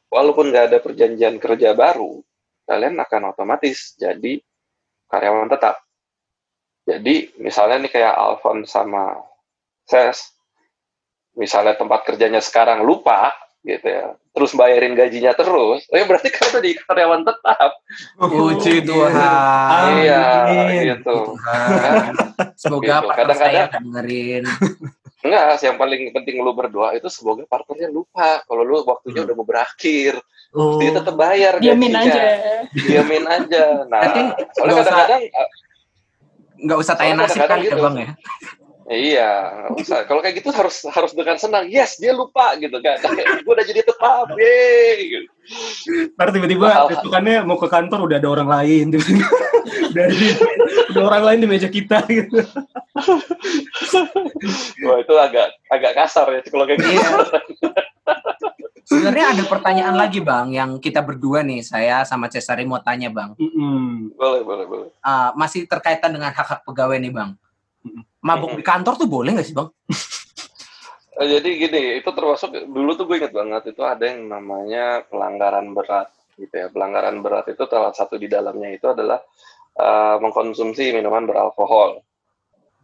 walaupun 0.09 0.48
nggak 0.48 0.72
ada 0.72 0.78
perjanjian 0.81 1.37
kerja 1.37 1.76
baru, 1.76 2.24
kalian 2.64 2.96
akan 2.98 3.37
otomatis 3.37 3.94
jadi 4.00 4.40
karyawan 5.12 5.52
tetap. 5.52 5.76
Jadi 6.83 7.31
misalnya 7.38 7.79
nih 7.79 7.92
kayak 7.92 8.14
Alfon 8.14 8.66
sama 8.66 9.14
Ses, 9.87 10.35
misalnya 11.35 11.79
tempat 11.79 12.03
kerjanya 12.03 12.42
sekarang 12.42 12.83
lupa 12.83 13.31
gitu 13.62 13.87
ya, 13.87 14.18
terus 14.35 14.59
bayarin 14.59 14.99
gajinya 14.99 15.31
terus, 15.38 15.87
oh 15.87 15.95
ya 15.95 16.03
berarti 16.03 16.29
kan 16.35 16.59
di 16.59 16.75
karyawan 16.75 17.23
tetap. 17.23 17.71
Puji 18.18 18.83
Tuhan. 18.83 19.87
Iya, 20.03 20.23
gitu. 20.83 21.38
Semoga 22.59 22.95
Gitu. 22.99 23.09
Kadang-kadang- 23.14 23.71
saya 23.71 23.79
dengerin. 23.79 24.45
Enggak, 25.23 25.62
yang 25.62 25.79
paling 25.79 26.11
penting 26.11 26.42
lu 26.42 26.51
berdua 26.51 26.99
itu 26.99 27.07
semoga 27.07 27.47
partnernya 27.47 27.87
lupa 27.87 28.42
kalau 28.42 28.66
lu 28.66 28.83
waktunya 28.83 29.23
udah 29.23 29.35
mau 29.38 29.47
berakhir. 29.47 30.18
Oh. 30.51 30.83
Dia 30.83 30.99
tetap 30.99 31.14
bayar 31.14 31.62
Diamin 31.62 31.95
gajinya. 31.95 32.11
aja. 32.18 32.23
Diamin 32.75 33.25
aja. 33.31 33.64
Nah, 33.87 34.01
soalnya 34.51 34.75
kadang-kadang 34.83 35.23
eh, 35.31 35.49
Nggak 36.62 36.79
usah 36.79 36.94
tanya 36.94 37.12
Soalnya 37.18 37.27
nasib 37.27 37.42
kan 37.44 37.59
ya 37.59 37.64
gitu. 37.66 37.83
bang 37.83 37.96
ya. 37.98 38.11
Iya, 38.92 39.31
usah. 39.79 40.05
Kalau 40.05 40.20
kayak 40.20 40.42
gitu 40.42 40.51
harus 40.51 40.85
harus 40.90 41.14
dengan 41.14 41.38
senang. 41.38 41.70
Yes, 41.70 41.96
dia 41.96 42.12
lupa 42.12 42.59
gitu 42.59 42.77
kan. 42.83 42.98
gue 43.46 43.53
udah 43.53 43.64
jadi 43.64 43.81
tetap, 43.87 44.27
yeay. 44.37 44.98
Gitu. 45.07 45.29
Ntar 46.18 46.29
tiba-tiba 46.35 46.90
besokannya 46.90 47.46
mau 47.46 47.57
ke 47.57 47.70
kantor 47.70 48.11
udah 48.11 48.16
ada 48.18 48.29
orang 48.29 48.48
lain. 48.51 48.92
tiba-tiba. 48.92 49.27
Dari 49.96 50.29
ada 50.92 51.01
orang 51.01 51.22
lain 51.22 51.38
di 51.44 51.48
meja 51.48 51.68
kita 51.70 52.03
gitu. 52.11 52.42
Wah 54.83 54.96
itu 54.98 55.14
agak 55.14 55.55
agak 55.70 55.92
kasar 55.96 56.27
ya 56.35 56.40
kalau 56.51 56.66
kayak 56.66 56.83
gitu. 56.83 57.09
Sebenarnya 58.83 59.38
ada 59.38 59.45
pertanyaan 59.47 59.95
lagi 59.95 60.18
bang, 60.18 60.51
yang 60.51 60.71
kita 60.83 61.01
berdua 61.01 61.47
nih, 61.47 61.62
saya 61.62 62.03
sama 62.03 62.27
Cesari 62.27 62.66
mau 62.66 62.83
tanya 62.83 63.09
bang. 63.09 63.33
Mm-mm. 63.38 64.12
boleh, 64.18 64.42
boleh, 64.42 64.64
boleh. 64.66 64.88
Ah, 65.01 65.31
masih 65.38 65.64
terkaitan 65.71 66.11
dengan 66.11 66.35
hak 66.35 66.47
hak 66.47 66.61
pegawai 66.66 66.99
nih 66.99 67.14
bang. 67.14 67.31
Mabuk 68.23 68.55
di 68.55 68.62
kantor 68.62 68.95
tuh 68.99 69.11
boleh 69.11 69.35
nggak 69.35 69.47
sih 69.47 69.57
bang? 69.57 69.68
Eh, 71.12 71.29
Jadi 71.29 71.61
gini, 71.61 72.01
itu 72.01 72.09
termasuk 72.09 72.73
dulu 72.73 72.97
tuh 72.97 73.05
gue 73.05 73.21
inget 73.21 73.37
banget 73.37 73.77
itu 73.77 73.85
ada 73.85 74.01
yang 74.01 74.33
namanya 74.33 75.05
pelanggaran 75.05 75.68
berat 75.77 76.09
gitu 76.40 76.49
ya. 76.57 76.73
Pelanggaran 76.73 77.21
berat 77.21 77.53
itu 77.53 77.68
salah 77.68 77.92
satu 77.92 78.16
di 78.16 78.33
dalamnya 78.33 78.73
itu 78.73 78.88
adalah 78.88 79.21
eh, 79.77 80.16
mengkonsumsi 80.18 80.88
minuman 80.97 81.29
beralkohol 81.29 82.01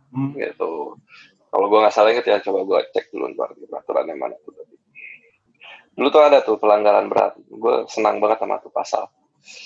Hmm. 0.08 0.32
gitu. 0.36 0.96
Kalau 1.48 1.66
gue 1.68 1.78
nggak 1.80 1.92
salah 1.92 2.12
inget 2.12 2.24
ya, 2.28 2.40
coba 2.44 2.64
gue 2.64 2.78
cek 2.92 3.12
dulu 3.12 3.28
peraturan 3.68 4.08
yang 4.08 4.20
mana 4.20 4.36
tuh 4.44 4.52
tadi. 4.56 4.76
Dulu 5.98 6.08
tuh 6.14 6.22
ada 6.22 6.38
tuh 6.46 6.54
pelanggaran 6.62 7.10
berat. 7.10 7.34
Gue 7.50 7.82
senang 7.90 8.22
banget 8.22 8.38
sama 8.38 8.62
tuh 8.62 8.70
pasal. 8.70 9.10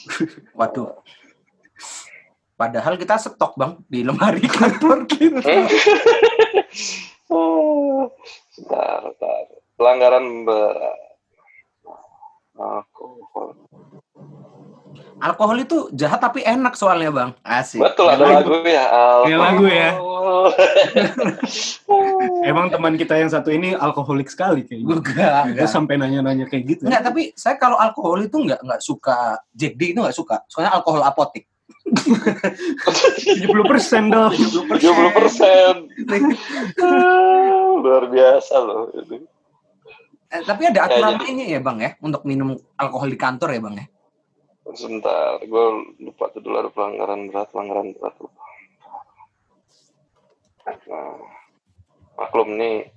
Waduh. 0.59 0.97
Padahal 2.57 2.97
kita 2.97 3.21
stok 3.21 3.53
bang 3.61 3.77
di 3.85 4.01
lemari 4.01 4.49
kantor 4.57 5.05
kita. 5.05 5.45
Oh, 7.33 8.13
Bentar, 8.61 9.09
bentar. 9.09 9.45
Pelanggaran 9.81 10.45
berat. 10.45 11.01
Alkohol. 12.61 13.57
Alkohol 15.23 15.63
itu 15.63 15.87
jahat 15.95 16.19
tapi 16.19 16.43
enak 16.43 16.75
soalnya 16.75 17.09
bang. 17.09 17.31
Asik. 17.41 17.79
Betul 17.79 18.11
ada 18.11 18.21
Kayak 18.21 18.43
lagu 18.43 18.55
ya. 18.67 18.85
Kayak 19.23 19.39
lagu 19.39 19.65
ya. 19.81 19.91
Alkohol. 19.95 20.47
Emang 22.43 22.67
teman 22.69 22.95
kita 22.99 23.15
yang 23.15 23.31
satu 23.31 23.49
ini 23.49 23.73
alkoholik 23.73 24.27
sekali 24.27 24.67
kayaknya. 24.67 24.91
Enggak, 24.93 25.15
Gue 25.47 25.53
enggak. 25.55 25.71
sampai 25.71 25.95
nanya-nanya 25.97 26.47
kayak 26.47 26.65
gitu. 26.67 26.83
Enggak, 26.85 27.07
tapi 27.07 27.31
saya 27.33 27.55
kalau 27.55 27.79
alkohol 27.79 28.19
itu 28.21 28.35
enggak 28.37 28.59
enggak 28.61 28.83
suka 28.83 29.39
Jack 29.53 29.79
D 29.79 29.95
itu 29.95 30.03
enggak 30.03 30.17
suka. 30.17 30.43
Soalnya 30.51 30.75
alkohol 30.75 31.07
apotik. 31.07 31.47
70 31.83 33.47
persen 33.65 34.11
dong. 34.11 34.35
70 34.35 34.75
persen. 35.15 35.73
Luar 37.83 38.05
biasa 38.07 38.55
loh. 38.59 38.91
itu. 38.93 39.23
Eh, 40.33 40.41
tapi 40.43 40.65
ada 40.65 40.89
aturan 40.89 41.13
Ya, 41.13 41.19
lainnya 41.21 41.47
ya 41.47 41.61
bang 41.61 41.79
ya 41.79 41.91
untuk 42.01 42.25
minum 42.25 42.57
alkohol 42.75 43.07
di 43.07 43.19
kantor 43.21 43.53
ya 43.53 43.61
bang 43.61 43.75
ya. 43.77 43.87
Sebentar, 44.73 45.39
gue 45.45 45.65
lupa 46.01 46.33
tuh 46.33 46.41
dulu 46.41 46.57
ada 46.57 46.71
pelanggaran 46.73 47.29
berat, 47.29 47.49
pelanggaran 47.53 47.89
berat. 47.97 48.15
lupa. 48.21 48.43
Nah, 50.63 51.19
maklum 52.17 52.55
nih, 52.57 52.89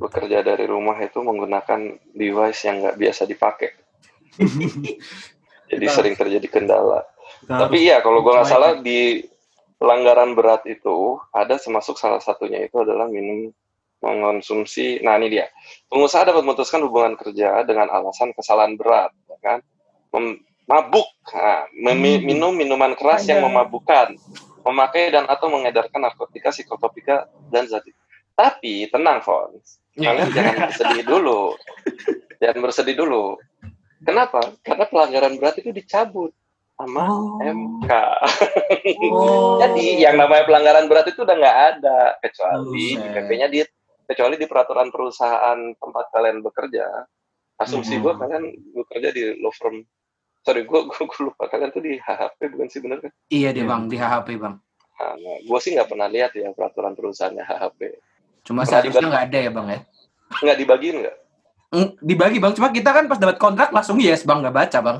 bekerja 0.00 0.42
dari 0.42 0.64
rumah 0.66 0.96
itu 0.98 1.20
menggunakan 1.20 2.00
device 2.12 2.60
yang 2.66 2.82
nggak 2.82 2.98
biasa 2.98 3.22
dipakai. 3.28 3.70
Jadi 5.70 5.84
Kita- 5.86 5.94
sering 5.94 6.14
terjadi 6.18 6.46
kendala. 6.50 7.06
Kita 7.44 7.68
Tapi 7.68 7.76
iya, 7.88 8.02
kalau 8.04 8.20
gue 8.20 8.32
nggak 8.34 8.48
salah 8.48 8.72
di 8.80 9.22
pelanggaran 9.80 10.32
berat 10.32 10.64
itu 10.68 11.18
ada 11.34 11.60
termasuk 11.60 11.96
salah 12.00 12.20
satunya 12.20 12.62
itu 12.64 12.76
adalah 12.80 13.08
minum 13.08 13.52
mengonsumsi. 14.04 15.00
Nah 15.00 15.16
ini 15.16 15.32
dia, 15.32 15.48
pengusaha 15.88 16.28
dapat 16.28 16.44
memutuskan 16.44 16.84
hubungan 16.84 17.16
kerja 17.16 17.64
dengan 17.64 17.88
alasan 17.88 18.36
kesalahan 18.36 18.76
berat, 18.76 19.12
ya 19.28 19.38
kan? 19.40 19.58
Mem- 20.12 20.40
mabuk, 20.64 21.06
nah, 21.32 21.68
minum 21.96 22.56
minuman 22.56 22.96
keras 22.96 23.28
yang 23.28 23.44
memabukkan, 23.44 24.16
memakai 24.64 25.12
dan 25.12 25.28
atau 25.28 25.52
mengedarkan 25.52 26.00
narkotika, 26.00 26.48
psikotropika 26.50 27.28
dan 27.52 27.68
zat. 27.68 27.84
Tapi 28.34 28.88
tenang, 28.90 29.20
Fons. 29.22 29.78
Kalian 29.94 30.32
jangan 30.34 30.56
bersedih 30.66 31.04
dulu. 31.06 31.54
Jangan 32.42 32.60
bersedih 32.66 32.96
dulu. 32.98 33.38
Kenapa? 34.02 34.52
Karena 34.66 34.84
pelanggaran 34.90 35.38
berat 35.38 35.56
itu 35.62 35.70
dicabut 35.70 36.34
sama 36.74 37.06
Oh. 37.06 37.38
MK. 37.38 37.90
Oh. 39.14 39.56
Jadi 39.62 40.02
yang 40.02 40.18
namanya 40.18 40.42
pelanggaran 40.44 40.90
berat 40.90 41.06
itu 41.06 41.22
udah 41.22 41.36
nggak 41.38 41.58
ada 41.78 42.18
kecuali 42.18 42.66
di 42.74 42.86
Buset. 42.98 43.12
PP-nya 43.14 43.46
di 43.46 43.58
kecuali 44.04 44.34
di 44.34 44.46
peraturan 44.50 44.90
perusahaan 44.90 45.58
tempat 45.78 46.04
kalian 46.10 46.42
bekerja. 46.42 46.84
Asumsi 47.62 47.96
Hmm. 47.96 48.02
gue 48.02 48.12
kalian 48.18 48.44
bekerja 48.74 49.08
di 49.14 49.22
law 49.38 49.54
firm. 49.54 49.86
Sorry, 50.44 50.68
gue 50.68 50.80
gue 50.84 51.24
lupa 51.24 51.48
kalian 51.48 51.72
tuh 51.72 51.80
di 51.80 51.96
HHP 51.96 52.52
bukan 52.52 52.68
sih 52.68 52.80
bener 52.84 53.00
kan? 53.00 53.10
Iya 53.32 53.56
deh 53.56 53.64
bang 53.64 53.88
di 53.88 53.96
HHP 53.96 54.28
bang. 54.36 54.54
Nah, 55.00 55.38
gue 55.40 55.58
sih 55.64 55.72
nggak 55.72 55.88
pernah 55.88 56.04
lihat 56.04 56.36
ya 56.36 56.52
peraturan 56.52 56.92
perusahaannya 56.92 57.40
HHP. 57.40 57.80
Cuma 58.44 58.68
Pernah 58.68 58.84
seharusnya 58.84 59.08
nggak 59.08 59.24
ada 59.32 59.38
ya 59.40 59.50
bang 59.50 59.66
ya. 59.66 59.80
Nggak 60.44 60.56
dibagiin 60.60 60.96
nggak? 61.00 61.16
Dibagi 61.98 62.38
bang, 62.38 62.52
cuma 62.54 62.70
kita 62.70 62.90
kan 62.94 63.10
pas 63.10 63.18
dapat 63.18 63.34
kontrak 63.40 63.74
langsung 63.74 63.98
yes 63.98 64.22
bang 64.22 64.44
nggak 64.44 64.54
baca 64.54 64.78
bang. 64.84 64.98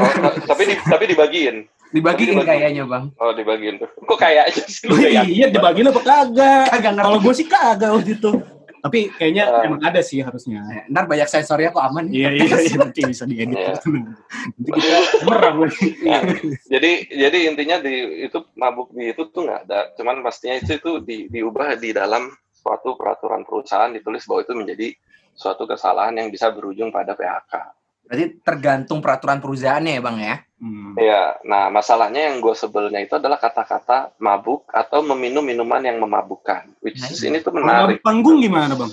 Oh, 0.00 0.32
tapi 0.48 0.62
di, 0.70 0.74
tapi 0.80 1.04
dibagiin. 1.10 1.66
Dibagiin 1.90 2.38
dibagi. 2.38 2.48
kayaknya 2.48 2.84
bang. 2.86 3.04
Oh 3.18 3.34
dibagiin 3.34 3.74
tuh. 3.82 3.90
Kok 4.06 4.18
kayak 4.22 4.54
aja 4.54 4.62
sih 4.70 4.86
lu 4.86 4.94
iya, 5.02 5.50
dibagiin 5.50 5.90
apa 5.90 6.00
kagak? 6.00 6.64
Kagak. 6.72 6.92
Kalau 7.04 7.18
gue 7.18 7.34
sih 7.34 7.46
kagak 7.50 7.90
waktu 7.90 8.14
itu. 8.16 8.32
Tapi 8.80 9.12
kayaknya 9.12 9.44
Ah. 9.48 9.64
emang 9.68 9.80
ada 9.84 10.00
sih 10.00 10.24
harusnya. 10.24 10.64
Eh, 10.72 10.84
Ntar 10.88 11.04
banyak 11.04 11.28
sensornya 11.28 11.70
kok 11.70 11.84
aman. 11.84 12.08
Iya, 12.08 12.32
iya, 12.32 12.56
iya, 12.64 12.76
nanti 12.80 13.00
bisa 13.12 13.24
diedit. 13.28 13.56
Iya. 13.56 13.76
Nanti 13.76 14.70
kita 14.72 14.98
merang 15.28 15.56
lagi. 15.64 15.88
Nah, 16.04 16.20
jadi 16.66 16.90
jadi 17.08 17.38
intinya 17.52 17.76
di 17.80 17.94
itu 18.24 18.38
mabuk 18.56 18.92
di 18.96 19.12
itu 19.12 19.22
tuh 19.28 19.44
nggak 19.44 19.60
ada. 19.68 19.80
Cuman 19.94 20.24
pastinya 20.24 20.56
itu 20.58 20.80
itu 20.80 20.90
di, 21.04 21.16
diubah 21.28 21.76
di 21.76 21.92
dalam 21.92 22.32
suatu 22.52 22.96
peraturan 22.96 23.44
perusahaan 23.44 23.92
ditulis 23.92 24.24
bahwa 24.28 24.40
itu 24.44 24.52
menjadi 24.56 24.88
suatu 25.32 25.64
kesalahan 25.64 26.12
yang 26.16 26.28
bisa 26.28 26.52
berujung 26.52 26.92
pada 26.92 27.16
PHK. 27.16 27.79
Berarti 28.10 28.42
tergantung 28.42 28.98
peraturan 28.98 29.38
perusahaannya 29.38 29.92
ya 29.94 30.02
bang 30.02 30.16
ya. 30.18 30.36
Hmm. 30.58 30.92
Ya, 30.98 31.38
nah 31.46 31.70
masalahnya 31.70 32.26
yang 32.26 32.42
gue 32.42 32.50
sebelnya 32.58 32.98
itu 32.98 33.14
adalah 33.14 33.38
kata-kata 33.38 34.10
mabuk 34.18 34.66
atau 34.66 34.98
meminum 35.06 35.46
minuman 35.46 35.78
yang 35.78 36.02
memabukkan. 36.02 36.74
Which 36.82 36.98
is 36.98 37.22
Nah, 37.22 37.30
ini 37.30 37.38
tuh 37.38 37.54
Kalau 37.54 37.62
menarik. 37.62 38.02
panggung 38.02 38.42
gimana 38.42 38.74
bang? 38.74 38.90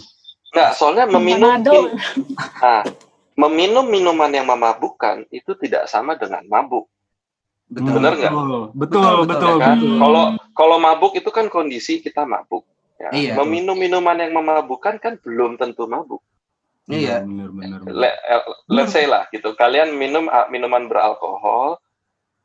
Nggak, 0.53 0.69
soalnya 0.77 1.10
meminum 1.10 1.49
Manado. 1.49 1.97
nah, 2.62 2.86
meminum 3.34 3.89
minuman 3.89 4.30
yang 4.30 4.45
memabukkan 4.45 5.25
itu 5.34 5.58
tidak 5.58 5.89
sama 5.89 6.13
dengan 6.13 6.45
mabuk. 6.45 6.86
Betul. 7.73 7.97
Bener 7.97 8.13
nggak? 8.21 8.32
Betul, 8.32 8.62
Betul, 8.77 8.77
betul, 8.77 9.17
betul, 9.17 9.25
betul. 9.25 9.53
kan? 9.58 9.77
betul. 9.82 9.97
Kalau 9.97 10.23
kalau 10.53 10.77
mabuk 10.77 11.13
itu 11.17 11.30
kan 11.34 11.49
kondisi 11.49 12.06
kita 12.06 12.21
mabuk. 12.21 12.69
Ya. 13.01 13.10
Iya. 13.10 13.34
Meminum 13.41 13.82
minuman 13.82 14.17
yang 14.21 14.38
memabukkan 14.38 15.01
kan 15.01 15.17
belum 15.25 15.58
tentu 15.58 15.89
mabuk. 15.89 16.21
Iya. 16.88 17.19
Benar. 17.23 17.84
Le- 17.84 18.19
eh, 18.32 18.41
let's 18.71 18.95
say 18.95 19.04
lah 19.06 19.28
gitu. 19.30 19.52
Kalian 19.54 19.95
minum 19.95 20.32
minuman 20.47 20.88
beralkohol 20.88 21.76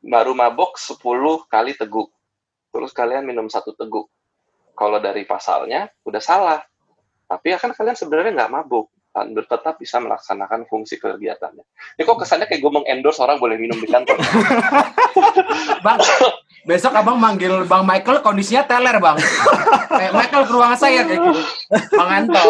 baru 0.03 0.35
mabuk 0.35 0.75
10 0.75 0.99
kali 1.47 1.71
teguk. 1.79 2.11
Terus 2.75 2.91
kalian 2.91 3.23
minum 3.23 3.47
satu 3.47 3.71
teguk. 3.71 4.11
Kalau 4.75 4.99
dari 4.99 5.23
pasalnya 5.23 5.87
udah 6.03 6.19
salah. 6.19 6.59
Tapi 7.29 7.55
ya 7.55 7.57
kan 7.57 7.71
kalian 7.71 7.95
sebenarnya 7.95 8.35
nggak 8.35 8.51
mabuk. 8.51 8.91
Dan 9.13 9.37
tetap 9.37 9.77
bisa 9.77 10.01
melaksanakan 10.01 10.65
fungsi 10.65 10.97
kegiatannya. 10.97 11.61
Ini 11.95 12.01
kok 12.01 12.17
kesannya 12.17 12.49
kayak 12.49 12.65
gue 12.65 12.71
mengendorse 12.73 13.21
orang 13.21 13.37
boleh 13.37 13.61
minum 13.61 13.77
di 13.77 13.85
kantor. 13.85 14.17
Bang, 15.85 16.01
besok 16.65 16.97
abang 16.97 17.21
manggil 17.21 17.61
Bang 17.69 17.85
Michael 17.85 18.25
kondisinya 18.25 18.65
teler 18.65 18.97
bang. 18.97 19.13
Kayak 19.85 20.13
Michael 20.17 20.43
ke 20.49 20.53
ruangan 20.57 20.79
saya 20.81 21.05
kayak 21.05 21.21
gitu. 21.21 21.29
Bang 21.93 22.09
Anto. 22.09 22.41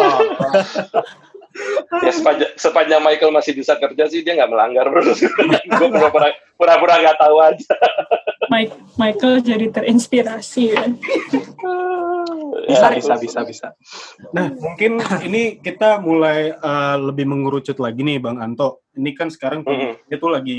Ya 2.02 2.12
sepanjang, 2.12 2.50
sepanjang 2.58 3.00
Michael 3.00 3.30
masih 3.30 3.54
bisa 3.54 3.78
kerja 3.78 4.04
sih 4.10 4.20
dia 4.20 4.34
nggak 4.34 4.50
melanggar 4.50 4.86
bro. 4.90 5.02
gue 5.78 5.88
pura-pura 5.90 6.28
pura-pura 6.58 6.94
nggak 7.00 7.18
tahu 7.18 7.36
aja. 7.38 7.74
Mike, 8.52 8.74
Michael 9.00 9.40
jadi 9.40 9.66
terinspirasi 9.72 10.62
ya. 10.74 10.84
Bisa, 12.64 12.86
Ya, 12.88 12.96
bisa, 12.96 13.12
terus- 13.18 13.20
bisa, 13.20 13.40
bisa. 13.44 13.68
Nah, 14.32 14.48
mungkin 14.56 14.96
ini 15.26 15.60
kita 15.60 16.00
mulai 16.00 16.54
eh, 16.54 16.96
lebih 16.96 17.28
mengerucut 17.28 17.76
lagi 17.76 18.00
nih 18.00 18.16
Bang 18.22 18.40
Anto. 18.40 18.86
Ini 18.96 19.10
kan 19.12 19.28
sekarang 19.28 19.66
Mm-mm. 19.66 20.00
itu 20.08 20.26
lagi 20.30 20.58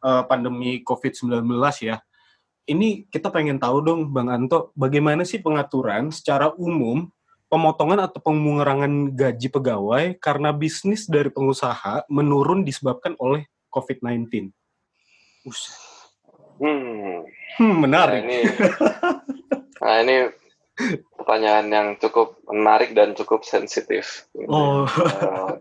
eh, 0.00 0.22
pandemi 0.24 0.80
COVID-19 0.80 1.44
ya. 1.84 2.00
Ini 2.64 3.10
kita 3.12 3.28
pengen 3.28 3.60
tahu 3.60 3.84
dong 3.84 4.00
Bang 4.08 4.32
Anto, 4.32 4.72
bagaimana 4.72 5.20
sih 5.26 5.44
pengaturan 5.44 6.08
secara 6.08 6.48
umum 6.56 7.04
pemotongan 7.54 8.10
atau 8.10 8.18
pengurangan 8.18 9.14
gaji 9.14 9.46
pegawai 9.46 10.18
karena 10.18 10.50
bisnis 10.50 11.06
dari 11.06 11.30
pengusaha 11.30 12.02
menurun 12.10 12.66
disebabkan 12.66 13.14
oleh 13.22 13.46
COVID-19? 13.70 14.50
Hmm. 16.58 17.22
Hmm, 17.54 17.74
Nah 17.78 17.78
menarik. 17.78 18.26
ini, 18.26 18.38
nah 19.78 19.94
ini 20.02 20.16
pertanyaan 21.14 21.66
yang 21.70 21.88
cukup 22.02 22.42
menarik 22.50 22.90
dan 22.98 23.14
cukup 23.14 23.46
sensitif. 23.46 24.26
Oh. 24.50 24.82
Uh, 24.90 25.54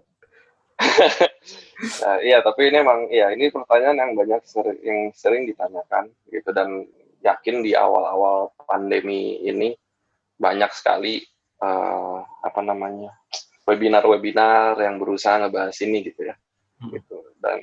nah, 2.01 2.17
iya, 2.25 2.41
tapi 2.41 2.73
ini 2.73 2.81
emang 2.81 3.05
ya 3.13 3.29
ini 3.29 3.53
pertanyaan 3.53 4.01
yang 4.01 4.11
banyak 4.17 4.41
sering, 4.49 4.79
yang 4.81 4.99
sering 5.13 5.45
ditanyakan 5.45 6.09
gitu 6.33 6.49
dan 6.49 6.89
yakin 7.21 7.61
di 7.61 7.77
awal-awal 7.77 8.49
pandemi 8.65 9.37
ini 9.45 9.77
banyak 10.41 10.73
sekali 10.73 11.21
uh, 11.63 12.19
apa 12.43 12.59
namanya 12.59 13.15
webinar-webinar 13.63 14.75
yang 14.83 14.99
berusaha 14.99 15.39
ngebahas 15.39 15.77
ini 15.83 16.03
gitu 16.03 16.27
ya. 16.27 16.35
Hmm. 16.83 16.91
gitu. 16.91 17.17
Dan 17.39 17.59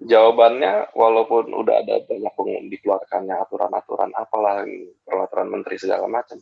jawabannya 0.00 0.96
walaupun 0.96 1.52
udah 1.52 1.84
ada 1.84 2.00
banyak 2.02 2.34
dikeluarkannya 2.72 3.36
aturan-aturan 3.36 4.10
apalah 4.16 4.64
peraturan 5.04 5.48
menteri 5.52 5.76
segala 5.76 6.08
macam. 6.08 6.40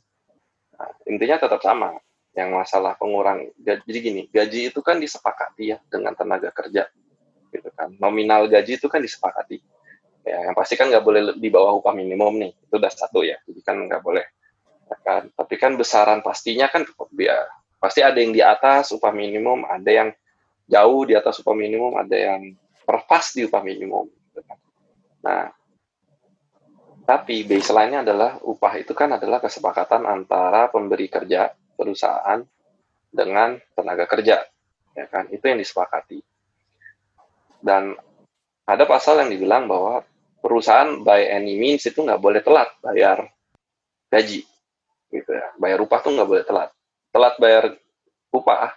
Nah, 0.78 0.90
intinya 1.10 1.36
tetap 1.42 1.60
sama 1.60 1.98
yang 2.32 2.48
masalah 2.48 2.96
pengurang 2.96 3.44
jadi 3.60 3.98
gini 4.00 4.24
gaji 4.32 4.72
itu 4.72 4.80
kan 4.80 4.96
disepakati 4.96 5.76
ya 5.76 5.78
dengan 5.92 6.16
tenaga 6.16 6.48
kerja 6.48 6.88
gitu 7.52 7.68
kan. 7.76 7.92
Nominal 8.00 8.48
gaji 8.48 8.80
itu 8.80 8.88
kan 8.88 9.04
disepakati. 9.04 9.60
Ya 10.22 10.48
yang 10.48 10.54
pasti 10.56 10.78
kan 10.78 10.88
nggak 10.88 11.04
boleh 11.04 11.22
di 11.36 11.50
bawah 11.52 11.76
upah 11.82 11.92
minimum 11.92 12.40
nih 12.40 12.56
itu 12.56 12.74
udah 12.80 12.88
satu 12.88 13.20
ya. 13.20 13.36
Jadi 13.44 13.60
kan 13.60 13.76
nggak 13.84 14.00
boleh 14.00 14.24
kan 15.00 15.22
tapi 15.32 15.54
kan 15.56 15.78
besaran 15.78 16.20
pastinya 16.20 16.68
kan 16.68 16.84
ya 17.16 17.48
pasti 17.80 18.04
ada 18.04 18.18
yang 18.20 18.34
di 18.34 18.42
atas 18.44 18.92
upah 18.92 19.10
minimum 19.10 19.64
ada 19.64 19.90
yang 19.90 20.08
jauh 20.68 21.02
di 21.08 21.14
atas 21.16 21.40
upah 21.40 21.56
minimum 21.56 21.96
ada 21.96 22.14
yang 22.14 22.52
perpas 22.84 23.32
di 23.32 23.48
upah 23.48 23.62
minimum 23.64 24.10
nah 25.22 25.48
tapi 27.02 27.42
baseline-nya 27.42 28.06
adalah 28.06 28.38
upah 28.46 28.78
itu 28.78 28.94
kan 28.94 29.18
adalah 29.18 29.42
kesepakatan 29.42 30.06
antara 30.06 30.70
pemberi 30.70 31.10
kerja 31.10 31.50
perusahaan 31.74 32.38
dengan 33.10 33.58
tenaga 33.74 34.06
kerja, 34.06 34.46
ya 34.94 35.06
kan? 35.10 35.26
Itu 35.28 35.50
yang 35.50 35.58
disepakati. 35.58 36.22
Dan 37.58 37.98
ada 38.64 38.84
pasal 38.86 39.26
yang 39.26 39.30
dibilang 39.34 39.66
bahwa 39.66 40.06
perusahaan 40.38 41.02
by 41.02 41.26
any 41.26 41.58
means 41.58 41.82
itu 41.84 42.00
nggak 42.00 42.22
boleh 42.22 42.40
telat 42.40 42.70
bayar 42.78 43.26
gaji, 44.08 44.46
gitu 45.12 45.30
ya. 45.30 45.52
Bayar 45.60 45.84
upah 45.84 46.00
tuh 46.00 46.16
nggak 46.16 46.28
boleh 46.28 46.44
telat. 46.48 46.70
Telat 47.12 47.34
bayar 47.36 47.76
upah 48.32 48.72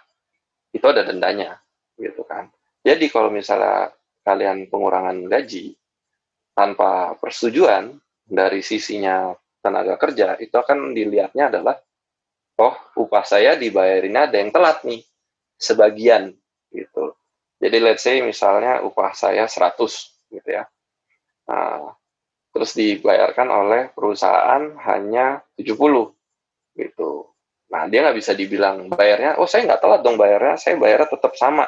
itu 0.70 0.84
ada 0.84 1.02
dendanya, 1.08 1.56
gitu 1.96 2.20
kan. 2.28 2.52
Jadi 2.84 3.08
kalau 3.08 3.32
misalnya 3.32 3.90
kalian 4.22 4.68
pengurangan 4.68 5.16
gaji 5.26 5.72
tanpa 6.52 7.16
persetujuan 7.16 7.96
dari 8.28 8.60
sisinya 8.60 9.32
tenaga 9.64 9.96
kerja, 9.96 10.36
itu 10.36 10.52
akan 10.52 10.92
dilihatnya 10.92 11.48
adalah 11.48 11.80
oh 12.56 12.74
upah 12.96 13.24
saya 13.24 13.54
dibayarin 13.56 14.16
ada 14.16 14.36
yang 14.40 14.50
telat 14.52 14.80
nih 14.84 15.04
sebagian 15.60 16.32
gitu 16.72 17.16
jadi 17.60 17.76
let's 17.80 18.04
say 18.04 18.20
misalnya 18.24 18.80
upah 18.84 19.12
saya 19.12 19.44
100 19.44 19.76
gitu 20.32 20.48
ya 20.48 20.64
nah, 21.48 21.92
terus 22.52 22.72
dibayarkan 22.72 23.48
oleh 23.48 23.82
perusahaan 23.92 24.72
hanya 24.88 25.44
70 25.60 26.15
gitu. 26.76 27.32
Nah 27.72 27.88
dia 27.90 28.04
nggak 28.06 28.16
bisa 28.20 28.32
dibilang 28.36 28.86
bayarnya 28.92 29.40
oh 29.42 29.48
saya 29.48 29.66
nggak 29.66 29.80
telat 29.82 30.00
dong 30.06 30.14
bayarnya 30.20 30.54
saya 30.60 30.78
bayarnya 30.78 31.08
tetap 31.10 31.32
sama 31.34 31.66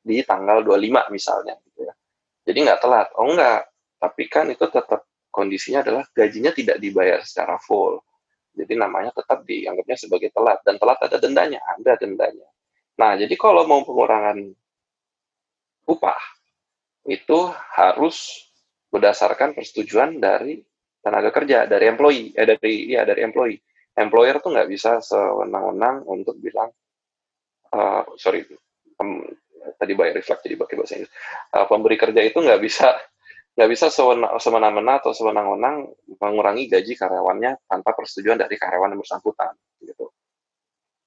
di 0.00 0.22
tanggal 0.22 0.62
25 0.62 1.12
misalnya 1.12 1.54
gitu 1.66 1.84
ya. 1.84 1.94
Jadi 2.46 2.58
nggak 2.64 2.80
telat. 2.80 3.08
Oh 3.18 3.28
enggak 3.28 3.68
tapi 4.00 4.22
kan 4.30 4.46
itu 4.48 4.64
tetap 4.70 5.04
kondisinya 5.34 5.84
adalah 5.84 6.04
gajinya 6.14 6.54
tidak 6.54 6.80
dibayar 6.80 7.20
secara 7.20 7.60
full. 7.60 8.00
Jadi 8.56 8.72
namanya 8.72 9.12
tetap 9.12 9.44
dianggapnya 9.44 9.96
sebagai 10.00 10.32
telat. 10.32 10.64
Dan 10.64 10.80
telat 10.80 10.96
ada 11.04 11.20
dendanya, 11.20 11.60
ada 11.60 11.92
dendanya. 12.00 12.48
Nah, 12.96 13.12
jadi 13.20 13.34
kalau 13.36 13.68
mau 13.68 13.84
pengurangan 13.84 14.40
upah 15.84 16.22
itu 17.04 17.52
harus 17.76 18.48
berdasarkan 18.88 19.52
persetujuan 19.52 20.16
dari 20.16 20.64
tenaga 21.04 21.28
kerja, 21.30 21.68
dari 21.68 21.84
employee, 21.92 22.32
eh 22.32 22.46
dari 22.48 22.96
ya 22.96 23.04
dari 23.04 23.20
employee. 23.22 23.60
Employer 23.96 24.44
tuh 24.44 24.52
nggak 24.52 24.68
bisa 24.68 25.00
sewenang-wenang 25.00 26.04
untuk 26.04 26.36
bilang, 26.36 26.68
uh, 27.72 28.04
sorry, 28.20 28.44
um, 29.00 29.24
tadi 29.80 29.92
bayar 29.96 30.20
reflect 30.20 30.44
jadi 30.44 30.56
pakai 30.60 30.74
bahasa 30.76 30.92
Inggris. 31.00 31.12
Uh, 31.50 31.66
pemberi 31.66 31.96
kerja 31.96 32.20
itu 32.20 32.38
nggak 32.38 32.60
bisa 32.60 32.92
nggak 33.56 33.70
bisa 33.72 33.88
semena-mena 34.36 35.00
atau 35.00 35.16
sewenang-wenang 35.16 35.88
mengurangi 36.20 36.68
gaji 36.68 36.92
karyawannya 36.92 37.64
tanpa 37.64 37.96
persetujuan 37.96 38.36
dari 38.36 38.60
karyawan 38.60 38.92
yang 38.92 39.00
bersangkutan 39.00 39.56
gitu. 39.80 40.12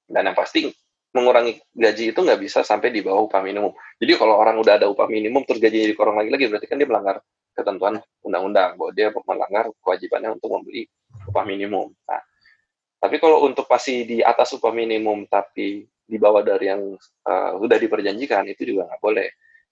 Dan 0.10 0.34
yang 0.34 0.34
pasti 0.34 0.66
mengurangi 1.14 1.62
gaji 1.70 2.10
itu 2.10 2.20
nggak 2.26 2.42
bisa 2.42 2.66
sampai 2.66 2.90
di 2.90 3.06
bawah 3.06 3.30
upah 3.30 3.46
minimum. 3.46 3.70
Jadi 4.02 4.18
kalau 4.18 4.42
orang 4.42 4.58
udah 4.58 4.82
ada 4.82 4.90
upah 4.90 5.06
minimum 5.06 5.46
terus 5.46 5.62
gajinya 5.62 5.94
dikurang 5.94 6.18
lagi 6.18 6.34
lagi 6.34 6.46
berarti 6.50 6.66
kan 6.66 6.78
dia 6.82 6.90
melanggar 6.90 7.22
ketentuan 7.54 8.02
undang-undang 8.26 8.78
bahwa 8.82 8.92
dia 8.98 9.14
melanggar 9.14 9.66
kewajibannya 9.86 10.30
untuk 10.38 10.50
membeli 10.50 10.90
upah 11.30 11.46
minimum. 11.46 11.94
Nah, 12.10 12.22
tapi 13.00 13.16
kalau 13.18 13.48
untuk 13.48 13.64
pasti 13.64 14.04
di 14.04 14.18
atas 14.20 14.52
upah 14.60 14.76
minimum 14.76 15.24
tapi 15.32 15.88
di 15.88 16.18
bawah 16.20 16.44
dari 16.44 16.68
yang 16.68 16.84
uh, 17.00 17.52
sudah 17.56 17.78
diperjanjikan 17.80 18.44
itu 18.52 18.76
juga 18.76 18.92
nggak 18.92 19.02
boleh 19.02 19.28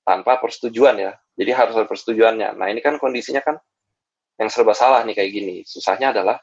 tanpa 0.08 0.40
persetujuan 0.40 0.96
ya. 0.96 1.12
Jadi 1.36 1.52
harus 1.52 1.76
ada 1.76 1.84
persetujuannya. 1.84 2.56
Nah 2.56 2.68
ini 2.72 2.80
kan 2.80 2.96
kondisinya 2.96 3.44
kan 3.44 3.60
yang 4.40 4.48
serba 4.48 4.72
salah 4.72 5.04
nih 5.04 5.18
kayak 5.18 5.32
gini. 5.36 5.56
Susahnya 5.68 6.16
adalah 6.16 6.40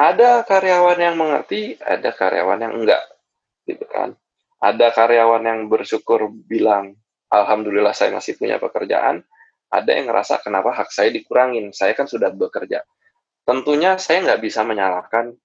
ada 0.00 0.42
karyawan 0.42 0.98
yang 0.98 1.14
mengerti, 1.14 1.78
ada 1.78 2.10
karyawan 2.10 2.58
yang 2.64 2.72
enggak, 2.74 3.02
gitu 3.68 3.84
kan. 3.86 4.16
Ada 4.58 4.90
karyawan 4.90 5.44
yang 5.44 5.60
bersyukur 5.70 6.32
bilang, 6.32 6.98
alhamdulillah 7.30 7.94
saya 7.94 8.10
masih 8.10 8.34
punya 8.34 8.58
pekerjaan. 8.58 9.22
Ada 9.70 9.90
yang 9.94 10.10
ngerasa 10.10 10.42
kenapa 10.42 10.74
hak 10.74 10.90
saya 10.90 11.10
dikurangin, 11.14 11.70
saya 11.70 11.94
kan 11.94 12.10
sudah 12.10 12.30
bekerja. 12.34 12.82
Tentunya 13.44 14.00
saya 14.00 14.24
nggak 14.24 14.40
bisa 14.40 14.64
menyalahkan 14.64 15.36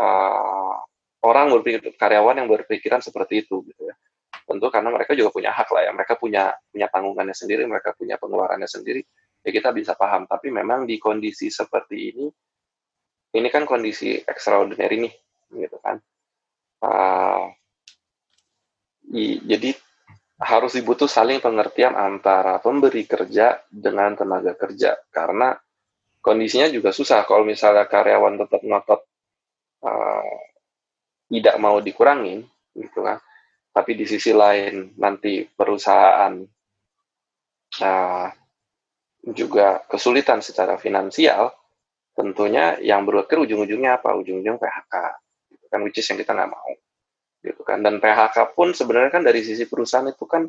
uh, 0.00 0.76
orang 1.20 1.46
berpikir 1.52 1.92
karyawan 2.00 2.40
yang 2.40 2.48
berpikiran 2.48 3.04
seperti 3.04 3.44
itu, 3.44 3.60
gitu 3.68 3.92
ya. 3.92 3.94
Tentu 4.46 4.70
karena 4.70 4.94
mereka 4.94 5.12
juga 5.12 5.34
punya 5.34 5.50
hak 5.50 5.68
lah 5.74 5.82
ya. 5.84 5.92
Mereka 5.92 6.16
punya 6.16 6.54
punya 6.70 6.86
tanggungannya 6.86 7.34
sendiri 7.34 7.66
mereka 7.66 7.92
punya 7.98 8.14
pengeluarannya 8.16 8.70
sendiri 8.70 9.02
ya 9.42 9.50
kita 9.50 9.74
bisa 9.74 9.98
paham. 9.98 10.30
Tapi 10.30 10.54
memang 10.54 10.86
di 10.86 11.02
kondisi 11.02 11.50
seperti 11.50 11.96
ini 12.14 12.26
ini 13.36 13.48
kan 13.50 13.66
kondisi 13.66 14.16
extraordinary 14.22 15.02
nih 15.02 15.14
gitu 15.66 15.76
kan. 15.82 15.98
Uh, 16.78 17.50
i, 19.10 19.42
jadi 19.42 19.74
harus 20.36 20.78
dibutuh 20.78 21.08
saling 21.10 21.42
pengertian 21.42 21.96
antara 21.98 22.62
pemberi 22.62 23.02
kerja 23.02 23.66
dengan 23.66 24.14
tenaga 24.14 24.54
kerja. 24.54 24.94
Karena 25.10 25.58
kondisinya 26.26 26.66
juga 26.74 26.90
susah 26.90 27.22
kalau 27.22 27.46
misalnya 27.46 27.86
karyawan 27.86 28.42
tetap 28.42 28.60
ngotot 28.66 29.00
uh, 29.86 30.34
tidak 31.30 31.54
mau 31.62 31.78
dikurangin 31.78 32.42
gitu 32.74 33.06
kan 33.06 33.22
tapi 33.70 33.92
di 33.92 34.08
sisi 34.08 34.34
lain 34.34 34.96
nanti 34.98 35.46
perusahaan 35.46 36.32
uh, 37.84 38.28
juga 39.36 39.84
kesulitan 39.90 40.40
secara 40.40 40.80
finansial, 40.80 41.52
tentunya 42.16 42.78
yang 42.78 43.02
berpikir 43.02 43.42
ujung-ujungnya 43.42 44.00
apa? 44.00 44.14
Ujung-ujung 44.16 44.56
PHK, 44.56 44.94
gitu 45.52 45.66
kan, 45.68 45.80
which 45.84 46.00
is 46.00 46.06
yang 46.06 46.16
kita 46.16 46.32
nggak 46.32 46.52
mau, 46.56 46.70
gitu 47.42 47.62
kan. 47.66 47.84
Dan 47.84 47.98
PHK 47.98 48.54
pun 48.54 48.70
sebenarnya 48.70 49.10
kan 49.10 49.22
dari 49.26 49.42
sisi 49.42 49.66
perusahaan 49.66 50.06
itu 50.06 50.24
kan 50.24 50.46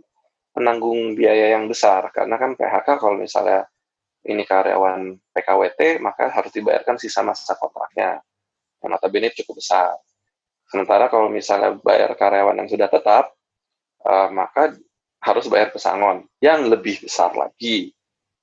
menanggung 0.56 1.18
biaya 1.18 1.58
yang 1.58 1.66
besar, 1.66 2.14
karena 2.14 2.38
kan 2.38 2.54
PHK 2.54 2.88
kalau 3.02 3.18
misalnya 3.18 3.66
ini 4.28 4.44
karyawan 4.44 5.16
PKWT, 5.32 6.04
maka 6.04 6.30
harus 6.30 6.52
dibayarkan 6.52 7.00
sisa 7.00 7.24
masa 7.24 7.56
kontraknya, 7.56 8.20
yang 8.84 8.90
notabene 8.92 9.32
cukup 9.34 9.60
besar. 9.64 9.96
Sementara 10.68 11.08
kalau 11.08 11.32
misalnya 11.32 11.80
bayar 11.80 12.12
karyawan 12.14 12.60
yang 12.60 12.70
sudah 12.70 12.92
tetap, 12.92 13.32
uh, 14.04 14.30
maka 14.30 14.76
harus 15.24 15.46
bayar 15.48 15.72
pesangon 15.72 16.28
yang 16.44 16.68
lebih 16.68 17.02
besar 17.02 17.34
lagi. 17.34 17.96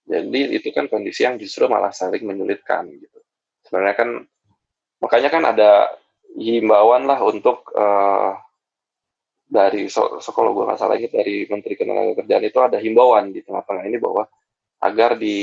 Jadi 0.04 0.52
itu 0.52 0.68
kan 0.72 0.88
kondisi 0.88 1.24
yang 1.24 1.40
justru 1.40 1.64
malah 1.64 1.92
saling 1.92 2.24
menyulitkan 2.24 2.88
gitu. 2.92 3.20
Sebenarnya 3.64 3.96
kan 3.96 4.08
makanya 5.00 5.30
kan 5.32 5.42
ada 5.48 5.70
himbauan 6.36 7.08
lah 7.08 7.20
untuk 7.24 7.72
uh, 7.72 8.36
dari 9.44 9.86
so, 9.88 10.18
so 10.18 10.34
gue 10.34 10.64
nggak 10.66 10.80
salah 10.80 10.98
lagi 10.98 11.08
dari 11.08 11.46
Menteri 11.46 11.78
Ketenagakerjaan 11.78 12.44
itu 12.44 12.58
ada 12.60 12.78
himbauan 12.80 13.30
di 13.30 13.40
tengah-tengah 13.44 13.84
ini 13.86 13.96
bahwa 14.02 14.26
agar 14.82 15.16
di 15.18 15.38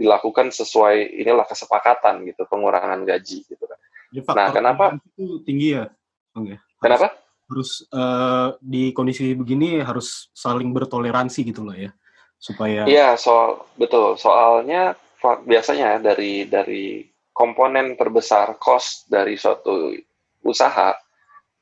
dilakukan 0.00 0.48
sesuai 0.48 1.20
inilah 1.20 1.44
kesepakatan 1.44 2.24
gitu 2.24 2.48
pengurangan 2.48 3.04
gaji 3.04 3.44
gitu 3.44 3.64
kan. 3.68 3.76
Jadi 4.10 4.20
nah, 4.32 4.48
kenapa 4.48 4.84
itu 4.96 5.44
tinggi 5.44 5.76
ya, 5.76 5.92
Bang 6.32 6.56
ya? 6.56 6.58
Kenapa? 6.80 7.12
Harus 7.50 7.84
uh, 7.92 8.56
di 8.64 8.96
kondisi 8.96 9.36
begini 9.36 9.84
harus 9.84 10.32
saling 10.32 10.72
bertoleransi 10.72 11.52
gitu 11.52 11.68
loh 11.68 11.76
ya, 11.76 11.92
supaya. 12.40 12.88
Iya, 12.88 13.20
soal 13.20 13.68
betul. 13.76 14.16
Soalnya 14.16 14.96
biasanya 15.20 16.00
dari 16.00 16.48
dari 16.48 17.04
komponen 17.36 17.94
terbesar 18.00 18.56
cost 18.56 19.04
dari 19.12 19.36
suatu 19.36 19.92
usaha, 20.40 20.96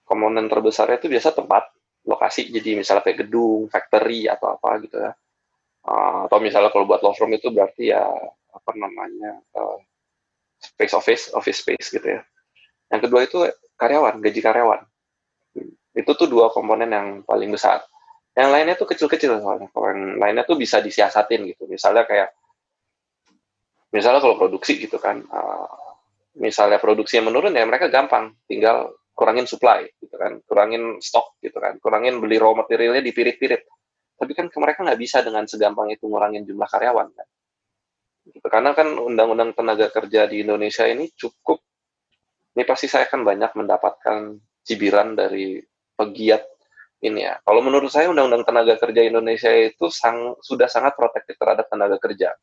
komponen 0.07 0.47
terbesarnya 0.47 1.03
itu 1.03 1.11
biasa 1.11 1.35
tempat 1.35 1.75
lokasi. 2.07 2.55
Jadi 2.55 2.79
misalnya 2.79 3.03
kayak 3.03 3.27
gedung, 3.27 3.67
factory 3.67 4.31
atau 4.31 4.55
apa 4.55 4.79
gitu 4.87 4.97
ya. 4.97 5.13
Uh, 5.89 6.28
atau 6.28 6.36
misalnya 6.36 6.68
kalau 6.68 6.84
buat 6.84 7.01
law 7.01 7.16
firm 7.16 7.32
itu 7.32 7.49
berarti 7.49 7.97
ya 7.97 8.05
apa 8.53 8.70
namanya 8.76 9.41
uh, 9.57 9.80
space 10.61 10.93
office, 10.93 11.24
office 11.32 11.64
space 11.64 11.89
gitu 11.97 12.05
ya. 12.05 12.20
Yang 12.93 13.01
kedua 13.09 13.20
itu 13.24 13.39
karyawan, 13.80 14.20
gaji 14.20 14.41
karyawan. 14.45 14.80
Itu 15.97 16.12
tuh 16.12 16.28
dua 16.28 16.53
komponen 16.53 16.93
yang 16.93 17.24
paling 17.24 17.49
besar. 17.49 17.80
Yang 18.36 18.49
lainnya 18.53 18.74
tuh 18.76 18.89
kecil-kecil 18.93 19.41
soalnya. 19.41 19.72
Kalau 19.72 19.89
yang 19.89 20.20
lainnya 20.20 20.45
tuh 20.45 20.61
bisa 20.61 20.84
disiasatin 20.84 21.49
gitu. 21.57 21.64
Misalnya 21.64 22.05
kayak, 22.05 22.36
misalnya 23.89 24.20
kalau 24.20 24.36
produksi 24.36 24.76
gitu 24.76 25.01
kan, 25.01 25.24
uh, 25.24 25.72
misalnya 26.36 26.76
produksi 26.76 27.16
yang 27.16 27.32
menurun 27.32 27.57
ya 27.57 27.64
mereka 27.64 27.89
gampang, 27.89 28.36
tinggal 28.45 28.93
kurangin 29.16 29.49
supply 29.49 29.89
gitu 29.99 30.14
kan, 30.14 30.39
kurangin 30.47 31.01
stok 31.01 31.34
gitu 31.43 31.59
kan, 31.59 31.80
kurangin 31.82 32.20
beli 32.20 32.36
raw 32.36 32.55
materialnya 32.55 33.03
dipirit-pirit. 33.03 33.66
Tapi 34.19 34.33
kan 34.35 34.51
mereka 34.51 34.83
nggak 34.83 34.99
bisa 34.99 35.23
dengan 35.23 35.47
segampang 35.47 35.95
itu 35.95 36.11
ngurangin 36.11 36.43
jumlah 36.43 36.66
karyawan 36.66 37.09
kan. 37.14 37.29
Karena 38.45 38.75
kan 38.77 38.99
undang-undang 38.99 39.57
tenaga 39.57 39.89
kerja 39.89 40.29
di 40.29 40.45
Indonesia 40.45 40.85
ini 40.85 41.09
cukup, 41.14 41.62
ini 42.59 42.62
pasti 42.66 42.91
saya 42.91 43.09
akan 43.09 43.25
banyak 43.25 43.57
mendapatkan 43.57 44.37
cibiran 44.66 45.16
dari 45.16 45.62
pegiat 45.97 46.45
ini 47.01 47.25
ya. 47.25 47.39
Kalau 47.41 47.62
menurut 47.62 47.89
saya 47.89 48.11
undang-undang 48.11 48.45
tenaga 48.45 48.75
kerja 48.77 49.01
Indonesia 49.07 49.49
itu 49.55 49.87
sang, 49.89 50.35
sudah 50.43 50.66
sangat 50.66 50.99
protektif 50.99 51.39
terhadap 51.39 51.71
tenaga 51.71 51.97
kerja, 52.03 52.35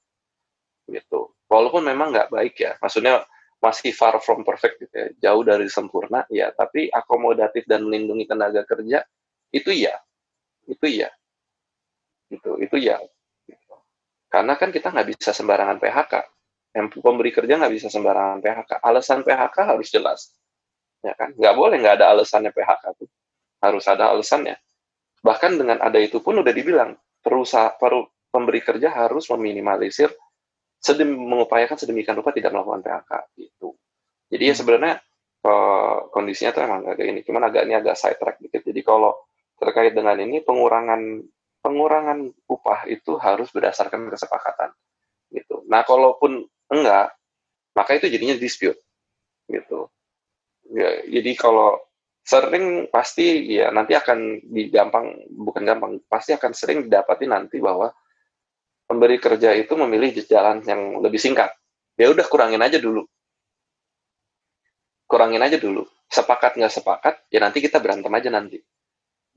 gitu. 0.90 1.36
Walaupun 1.52 1.86
memang 1.86 2.16
nggak 2.16 2.32
baik 2.32 2.56
ya, 2.58 2.72
maksudnya 2.80 3.22
masih 3.60 3.92
far 3.92 4.18
from 4.24 4.42
perfect 4.48 4.82
gitu 4.82 4.96
ya, 4.96 5.08
jauh 5.30 5.44
dari 5.44 5.68
sempurna 5.68 6.26
ya. 6.32 6.50
Tapi 6.56 6.90
akomodatif 6.90 7.68
dan 7.70 7.86
melindungi 7.86 8.26
tenaga 8.26 8.64
kerja 8.66 9.04
itu 9.52 9.72
ya, 9.76 10.00
itu 10.66 10.88
ya, 10.88 11.12
itu 12.30 12.52
itu 12.62 12.76
ya. 12.80 12.98
Gitu. 13.46 13.76
Karena 14.30 14.58
kan 14.58 14.70
kita 14.74 14.92
nggak 14.92 15.08
bisa 15.16 15.32
sembarangan 15.32 15.78
PHK. 15.80 16.14
Pemberi 16.76 17.32
kerja 17.32 17.56
nggak 17.56 17.74
bisa 17.74 17.88
sembarangan 17.88 18.44
PHK. 18.44 18.84
Alasan 18.84 19.24
PHK 19.24 19.58
harus 19.64 19.88
jelas, 19.88 20.36
ya 21.00 21.16
kan? 21.16 21.32
Nggak 21.32 21.56
boleh 21.56 21.80
nggak 21.80 22.04
ada 22.04 22.12
alasannya 22.12 22.52
PHK 22.52 22.84
tuh 23.00 23.08
harus 23.66 23.86
ada 23.90 24.14
alasannya. 24.14 24.56
Bahkan 25.26 25.52
dengan 25.58 25.78
ada 25.82 25.98
itu 25.98 26.22
pun 26.22 26.38
udah 26.38 26.54
dibilang 26.54 26.94
perusahaan 27.24 27.74
peru, 27.82 28.06
pemberi 28.30 28.62
kerja 28.62 28.94
harus 28.94 29.26
meminimalisir 29.34 30.14
sedem 30.78 31.18
mengupayakan 31.18 31.82
sedemikian 31.82 32.14
rupa 32.14 32.30
tidak 32.30 32.54
melakukan 32.54 32.86
PHK 32.86 33.12
gitu. 33.42 33.74
Jadi 34.30 34.44
ya 34.46 34.54
hmm. 34.54 34.60
sebenarnya 34.62 34.94
uh, 35.50 35.98
kondisinya 36.14 36.52
tuh 36.54 36.62
emang 36.70 36.82
agak 36.86 37.06
ini, 37.10 37.20
cuman 37.26 37.50
agak 37.50 37.66
ini 37.66 37.74
agak 37.74 37.96
side 37.98 38.22
track 38.22 38.38
dikit. 38.38 38.62
Jadi 38.62 38.82
kalau 38.86 39.18
terkait 39.58 39.98
dengan 39.98 40.14
ini 40.22 40.46
pengurangan 40.46 41.26
pengurangan 41.66 42.30
upah 42.46 42.86
itu 42.86 43.18
harus 43.18 43.50
berdasarkan 43.50 44.06
kesepakatan 44.14 44.70
gitu. 45.34 45.66
Nah, 45.66 45.82
kalaupun 45.82 46.46
enggak, 46.70 47.10
maka 47.74 47.98
itu 47.98 48.06
jadinya 48.14 48.38
dispute 48.38 48.78
gitu. 49.50 49.90
Ya, 50.70 51.02
jadi 51.10 51.34
kalau 51.34 51.82
sering 52.26 52.90
pasti 52.90 53.54
ya 53.54 53.70
nanti 53.70 53.94
akan 53.94 54.50
digampang 54.50 55.30
bukan 55.30 55.62
gampang 55.62 55.92
pasti 56.10 56.34
akan 56.34 56.58
sering 56.58 56.90
didapati 56.90 57.30
nanti 57.30 57.62
bahwa 57.62 57.94
pemberi 58.90 59.22
kerja 59.22 59.54
itu 59.54 59.78
memilih 59.78 60.10
jalan 60.26 60.66
yang 60.66 61.06
lebih 61.06 61.22
singkat 61.22 61.54
ya 61.94 62.10
udah 62.10 62.26
kurangin 62.26 62.66
aja 62.66 62.82
dulu 62.82 63.06
kurangin 65.06 65.46
aja 65.46 65.62
dulu 65.62 65.86
sepakat 66.10 66.58
nggak 66.58 66.74
sepakat 66.74 67.16
ya 67.30 67.46
nanti 67.46 67.62
kita 67.62 67.78
berantem 67.78 68.10
aja 68.10 68.34
nanti 68.34 68.58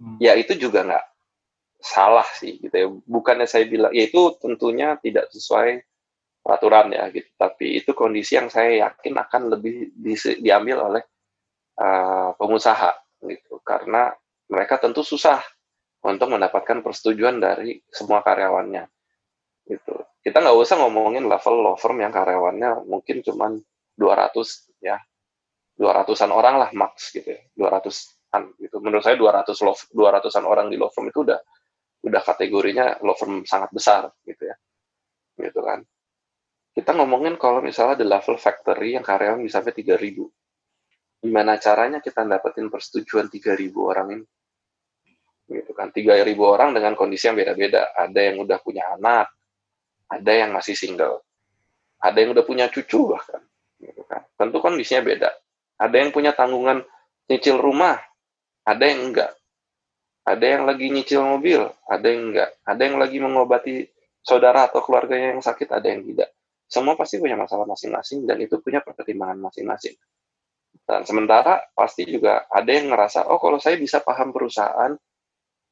hmm. 0.01 0.17
ya 0.17 0.33
itu 0.41 0.57
juga 0.57 0.81
nggak 0.81 1.05
salah 1.79 2.27
sih 2.37 2.59
gitu 2.59 2.75
ya. 2.75 2.87
Bukannya 2.91 3.47
saya 3.47 3.65
bilang 3.71 3.95
ya 3.95 4.11
itu 4.11 4.35
tentunya 4.43 4.99
tidak 4.99 5.31
sesuai 5.31 5.83
peraturan 6.43 6.91
ya 6.93 7.07
gitu. 7.15 7.31
Tapi 7.39 7.79
itu 7.79 7.91
kondisi 7.95 8.35
yang 8.35 8.51
saya 8.51 8.91
yakin 8.91 9.15
akan 9.15 9.43
lebih 9.55 9.95
di, 9.95 10.15
diambil 10.43 10.91
oleh 10.91 11.03
uh, 11.79 12.35
pengusaha 12.35 12.93
gitu. 13.25 13.63
Karena 13.63 14.11
mereka 14.51 14.83
tentu 14.83 15.07
susah 15.07 15.39
untuk 16.03 16.31
mendapatkan 16.31 16.83
persetujuan 16.83 17.43
dari 17.43 17.79
semua 17.91 18.23
karyawannya 18.23 18.87
gitu. 19.67 19.95
Kita 20.23 20.43
nggak 20.43 20.59
usah 20.59 20.77
ngomongin 20.83 21.27
level 21.31 21.63
law 21.63 21.77
firm 21.79 22.03
yang 22.03 22.11
karyawannya 22.11 22.87
mungkin 22.87 23.23
cuma 23.23 23.55
200 23.95 24.83
ya. 24.83 24.99
200-an 25.79 26.35
orang 26.35 26.59
lah 26.59 26.71
max 26.75 27.15
gitu 27.15 27.39
ya. 27.39 27.39
200-an 27.55 28.59
gitu. 28.59 28.83
Menurut 28.83 29.07
saya 29.07 29.15
200 29.15 29.47
law 29.63 29.77
200-an 29.79 30.45
orang 30.49 30.67
di 30.73 30.77
law 30.81 30.91
firm 30.91 31.07
itu 31.07 31.23
udah 31.23 31.39
udah 32.05 32.23
kategorinya 32.23 33.03
law 33.03 33.17
firm 33.19 33.43
sangat 33.43 33.71
besar 33.75 34.11
gitu 34.23 34.47
ya. 34.47 34.57
Gitu 35.39 35.61
kan. 35.63 35.83
Kita 36.75 36.95
ngomongin 36.95 37.35
kalau 37.41 37.59
misalnya 37.59 37.99
di 37.99 38.07
level 38.07 38.39
factory 38.39 38.95
yang 38.95 39.03
karyawan 39.03 39.43
bisa 39.43 39.59
sampai 39.59 39.75
3000 39.75 40.23
gimana 41.19 41.59
caranya 41.59 41.99
kita 41.99 42.23
dapetin 42.23 42.71
persetujuan 42.71 43.27
3.000 43.27 43.75
orang 43.75 44.07
ini? 44.15 44.25
Gitu 45.51 45.75
kan. 45.75 45.91
3.000 45.91 46.39
orang 46.39 46.71
dengan 46.71 46.95
kondisi 46.95 47.27
yang 47.27 47.35
beda-beda. 47.35 47.91
Ada 47.99 48.21
yang 48.31 48.39
udah 48.39 48.59
punya 48.63 48.95
anak 48.95 49.27
ada 50.09 50.33
yang 50.33 50.57
masih 50.57 50.73
single 50.73 51.21
ada 51.99 52.17
yang 52.23 52.31
udah 52.33 52.47
punya 52.47 52.71
cucu 52.71 53.11
bahkan 53.11 53.43
gitu 53.79 54.03
kan. 54.07 54.27
Tentu 54.35 54.59
kondisinya 54.59 55.03
beda. 55.07 55.31
Ada 55.79 55.97
yang 56.03 56.11
punya 56.11 56.35
tanggungan 56.35 56.83
nyicil 57.31 57.59
rumah 57.59 57.99
ada 58.67 58.85
yang 58.87 59.11
enggak 59.11 59.35
ada 60.29 60.45
yang 60.45 60.69
lagi 60.69 60.93
nyicil 60.93 61.25
mobil 61.25 61.65
ada 61.89 62.07
yang 62.07 62.33
enggak 62.33 62.51
ada 62.69 62.83
yang 62.85 62.97
lagi 63.01 63.17
mengobati 63.19 63.77
saudara 64.21 64.69
atau 64.69 64.85
keluarganya 64.85 65.37
yang 65.37 65.43
sakit 65.43 65.69
ada 65.73 65.89
yang 65.89 66.05
tidak 66.05 66.29
semua 66.69 66.93
pasti 67.01 67.17
punya 67.17 67.35
masalah 67.35 67.65
masing-masing 67.65 68.29
dan 68.29 68.37
itu 68.45 68.61
punya 68.61 68.85
pertimbangan 68.85 69.41
masing-masing 69.41 69.97
dan 70.89 71.05
sementara 71.05 71.69
pasti 71.77 72.09
juga 72.09 72.49
ada 72.49 72.71
yang 72.73 72.89
ngerasa, 72.89 73.29
oh 73.29 73.37
kalau 73.37 73.61
saya 73.61 73.77
bisa 73.77 74.01
paham 74.01 74.33
perusahaan, 74.33 74.97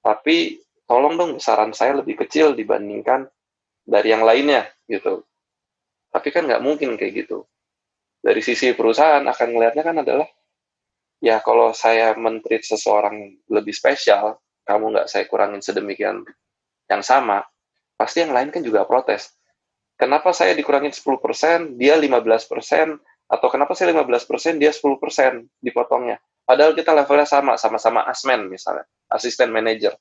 tapi 0.05 0.61
tolong 0.85 1.17
dong 1.17 1.31
besaran 1.41 1.73
saya 1.73 1.97
lebih 1.97 2.21
kecil 2.21 2.53
dibandingkan 2.53 3.25
dari 3.81 4.13
yang 4.13 4.29
lainnya 4.29 4.69
gitu. 4.85 5.25
Tapi 6.13 6.29
kan 6.29 6.45
nggak 6.45 6.61
mungkin 6.61 7.01
kayak 7.01 7.25
gitu. 7.25 7.49
Dari 8.21 8.45
sisi 8.45 8.77
perusahaan 8.77 9.25
akan 9.25 9.49
melihatnya 9.57 9.85
kan 9.89 9.97
adalah, 10.05 10.29
ya 11.25 11.41
kalau 11.41 11.73
saya 11.73 12.13
menteri 12.13 12.61
seseorang 12.61 13.41
lebih 13.49 13.73
spesial, 13.73 14.37
kamu 14.67 14.85
nggak 14.93 15.07
saya 15.07 15.25
kurangin 15.31 15.63
sedemikian 15.63 16.27
yang 16.91 17.03
sama, 17.03 17.47
pasti 17.95 18.27
yang 18.27 18.35
lain 18.35 18.51
kan 18.51 18.61
juga 18.61 18.83
protes. 18.85 19.33
Kenapa 19.97 20.35
saya 20.37 20.53
dikurangin 20.53 20.93
10%, 20.93 21.81
dia 21.81 21.97
15%, 21.97 23.01
atau 23.27 23.49
kenapa 23.49 23.73
sih 23.73 23.89
15% 23.89 24.61
dia 24.61 24.71
10% 24.71 25.49
dipotongnya? 25.65 26.21
Padahal 26.47 26.77
kita 26.77 26.95
levelnya 26.95 27.27
sama, 27.27 27.59
sama-sama 27.59 28.07
asmen 28.07 28.47
misalnya, 28.47 28.87
asisten 29.11 29.51
manager. 29.51 29.97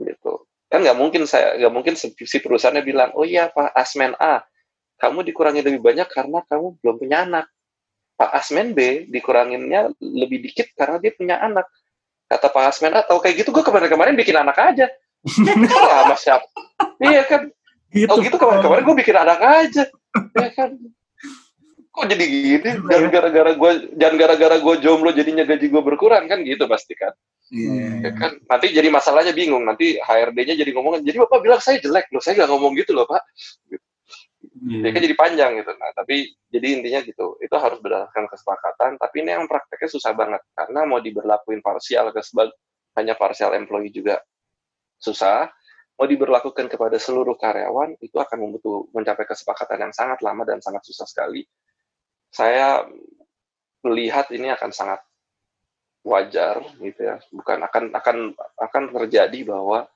Gitu. 0.00 0.32
Kan 0.66 0.80
nggak 0.82 0.96
mungkin 0.96 1.22
saya, 1.28 1.60
nggak 1.60 1.72
mungkin 1.76 1.94
si 2.00 2.36
perusahaannya 2.40 2.82
bilang, 2.82 3.10
oh 3.12 3.28
iya 3.28 3.52
Pak 3.52 3.76
Asmen 3.76 4.16
A, 4.16 4.40
kamu 4.96 5.22
dikurangi 5.28 5.60
lebih 5.60 5.84
banyak 5.84 6.08
karena 6.08 6.40
kamu 6.48 6.80
belum 6.80 6.96
punya 6.96 7.28
anak. 7.28 7.46
Pak 8.16 8.32
Asmen 8.32 8.72
B 8.72 9.06
dikuranginnya 9.12 9.92
lebih 10.00 10.40
dikit 10.40 10.72
karena 10.72 10.96
dia 10.96 11.12
punya 11.12 11.36
anak. 11.44 11.68
Kata 12.32 12.48
Pak 12.48 12.72
Asmen 12.72 12.96
A, 12.96 13.04
tahu 13.04 13.20
kayak 13.20 13.44
gitu 13.44 13.52
gue 13.52 13.60
kemarin-kemarin 13.60 14.16
bikin 14.16 14.40
anak 14.40 14.56
aja. 14.56 14.88
Wah, 15.68 16.08
Mas 16.08 16.24
siap. 16.24 16.40
Iya 16.96 17.28
kan. 17.28 17.52
Gitu. 17.92 18.08
Oh 18.08 18.16
gitu 18.24 18.40
kemarin-kemarin 18.40 18.82
gue 18.88 18.96
bikin 19.04 19.16
anak 19.20 19.40
aja. 19.44 19.84
Ya 20.32 20.48
kan 20.56 20.80
kok 21.92 22.08
jadi 22.08 22.24
gini 22.24 22.70
jangan 22.88 23.08
gara-gara 23.12 23.52
gue 23.52 23.72
jangan 24.00 24.16
gara-gara 24.16 24.56
gue 24.56 24.74
jomblo 24.80 25.12
jadinya 25.12 25.44
gaji 25.44 25.68
gue 25.68 25.82
berkurang 25.84 26.24
kan 26.24 26.40
gitu 26.40 26.64
pasti 26.64 26.96
kan 26.96 27.12
yeah. 27.52 28.08
ya 28.08 28.10
kan 28.16 28.40
nanti 28.48 28.72
jadi 28.72 28.88
masalahnya 28.88 29.36
bingung 29.36 29.68
nanti 29.68 30.00
HRD-nya 30.00 30.56
jadi 30.56 30.72
ngomong 30.72 31.04
jadi 31.04 31.20
bapak 31.20 31.44
bilang 31.44 31.60
saya 31.60 31.84
jelek 31.84 32.08
loh 32.08 32.24
saya 32.24 32.40
nggak 32.40 32.50
ngomong 32.50 32.72
gitu 32.80 32.96
loh 32.96 33.04
pak 33.04 33.20
gitu. 33.68 33.84
Yeah. 34.62 34.88
ya 34.88 34.90
kan 34.94 35.00
jadi 35.02 35.16
panjang 35.18 35.50
gitu. 35.58 35.72
Nah 35.74 35.90
tapi 35.94 36.30
jadi 36.48 36.66
intinya 36.78 37.00
gitu 37.02 37.36
itu 37.42 37.56
harus 37.58 37.78
berdasarkan 37.82 38.30
kesepakatan 38.30 38.90
tapi 38.96 39.16
ini 39.26 39.30
yang 39.34 39.46
prakteknya 39.50 39.88
susah 39.90 40.12
banget 40.14 40.42
karena 40.54 40.80
mau 40.86 41.02
diberlakuin 41.02 41.60
parsial 41.60 42.14
ke 42.14 42.22
sebagai 42.22 42.54
hanya 42.96 43.16
parsial 43.16 43.56
employee 43.56 43.92
juga 43.92 44.20
susah. 45.02 45.50
Mau 46.00 46.08
diberlakukan 46.08 46.66
kepada 46.72 46.96
seluruh 46.96 47.36
karyawan 47.36 48.00
itu 48.00 48.16
akan 48.16 48.38
membutuh 48.48 48.88
mencapai 48.96 49.28
kesepakatan 49.28 49.86
yang 49.86 49.92
sangat 49.94 50.18
lama 50.24 50.42
dan 50.42 50.58
sangat 50.58 50.82
susah 50.88 51.04
sekali. 51.06 51.44
Saya 52.32 52.82
melihat 53.84 54.32
ini 54.32 54.48
akan 54.50 54.72
sangat 54.72 55.04
wajar 56.02 56.64
gitu 56.80 57.00
ya. 57.06 57.20
Bukan 57.30 57.60
akan 57.60 57.84
akan 57.94 58.16
akan 58.34 58.82
terjadi 58.98 59.46
bahwa 59.46 59.86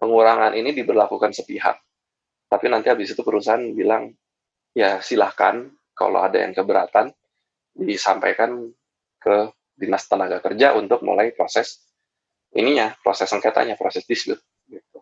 pengurangan 0.00 0.54
ini 0.56 0.72
diberlakukan 0.72 1.34
sepihak 1.34 1.76
tapi 2.50 2.66
nanti 2.66 2.90
habis 2.90 3.14
itu 3.14 3.22
perusahaan 3.22 3.62
bilang 3.70 4.10
ya 4.74 4.98
silahkan 4.98 5.70
kalau 5.94 6.18
ada 6.18 6.42
yang 6.42 6.50
keberatan 6.50 7.14
disampaikan 7.70 8.74
ke 9.22 9.54
dinas 9.78 10.10
tenaga 10.10 10.42
kerja 10.42 10.74
untuk 10.74 11.06
mulai 11.06 11.30
proses 11.30 11.86
ininya, 12.50 12.92
proses 13.00 13.30
sengketanya, 13.30 13.78
proses 13.78 14.02
dispute. 14.02 14.42
Gitu. 14.66 14.98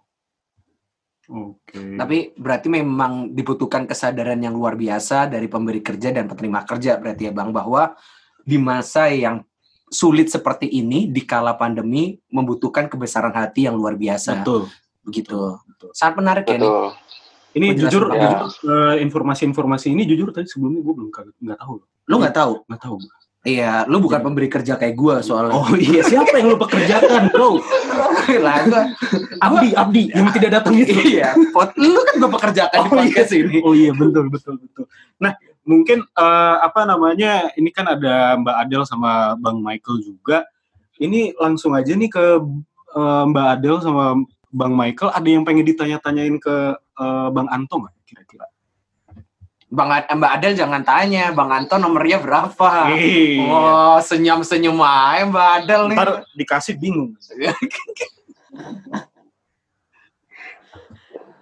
Oke. 1.28 1.96
Tapi 1.96 2.36
berarti 2.36 2.68
memang 2.72 3.32
dibutuhkan 3.32 3.84
kesadaran 3.84 4.40
yang 4.40 4.56
luar 4.56 4.76
biasa 4.76 5.28
dari 5.28 5.48
pemberi 5.48 5.80
kerja 5.80 6.12
dan 6.12 6.28
penerima 6.28 6.64
kerja 6.64 6.96
berarti 6.96 7.28
ya 7.28 7.32
Bang 7.32 7.52
bahwa 7.52 7.96
di 8.44 8.56
masa 8.56 9.12
yang 9.12 9.44
sulit 9.88 10.28
seperti 10.28 10.68
ini 10.68 11.08
di 11.08 11.24
kala 11.24 11.56
pandemi 11.56 12.16
membutuhkan 12.32 12.88
kebesaran 12.88 13.32
hati 13.32 13.68
yang 13.68 13.76
luar 13.76 13.96
biasa. 13.96 14.40
Betul. 14.40 14.72
Begitu. 15.04 15.36
Betul. 15.68 15.90
Sangat 15.92 16.14
menarik 16.16 16.44
ya 16.48 16.56
nih. 16.60 16.72
Ini 17.58 17.66
jujur, 17.74 18.02
Bang. 18.06 18.18
jujur 18.22 18.70
eh, 18.70 18.94
informasi-informasi 19.02 19.90
ini 19.90 20.06
jujur 20.06 20.30
tadi 20.30 20.46
sebelumnya 20.46 20.80
gue 20.86 20.94
belum 20.94 21.10
nggak 21.10 21.58
tahu. 21.58 21.74
Lu 22.06 22.14
nggak 22.22 22.34
tahu? 22.38 22.52
Nggak 22.70 22.82
tahu. 22.86 22.96
Iya, 23.46 23.86
lu 23.86 24.02
bukan 24.02 24.18
pemberi 24.18 24.50
kerja 24.50 24.74
kayak 24.74 24.98
gua 24.98 25.22
soalnya. 25.22 25.54
Oh 25.54 25.70
iya, 25.78 26.02
siapa 26.02 26.42
yang 26.42 26.52
lu 26.52 26.58
pekerjakan, 26.58 27.30
bro? 27.30 27.62
lah 28.44 28.66
gua 28.66 28.82
Abdi, 29.38 29.68
Abdi 29.78 30.02
yang 30.10 30.28
tidak 30.34 30.58
datang 30.58 30.74
itu. 30.74 30.90
iya, 31.16 31.38
pot 31.54 31.70
lu 31.78 31.96
kan 32.02 32.14
gua 32.18 32.30
pekerjakan 32.34 32.76
di 32.76 32.82
Oh, 32.82 32.90
iya. 32.90 32.98
podcast 32.98 33.32
ini. 33.32 33.56
Oh 33.62 33.72
iya, 33.78 33.90
betul, 33.94 34.26
betul, 34.26 34.54
betul. 34.58 34.84
Nah, 35.22 35.32
mungkin 35.62 36.02
eh, 36.02 36.56
apa 36.60 36.82
namanya? 36.82 37.54
Ini 37.54 37.70
kan 37.70 37.86
ada 37.86 38.34
Mbak 38.42 38.56
Adel 38.68 38.82
sama 38.84 39.38
Bang 39.38 39.62
Michael 39.62 40.02
juga. 40.02 40.42
Ini 40.98 41.38
langsung 41.38 41.78
aja 41.78 41.94
nih 41.94 42.10
ke 42.10 42.42
eh, 42.98 43.22
Mbak 43.32 43.46
Adel 43.54 43.76
sama 43.80 44.18
Bang 44.50 44.74
Michael. 44.74 45.14
Ada 45.14 45.28
yang 45.30 45.46
pengen 45.46 45.62
ditanya-tanyain 45.62 46.36
ke 46.42 46.74
eh, 46.98 47.28
Bang 47.30 47.48
Anto 47.48 47.74
nggak 47.78 47.94
kira-kira? 48.04 48.46
Bang 49.68 49.92
Mbak 49.92 50.32
Adel 50.40 50.56
jangan 50.56 50.80
tanya, 50.80 51.28
Bang 51.36 51.52
Anton 51.52 51.84
nomornya 51.84 52.24
berapa? 52.24 52.88
Iya. 52.96 53.44
Oh, 53.44 53.98
senyum-senyum 54.00 54.80
aja 54.80 55.28
Mbak 55.28 55.48
Adel 55.60 55.82
nih. 55.92 55.96
Ntar 56.00 56.10
dikasih 56.32 56.74
bingung. 56.80 57.12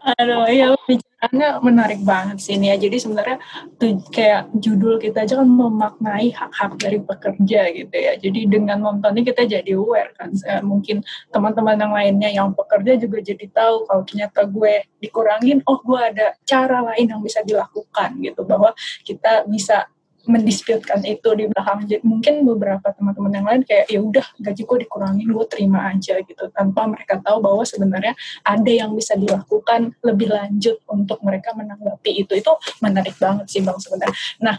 Aduh, 0.06 0.46
iya 0.46 0.70
bicaranya 0.86 1.58
menarik 1.58 1.98
banget 2.06 2.38
sih 2.38 2.54
ini 2.54 2.70
ya. 2.70 2.78
Jadi 2.78 2.96
sebenarnya 3.02 3.42
tuh 3.74 3.98
kayak 4.14 4.54
judul 4.54 5.02
kita 5.02 5.26
aja 5.26 5.42
kan 5.42 5.50
memaknai 5.50 6.30
hak-hak 6.30 6.78
dari 6.78 7.02
pekerja 7.02 7.60
gitu 7.74 7.90
ya. 7.90 8.14
Jadi 8.14 8.46
dengan 8.46 8.78
nontonnya 8.86 9.26
kita 9.26 9.42
jadi 9.50 9.74
aware 9.74 10.14
kan. 10.14 10.30
Eh, 10.46 10.62
Mungkin 10.62 11.02
teman-teman 11.34 11.74
yang 11.82 11.90
lainnya 11.90 12.30
yang 12.30 12.54
pekerja 12.54 12.94
juga 13.02 13.18
jadi 13.18 13.46
tahu 13.50 13.74
kalau 13.90 14.02
ternyata 14.06 14.46
gue 14.46 14.86
dikurangin, 15.02 15.58
oh 15.66 15.82
gue 15.82 15.98
ada 15.98 16.38
cara 16.46 16.86
lain 16.94 17.10
yang 17.10 17.18
bisa 17.18 17.42
dilakukan 17.42 18.22
gitu. 18.22 18.46
Bahwa 18.46 18.70
kita 19.02 19.42
bisa 19.50 19.90
mendisputekan 20.26 21.06
itu 21.06 21.28
di 21.38 21.44
belakang. 21.46 21.86
Jadi 21.86 22.02
mungkin 22.02 22.42
beberapa 22.42 22.90
teman-teman 22.92 23.32
yang 23.32 23.46
lain 23.46 23.62
kayak 23.62 23.86
ya 23.86 24.00
udah 24.02 24.26
gaji 24.42 24.62
gue 24.66 24.78
dikurangin 24.86 25.26
gue 25.30 25.46
terima 25.46 25.90
aja 25.90 26.18
gitu 26.20 26.44
tanpa 26.50 26.90
mereka 26.90 27.22
tahu 27.22 27.38
bahwa 27.38 27.62
sebenarnya 27.62 28.14
ada 28.42 28.70
yang 28.70 28.92
bisa 28.92 29.14
dilakukan 29.14 29.94
lebih 30.02 30.28
lanjut 30.30 30.82
untuk 30.90 31.22
mereka 31.22 31.54
menanggapi 31.54 32.26
itu. 32.26 32.32
Itu 32.34 32.58
menarik 32.82 33.14
banget 33.16 33.46
sih 33.48 33.62
bang 33.62 33.78
sebenarnya. 33.78 34.16
Nah 34.42 34.56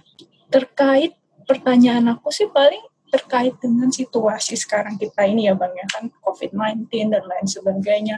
terkait 0.47 1.13
pertanyaan 1.43 2.15
aku 2.15 2.31
sih 2.31 2.47
paling 2.47 2.83
terkait 3.07 3.55
dengan 3.63 3.87
situasi 3.87 4.59
sekarang 4.59 4.99
kita 4.99 5.23
ini 5.23 5.47
ya 5.47 5.55
bang 5.55 5.71
ya 5.71 5.87
kan 5.87 6.11
COVID-19 6.23 6.91
dan 7.11 7.23
lain 7.23 7.47
sebagainya. 7.47 8.17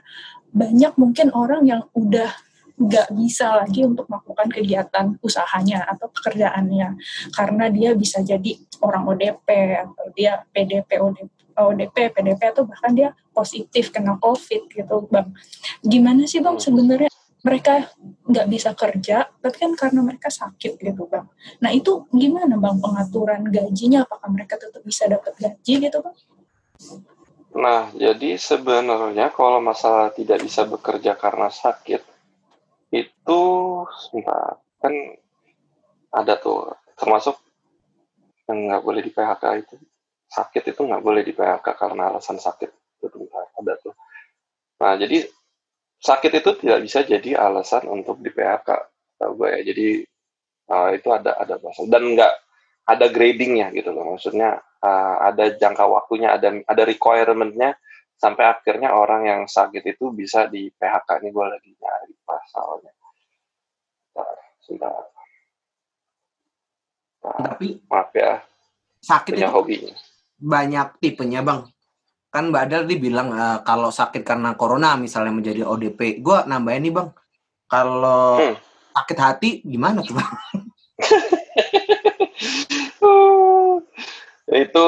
Banyak 0.50 0.97
mungkin 0.97 1.30
orang 1.34 1.66
yang 1.70 1.86
udah 1.93 2.49
nggak 2.80 3.11
bisa 3.11 3.59
lagi 3.59 3.84
untuk 3.84 4.07
melakukan 4.07 4.47
kegiatan 4.47 5.19
usahanya 5.19 5.84
atau 5.84 6.07
pekerjaannya 6.07 6.95
karena 7.36 7.65
dia 7.67 7.91
bisa 7.91 8.23
jadi 8.23 8.55
orang 8.80 9.03
ODP 9.11 9.47
atau 9.84 10.05
dia 10.15 10.39
PDP 10.47 11.03
ODP, 11.03 11.30
ODP 11.59 11.95
PDP 12.15 12.41
atau 12.55 12.63
bahkan 12.63 12.95
dia 12.95 13.11
positif 13.36 13.91
kena 13.91 14.15
COVID 14.15 14.71
gitu 14.71 14.95
bang. 15.11 15.27
Gimana 15.84 16.23
sih 16.23 16.39
bang 16.39 16.55
sebenarnya? 16.55 17.11
Mereka 17.39 17.95
nggak 18.27 18.47
bisa 18.51 18.75
kerja 18.75 19.27
tapi 19.27 19.55
kan 19.59 19.71
karena 19.75 19.99
mereka 20.03 20.32
sakit 20.32 20.80
gitu 20.80 21.03
bang. 21.11 21.27
Nah 21.59 21.71
itu 21.75 22.07
gimana 22.15 22.55
bang 22.55 22.80
pengaturan 22.80 23.43
gajinya? 23.51 24.07
Apakah 24.07 24.32
mereka 24.32 24.55
tetap 24.55 24.84
bisa 24.88 25.03
dapat 25.07 25.36
gaji 25.36 25.73
gitu 25.84 25.99
bang? 25.99 26.15
Nah, 27.49 27.89
jadi 27.97 28.38
sebenarnya 28.38 29.34
kalau 29.34 29.57
masalah 29.57 30.13
tidak 30.13 30.45
bisa 30.45 30.69
bekerja 30.69 31.17
karena 31.17 31.49
sakit, 31.49 32.18
itu 32.89 33.41
kan 34.81 34.93
ada 36.09 36.33
tuh, 36.41 36.73
termasuk 36.97 37.37
yang 38.49 38.65
nggak 38.65 38.83
boleh 38.83 39.01
di 39.05 39.11
PHK 39.13 39.43
itu. 39.61 39.75
Sakit 40.29 40.73
itu 40.73 40.81
nggak 40.81 41.03
boleh 41.05 41.21
di 41.21 41.33
PHK 41.33 41.67
karena 41.77 42.09
alasan 42.09 42.41
sakit. 42.41 42.69
Itu 43.01 43.29
ada 43.29 43.73
tuh. 43.77 43.93
Nah, 44.81 44.97
jadi 44.97 45.25
sakit 46.01 46.31
itu 46.41 46.49
tidak 46.65 46.79
bisa 46.81 47.05
jadi 47.05 47.37
alasan 47.37 47.85
untuk 47.85 48.17
di 48.21 48.33
PHK. 48.33 48.69
Gue 49.37 49.49
ya. 49.53 49.61
Jadi 49.61 49.87
uh, 50.71 50.89
itu 50.95 51.09
ada 51.13 51.37
ada 51.37 51.59
bahasa 51.61 51.85
dan 51.85 52.17
nggak 52.17 52.33
ada 52.89 53.05
gradingnya 53.13 53.69
gitu 53.73 53.93
loh. 53.93 54.17
Maksudnya 54.17 54.57
uh, 54.81 55.15
ada 55.29 55.53
jangka 55.53 55.85
waktunya, 55.85 56.33
ada 56.33 56.57
ada 56.65 56.83
requirement-nya 56.89 57.77
sampai 58.20 58.51
akhirnya 58.51 58.91
orang 58.91 59.24
yang 59.24 59.41
sakit 59.47 59.95
itu 59.95 60.11
bisa 60.11 60.51
di 60.51 60.67
PHK. 60.70 61.24
Ini 61.24 61.30
gue 61.32 61.45
lagi 61.47 61.72
nyari 61.72 62.13
pasalnya. 62.28 62.91
Sebentar. 64.59 64.91
Nah, 67.20 67.55
Tapi 67.55 67.80
maaf 67.88 68.11
ya, 68.11 68.43
sakit 68.99 69.34
punya 69.36 69.47
itu 69.47 69.55
hobinya. 69.55 69.93
banyak 70.38 70.88
tipenya 70.99 71.41
bang. 71.41 71.63
Kan 72.30 72.53
Mbak 72.53 72.63
Adel 72.70 72.84
bilang 72.99 73.34
eh, 73.34 73.59
kalau 73.65 73.89
sakit 73.89 74.22
karena 74.22 74.53
corona 74.53 74.93
misalnya 74.99 75.34
menjadi 75.34 75.65
ODP. 75.65 76.20
Gue 76.22 76.43
nambahin 76.45 76.84
nih 76.86 76.93
bang, 76.93 77.09
kalau 77.65 78.38
Hmm. 78.38 78.55
sakit 78.93 79.17
hati 79.17 79.49
gimana 79.63 80.03
tuh 80.03 80.20
bang? 80.20 80.32
itu 84.50 84.86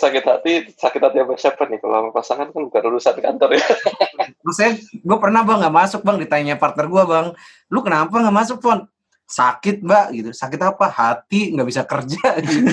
sakit 0.00 0.24
hati, 0.24 0.52
sakit 0.72 1.00
hati 1.04 1.16
sama 1.20 1.34
siapa 1.36 1.68
nih? 1.68 1.78
Kalau 1.84 2.08
pasangan 2.16 2.48
kan 2.48 2.62
bukan 2.64 2.82
urusan 2.96 3.16
kantor 3.20 3.60
ya. 3.60 3.66
Maksudnya 4.46 4.72
gue 4.80 5.18
pernah 5.20 5.44
bang 5.44 5.58
nggak 5.60 5.76
masuk 5.76 6.00
bang 6.00 6.16
ditanya 6.16 6.54
partner 6.56 6.86
gue 6.88 7.04
bang, 7.04 7.26
lu 7.68 7.80
kenapa 7.84 8.14
nggak 8.24 8.36
masuk 8.36 8.58
pon? 8.64 8.88
Sakit 9.28 9.84
mbak 9.84 10.16
gitu, 10.16 10.30
sakit 10.32 10.60
apa? 10.64 10.88
Hati 10.88 11.52
nggak 11.52 11.68
bisa 11.68 11.82
kerja 11.84 12.24
gitu. 12.48 12.72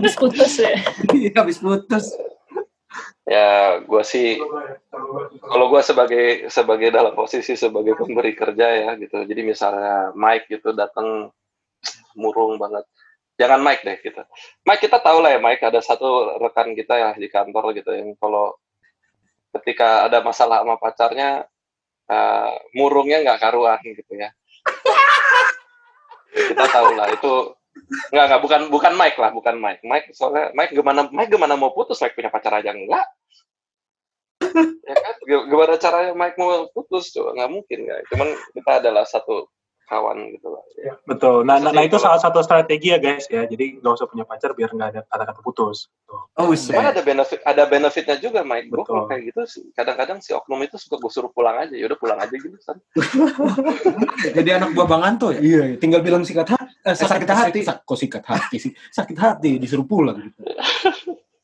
habis 0.00 0.14
putus 0.16 0.52
ya 0.60 0.72
Iya, 1.16 1.32
habis 1.40 1.58
putus. 1.60 2.04
ya, 3.26 3.82
gue 3.82 4.02
sih 4.06 4.38
kalau 5.44 5.66
gue 5.72 5.82
sebagai 5.82 6.24
sebagai 6.48 6.88
dalam 6.94 7.12
posisi 7.12 7.52
sebagai 7.52 8.00
pemberi 8.00 8.32
kerja 8.32 8.66
ya 8.70 8.90
gitu. 8.96 9.20
Jadi 9.28 9.40
misalnya 9.44 10.16
Mike 10.16 10.48
gitu 10.56 10.72
datang 10.72 11.28
murung 12.16 12.56
banget. 12.56 12.88
Jangan 13.36 13.60
Mike 13.60 13.82
deh 13.84 13.96
gitu. 14.00 14.22
Mike 14.64 14.82
kita 14.88 14.98
tahu 15.00 15.20
lah 15.20 15.36
ya 15.36 15.40
Mike 15.40 15.60
ada 15.60 15.80
satu 15.84 16.40
rekan 16.40 16.72
kita 16.72 16.94
ya 16.96 17.10
di 17.12 17.28
kantor 17.28 17.76
gitu 17.76 17.92
yang 17.92 18.16
kalau 18.16 18.56
ketika 19.60 20.08
ada 20.08 20.24
masalah 20.24 20.64
sama 20.64 20.76
pacarnya 20.80 21.44
eh, 22.08 22.52
murungnya 22.72 23.20
nggak 23.24 23.40
karuan 23.40 23.80
gitu 23.84 24.12
ya. 24.16 24.32
kita 26.36 26.64
tahu 26.68 26.92
lah 26.96 27.08
itu 27.12 27.32
nggak 28.12 28.24
nggak 28.28 28.42
bukan 28.44 28.60
bukan 28.72 28.92
Mike 28.96 29.18
lah 29.20 29.30
bukan 29.32 29.56
Mike. 29.60 29.84
Mike 29.84 30.16
soalnya 30.16 30.52
Mike 30.56 30.72
gimana 30.72 31.08
Mike 31.12 31.32
gimana 31.32 31.54
mau 31.60 31.76
putus 31.76 32.00
Mike 32.00 32.16
punya 32.16 32.32
pacar 32.32 32.56
aja 32.56 32.72
enggak 32.72 33.04
ya 34.86 34.96
kan? 34.96 35.14
Gimana 35.26 35.74
caranya 35.76 36.12
Mike 36.14 36.38
mau 36.38 36.68
putus? 36.72 37.10
Coba 37.12 37.34
nggak 37.36 37.50
mungkin 37.50 37.78
nggak. 37.86 38.00
Cuman 38.12 38.28
kita 38.54 38.72
adalah 38.84 39.04
satu 39.04 39.50
kawan 39.86 40.18
gitu 40.34 40.50
lah 40.50 40.62
ya. 40.76 40.92
Betul. 41.06 41.46
Nah, 41.46 41.62
nah, 41.62 41.70
nah, 41.70 41.82
itu 41.86 41.96
salah 41.96 42.18
satu 42.18 42.42
strategi 42.42 42.90
ya 42.90 42.98
guys 42.98 43.30
ya. 43.30 43.46
Jadi 43.46 43.78
nggak 43.78 43.94
usah 43.94 44.10
punya 44.10 44.26
pacar 44.26 44.52
biar 44.52 44.74
nggak 44.74 44.88
ada 44.92 45.00
kata-kata 45.06 45.40
putus. 45.40 45.88
Tuh. 46.04 46.26
Oh, 46.36 46.50
cuman 46.50 46.58
buset. 46.58 46.74
ada 46.74 47.02
benefit 47.02 47.40
ada 47.46 47.62
benefitnya 47.64 48.16
juga 48.18 48.40
Mike 48.42 48.68
gue 48.68 48.84
kalau 48.84 49.06
kayak 49.06 49.22
gitu 49.32 49.40
kadang-kadang 49.72 50.18
si 50.20 50.34
oknum 50.34 50.60
itu 50.66 50.76
suka 50.76 50.98
gue 50.98 51.10
suruh 51.10 51.30
pulang 51.30 51.56
aja 51.56 51.74
yaudah 51.74 51.98
pulang 51.98 52.18
aja 52.18 52.34
gitu 52.34 52.58
kan 52.66 52.76
Jadi 54.36 54.50
anak 54.52 54.74
buah 54.74 54.88
Bang 54.90 55.02
Anto 55.06 55.30
ya? 55.32 55.40
Iya, 55.40 55.62
tinggal 55.78 56.02
bilang 56.02 56.26
sikat 56.26 56.50
hati. 56.50 56.72
Eh, 56.82 56.94
sakit 56.94 57.30
hati. 57.30 57.60
Sak- 57.62 57.86
kok 57.86 57.98
sikat 57.98 58.24
hati 58.26 58.56
sih? 58.58 58.72
Sakit 58.90 59.16
hati 59.16 59.56
disuruh 59.62 59.86
pulang 59.86 60.18
gitu. 60.18 60.38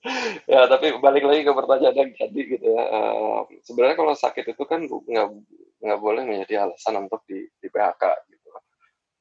ya 0.50 0.66
tapi 0.66 0.90
balik 0.98 1.22
lagi 1.22 1.46
ke 1.46 1.52
pertanyaan 1.54 1.94
yang 1.94 2.10
tadi 2.18 2.40
gitu 2.42 2.66
ya 2.66 2.82
Eh, 2.82 3.40
sebenarnya 3.62 3.94
kalau 3.94 4.14
sakit 4.18 4.44
itu 4.50 4.64
kan 4.66 4.82
nggak 4.82 5.26
nggak 5.82 5.98
boleh 5.98 6.22
menjadi 6.26 6.66
alasan 6.66 7.06
untuk 7.06 7.22
di, 7.26 7.46
di 7.58 7.68
PHK 7.70 8.02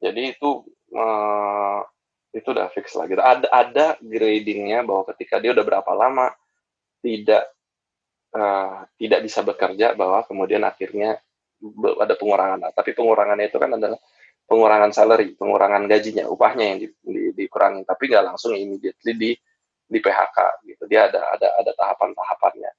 jadi 0.01 0.35
itu 0.35 0.65
eh, 0.91 1.79
itu 2.31 2.47
udah 2.51 2.67
fix 2.73 2.95
lah 2.97 3.05
gitu 3.05 3.21
ada 3.21 3.47
ada 3.53 3.85
gradingnya 4.01 4.83
bahwa 4.83 5.05
ketika 5.13 5.37
dia 5.37 5.53
udah 5.53 5.63
berapa 5.63 5.91
lama 5.93 6.33
tidak 7.05 7.47
eh, 8.33 8.77
tidak 8.97 9.19
bisa 9.23 9.39
bekerja 9.45 9.93
bahwa 9.93 10.25
kemudian 10.25 10.65
akhirnya 10.65 11.21
ada 12.01 12.13
pengurangan 12.17 12.57
Nah, 12.57 12.71
tapi 12.73 12.97
pengurangannya 12.97 13.47
itu 13.53 13.57
kan 13.61 13.77
adalah 13.77 13.99
pengurangan 14.49 14.91
salary, 14.91 15.37
pengurangan 15.37 15.85
gajinya, 15.87 16.25
upahnya 16.27 16.65
yang 16.75 16.79
di, 16.81 16.87
di, 17.05 17.21
dikurangi, 17.37 17.85
tapi 17.85 18.09
nggak 18.09 18.25
langsung 18.33 18.57
immediately 18.57 19.13
di 19.15 19.31
di 19.91 19.99
PHK 20.01 20.65
gitu. 20.67 20.83
Dia 20.89 21.07
ada 21.11 21.37
ada 21.37 21.47
ada 21.61 21.71
tahapan-tahapannya. 21.77 22.71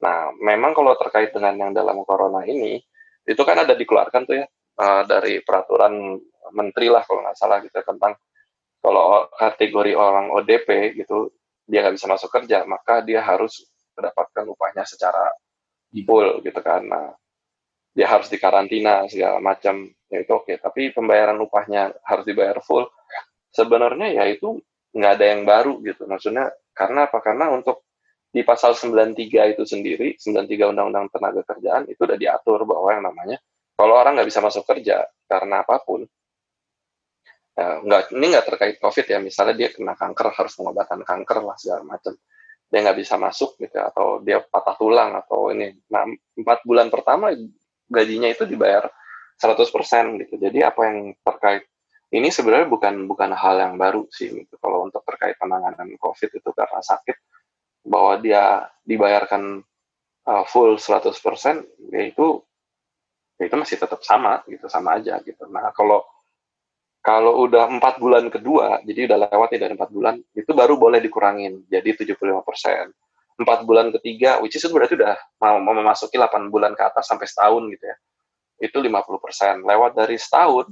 Nah, 0.00 0.32
memang 0.40 0.72
kalau 0.72 0.96
terkait 0.96 1.30
dengan 1.30 1.54
yang 1.60 1.72
dalam 1.76 2.00
corona 2.08 2.42
ini, 2.48 2.80
itu 3.28 3.42
kan 3.44 3.62
ada 3.62 3.76
dikeluarkan 3.76 4.22
tuh 4.24 4.36
ya 4.40 4.46
uh, 4.80 5.02
dari 5.04 5.44
peraturan 5.44 6.16
menteri 6.52 6.86
lah 6.92 7.02
kalau 7.06 7.24
nggak 7.24 7.38
salah 7.38 7.58
gitu 7.62 7.76
tentang 7.82 8.14
kalau 8.80 9.28
kategori 9.36 9.92
orang 9.92 10.32
ODP 10.32 10.96
gitu 10.96 11.30
dia 11.68 11.86
nggak 11.86 11.94
bisa 12.00 12.08
masuk 12.10 12.30
kerja, 12.32 12.66
maka 12.66 13.04
dia 13.04 13.22
harus 13.22 13.62
mendapatkan 13.94 14.44
upahnya 14.50 14.82
secara 14.88 15.30
full 16.02 16.42
gitu 16.42 16.60
kan. 16.64 16.82
Nah, 16.82 17.14
dia 17.94 18.06
harus 18.10 18.26
dikarantina 18.32 19.06
segala 19.06 19.38
macam. 19.38 19.86
Ya 20.10 20.26
itu 20.26 20.32
oke 20.34 20.58
tapi 20.58 20.90
pembayaran 20.90 21.38
upahnya 21.38 21.94
harus 22.02 22.24
dibayar 22.26 22.58
full. 22.64 22.90
Sebenarnya 23.54 24.10
ya 24.10 24.24
itu 24.26 24.58
nggak 24.90 25.12
ada 25.18 25.26
yang 25.30 25.42
baru 25.46 25.78
gitu. 25.86 26.10
Maksudnya 26.10 26.50
karena 26.74 27.06
apa? 27.06 27.22
Karena 27.22 27.52
untuk 27.54 27.86
di 28.30 28.46
pasal 28.46 28.78
93 28.78 29.54
itu 29.58 29.62
sendiri 29.66 30.14
93 30.14 30.70
Undang-Undang 30.70 31.10
Tenaga 31.10 31.42
Kerjaan 31.42 31.90
itu 31.90 31.98
udah 31.98 32.14
diatur 32.14 32.62
bahwa 32.62 32.88
yang 32.94 33.04
namanya 33.10 33.42
kalau 33.74 33.98
orang 33.98 34.14
nggak 34.14 34.30
bisa 34.30 34.38
masuk 34.38 34.62
kerja 34.70 35.02
karena 35.26 35.66
apa 35.66 35.82
pun 35.82 36.06
ya, 37.56 37.80
nggak 37.82 38.14
ini 38.14 38.26
nggak 38.34 38.46
terkait 38.46 38.76
COVID 38.78 39.06
ya 39.06 39.18
misalnya 39.18 39.54
dia 39.56 39.68
kena 39.72 39.94
kanker 39.94 40.34
harus 40.34 40.52
pengobatan 40.54 41.00
kanker 41.02 41.38
lah 41.42 41.56
segala 41.58 41.82
macam 41.86 42.14
dia 42.70 42.78
nggak 42.86 42.98
bisa 43.02 43.18
masuk 43.18 43.58
gitu 43.58 43.78
atau 43.82 44.22
dia 44.22 44.38
patah 44.42 44.76
tulang 44.78 45.18
atau 45.18 45.50
ini 45.50 45.74
nah 45.90 46.06
empat 46.38 46.62
bulan 46.62 46.86
pertama 46.86 47.34
gajinya 47.90 48.30
itu 48.30 48.46
dibayar 48.46 48.86
100% 49.40 50.20
gitu. 50.20 50.34
Jadi 50.36 50.58
apa 50.60 50.80
yang 50.86 51.16
terkait 51.24 51.64
ini 52.12 52.28
sebenarnya 52.28 52.68
bukan 52.68 53.08
bukan 53.08 53.32
hal 53.32 53.56
yang 53.56 53.74
baru 53.80 54.04
sih 54.12 54.28
gitu. 54.30 54.54
Kalau 54.60 54.84
untuk 54.84 55.00
terkait 55.02 55.40
penanganan 55.40 55.96
COVID 55.96 56.30
itu 56.36 56.50
karena 56.52 56.80
sakit 56.84 57.16
bahwa 57.88 58.20
dia 58.20 58.68
dibayarkan 58.84 59.64
uh, 60.28 60.44
full 60.44 60.76
100% 60.76 61.16
ya 61.90 62.02
itu 62.04 62.26
ya 63.40 63.48
itu 63.48 63.56
masih 63.56 63.80
tetap 63.80 64.04
sama 64.04 64.44
gitu 64.46 64.68
sama 64.68 65.00
aja 65.00 65.16
gitu. 65.24 65.48
Nah 65.48 65.72
kalau 65.72 66.04
kalau 67.00 67.48
udah 67.48 67.68
empat 67.72 67.96
bulan 67.96 68.28
kedua, 68.28 68.84
jadi 68.84 69.08
udah 69.08 69.18
lewat 69.32 69.56
dari 69.56 69.72
empat 69.72 69.90
bulan, 69.90 70.20
itu 70.36 70.52
baru 70.52 70.76
boleh 70.76 71.00
dikurangin, 71.00 71.64
jadi 71.68 71.96
75 71.96 72.44
persen. 72.44 72.92
Empat 73.40 73.64
bulan 73.64 73.88
ketiga, 73.96 74.36
which 74.44 74.56
is 74.56 74.64
itu 74.64 74.68
berarti 74.68 75.00
udah 75.00 75.16
mau, 75.40 75.56
memasuki 75.60 76.20
8 76.20 76.52
bulan 76.52 76.76
ke 76.76 76.82
atas 76.84 77.08
sampai 77.08 77.24
setahun 77.24 77.64
gitu 77.72 77.84
ya 77.88 77.96
itu 78.60 78.76
50%. 78.76 79.64
Lewat 79.64 79.96
dari 79.96 80.20
setahun, 80.20 80.68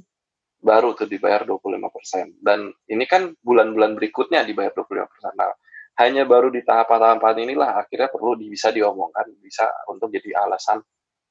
baru 0.60 0.92
tuh 0.92 1.08
dibayar 1.08 1.42
25%. 1.42 2.36
Dan 2.44 2.68
ini 2.92 3.04
kan 3.08 3.32
bulan-bulan 3.40 3.96
berikutnya 3.96 4.44
dibayar 4.44 4.70
25%. 4.76 5.32
Nah, 5.34 5.50
hanya 5.98 6.28
baru 6.28 6.52
di 6.52 6.62
tahapan-tahapan 6.62 7.48
inilah 7.48 7.80
akhirnya 7.80 8.12
perlu 8.12 8.38
bisa 8.38 8.70
diomongkan, 8.70 9.26
bisa 9.40 9.66
untuk 9.90 10.12
jadi 10.12 10.36
alasan 10.46 10.78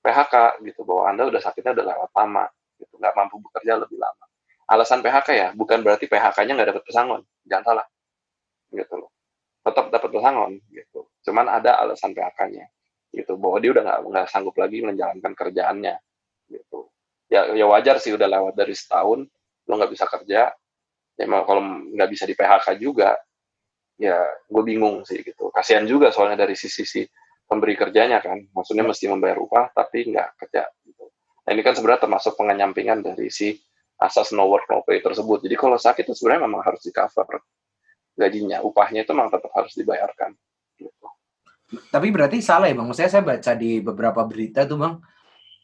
PHK 0.01 0.59
gitu, 0.65 0.83
bahwa 0.83 1.13
Anda 1.13 1.23
udah 1.29 1.39
sakitnya 1.39 1.71
udah 1.77 1.85
lewat 1.87 2.11
lama, 2.17 2.45
gitu, 2.75 2.93
nggak 2.99 3.13
mampu 3.15 3.39
bekerja 3.47 3.79
lebih 3.79 3.95
lama. 4.01 4.25
Alasan 4.67 4.99
PHK 4.99 5.29
ya, 5.31 5.49
bukan 5.55 5.79
berarti 5.79 6.11
PHK-nya 6.11 6.53
nggak 6.59 6.69
dapat 6.75 6.83
pesangon, 6.83 7.21
jangan 7.47 7.63
salah, 7.63 7.85
gitu 8.75 8.95
loh. 8.99 9.09
Tetap 9.63 9.91
dapat 9.95 10.09
pesangon, 10.11 10.59
gitu. 10.71 11.07
Cuman 11.23 11.47
ada 11.47 11.79
alasan 11.79 12.11
PHK-nya, 12.11 12.67
gitu, 13.15 13.39
bahwa 13.39 13.63
dia 13.63 13.71
udah 13.71 14.03
nggak 14.03 14.27
sanggup 14.27 14.59
lagi 14.59 14.83
menjalankan 14.83 15.31
kerjaannya, 15.31 15.95
gitu. 16.51 16.91
Ya 17.27 17.51
ya 17.51 17.67
wajar 17.67 17.99
sih 17.99 18.15
udah 18.15 18.27
lewat 18.27 18.55
dari 18.55 18.71
setahun 18.71 19.27
lo 19.67 19.73
nggak 19.75 19.91
bisa 19.91 20.07
kerja. 20.07 20.47
Ya 21.19 21.25
kalau 21.43 21.61
nggak 21.91 22.09
bisa 22.11 22.23
di 22.23 22.31
PHK 22.39 22.79
juga 22.79 23.19
ya 23.99 24.15
gue 24.47 24.63
bingung 24.63 25.03
sih 25.03 25.19
gitu. 25.27 25.51
Kasihan 25.51 25.83
juga 25.83 26.07
soalnya 26.15 26.47
dari 26.47 26.55
sisi 26.55 26.87
si 26.87 27.03
pemberi 27.43 27.75
kerjanya 27.75 28.23
kan. 28.23 28.39
Maksudnya 28.55 28.87
mesti 28.87 29.11
membayar 29.11 29.43
upah 29.43 29.75
tapi 29.75 30.07
nggak 30.07 30.39
kerja 30.39 30.71
gitu. 30.87 31.11
Nah 31.43 31.51
ini 31.51 31.61
kan 31.67 31.75
sebenarnya 31.75 32.07
termasuk 32.07 32.39
pengenyampingan 32.39 33.03
dari 33.03 33.27
si 33.27 33.59
asas 33.97 34.33
no 34.33 34.45
work 34.45 34.69
no 34.69 34.85
pay 34.85 35.01
tersebut. 35.01 35.45
Jadi 35.45 35.55
kalau 35.57 35.77
sakit 35.77 36.05
itu 36.05 36.13
sebenarnya 36.13 36.45
memang 36.45 36.61
harus 36.65 36.81
di 36.85 36.93
cover 36.93 37.41
gajinya. 38.17 38.61
Upahnya 38.61 39.05
itu 39.05 39.11
memang 39.13 39.33
tetap 39.33 39.51
harus 39.53 39.73
dibayarkan 39.77 40.33
gitu. 40.77 41.07
tapi 41.91 42.07
berarti 42.13 42.39
salah 42.39 42.71
ya 42.71 42.75
bang. 42.77 42.87
Maksudnya 42.87 43.11
saya 43.11 43.23
baca 43.25 43.51
di 43.57 43.83
beberapa 43.83 44.21
berita 44.23 44.63
tuh 44.63 44.77
bang 44.79 44.95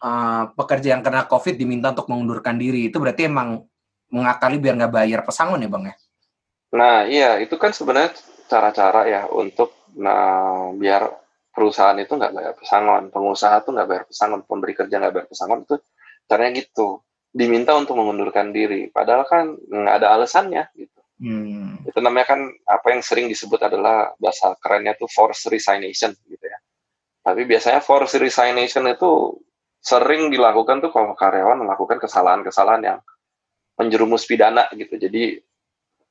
uh, 0.03 0.43
pekerja 0.53 0.97
yang 0.97 1.01
kena 1.01 1.25
COVID 1.25 1.55
diminta 1.55 1.95
untuk 1.95 2.11
mengundurkan 2.11 2.59
diri, 2.59 2.91
itu 2.91 2.99
berarti 2.99 3.31
emang 3.31 3.63
mengakali 4.11 4.59
biar 4.59 4.77
nggak 4.77 4.93
bayar 4.93 5.19
pesangon 5.25 5.63
ya 5.63 5.69
bang 5.71 5.83
ya? 5.89 5.95
Nah 6.75 6.97
iya, 7.07 7.29
itu 7.39 7.55
kan 7.55 7.71
sebenarnya 7.71 8.13
cara-cara 8.51 9.01
ya 9.07 9.21
untuk 9.31 9.73
nah 9.93 10.73
biar 10.75 11.09
perusahaan 11.53 11.97
itu 12.01 12.17
nggak 12.17 12.33
bayar 12.33 12.53
pesangon, 12.57 13.03
pengusaha 13.13 13.61
tuh 13.61 13.71
nggak 13.77 13.87
bayar 13.87 14.03
pesangon, 14.09 14.41
pemberi 14.43 14.73
kerja 14.73 14.95
nggak 14.97 15.13
bayar 15.13 15.27
pesangon 15.29 15.59
itu 15.63 15.75
caranya 16.25 16.51
gitu, 16.57 17.05
diminta 17.33 17.73
untuk 17.73 17.97
mengundurkan 17.97 18.53
diri, 18.53 18.93
padahal 18.93 19.25
kan 19.25 19.57
nggak 19.57 19.95
ada 19.97 20.07
alasannya 20.13 20.69
gitu. 20.77 21.01
Hmm. 21.17 21.81
Itu 21.81 21.97
namanya 21.97 22.37
kan 22.37 22.39
apa 22.69 22.93
yang 22.93 23.01
sering 23.01 23.25
disebut 23.25 23.57
adalah 23.65 24.13
bahasa 24.21 24.53
kerennya 24.61 24.93
tuh 24.93 25.09
force 25.09 25.49
resignation 25.49 26.13
gitu 26.29 26.45
ya. 26.45 26.59
Tapi 27.25 27.47
biasanya 27.49 27.81
force 27.81 28.19
resignation 28.21 28.85
itu 28.85 29.39
sering 29.81 30.29
dilakukan 30.29 30.83
tuh 30.83 30.91
kalau 30.93 31.17
karyawan 31.17 31.63
melakukan 31.63 31.97
kesalahan-kesalahan 31.99 32.83
yang 32.83 32.99
menjerumus 33.79 34.29
pidana 34.29 34.69
gitu. 34.75 34.95
Jadi 34.99 35.39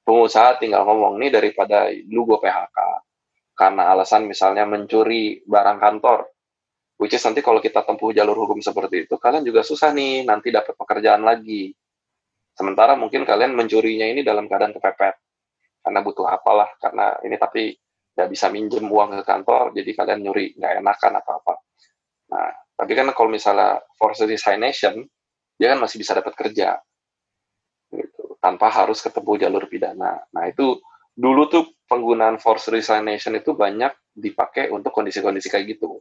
pengusaha 0.02 0.58
tinggal 0.58 0.82
ngomong 0.88 1.20
nih 1.22 1.30
daripada 1.30 1.86
lu 2.10 2.26
gue 2.26 2.40
PHK 2.42 2.78
karena 3.54 3.94
alasan 3.94 4.26
misalnya 4.26 4.66
mencuri 4.66 5.44
barang 5.46 5.78
kantor. 5.78 6.31
Which 7.02 7.18
is 7.18 7.24
nanti 7.26 7.42
kalau 7.42 7.58
kita 7.58 7.82
tempuh 7.82 8.14
jalur 8.14 8.46
hukum 8.46 8.62
seperti 8.62 9.10
itu, 9.10 9.18
kalian 9.18 9.42
juga 9.42 9.66
susah 9.66 9.90
nih 9.90 10.22
nanti 10.22 10.54
dapat 10.54 10.78
pekerjaan 10.78 11.26
lagi. 11.26 11.74
Sementara 12.54 12.94
mungkin 12.94 13.26
kalian 13.26 13.58
mencurinya 13.58 14.06
ini 14.06 14.22
dalam 14.22 14.46
keadaan 14.46 14.70
kepepet. 14.70 15.18
Karena 15.82 15.98
butuh 15.98 16.30
apalah, 16.30 16.70
karena 16.78 17.18
ini 17.26 17.34
tapi 17.42 17.74
nggak 18.14 18.28
bisa 18.30 18.46
minjem 18.54 18.86
uang 18.86 19.18
ke 19.18 19.22
kantor, 19.26 19.74
jadi 19.74 19.90
kalian 19.98 20.20
nyuri, 20.22 20.54
nggak 20.54 20.72
enakan 20.78 21.12
atau 21.18 21.32
apa. 21.42 21.54
Nah, 22.30 22.54
tapi 22.78 22.92
kan 22.94 23.10
kalau 23.10 23.34
misalnya 23.34 23.82
forced 23.98 24.30
resignation, 24.30 25.02
dia 25.58 25.74
kan 25.74 25.82
masih 25.82 25.98
bisa 25.98 26.14
dapat 26.14 26.38
kerja, 26.38 26.78
gitu, 27.90 28.38
tanpa 28.38 28.70
harus 28.70 29.02
ketemu 29.02 29.42
jalur 29.42 29.64
pidana. 29.66 30.22
Nah 30.30 30.44
itu 30.46 30.78
dulu 31.12 31.50
tuh 31.50 31.64
penggunaan 31.90 32.38
forced 32.38 32.70
resignation 32.70 33.34
itu 33.34 33.58
banyak 33.58 33.90
dipakai 34.14 34.70
untuk 34.70 34.94
kondisi-kondisi 34.94 35.50
kayak 35.50 35.76
gitu. 35.76 35.98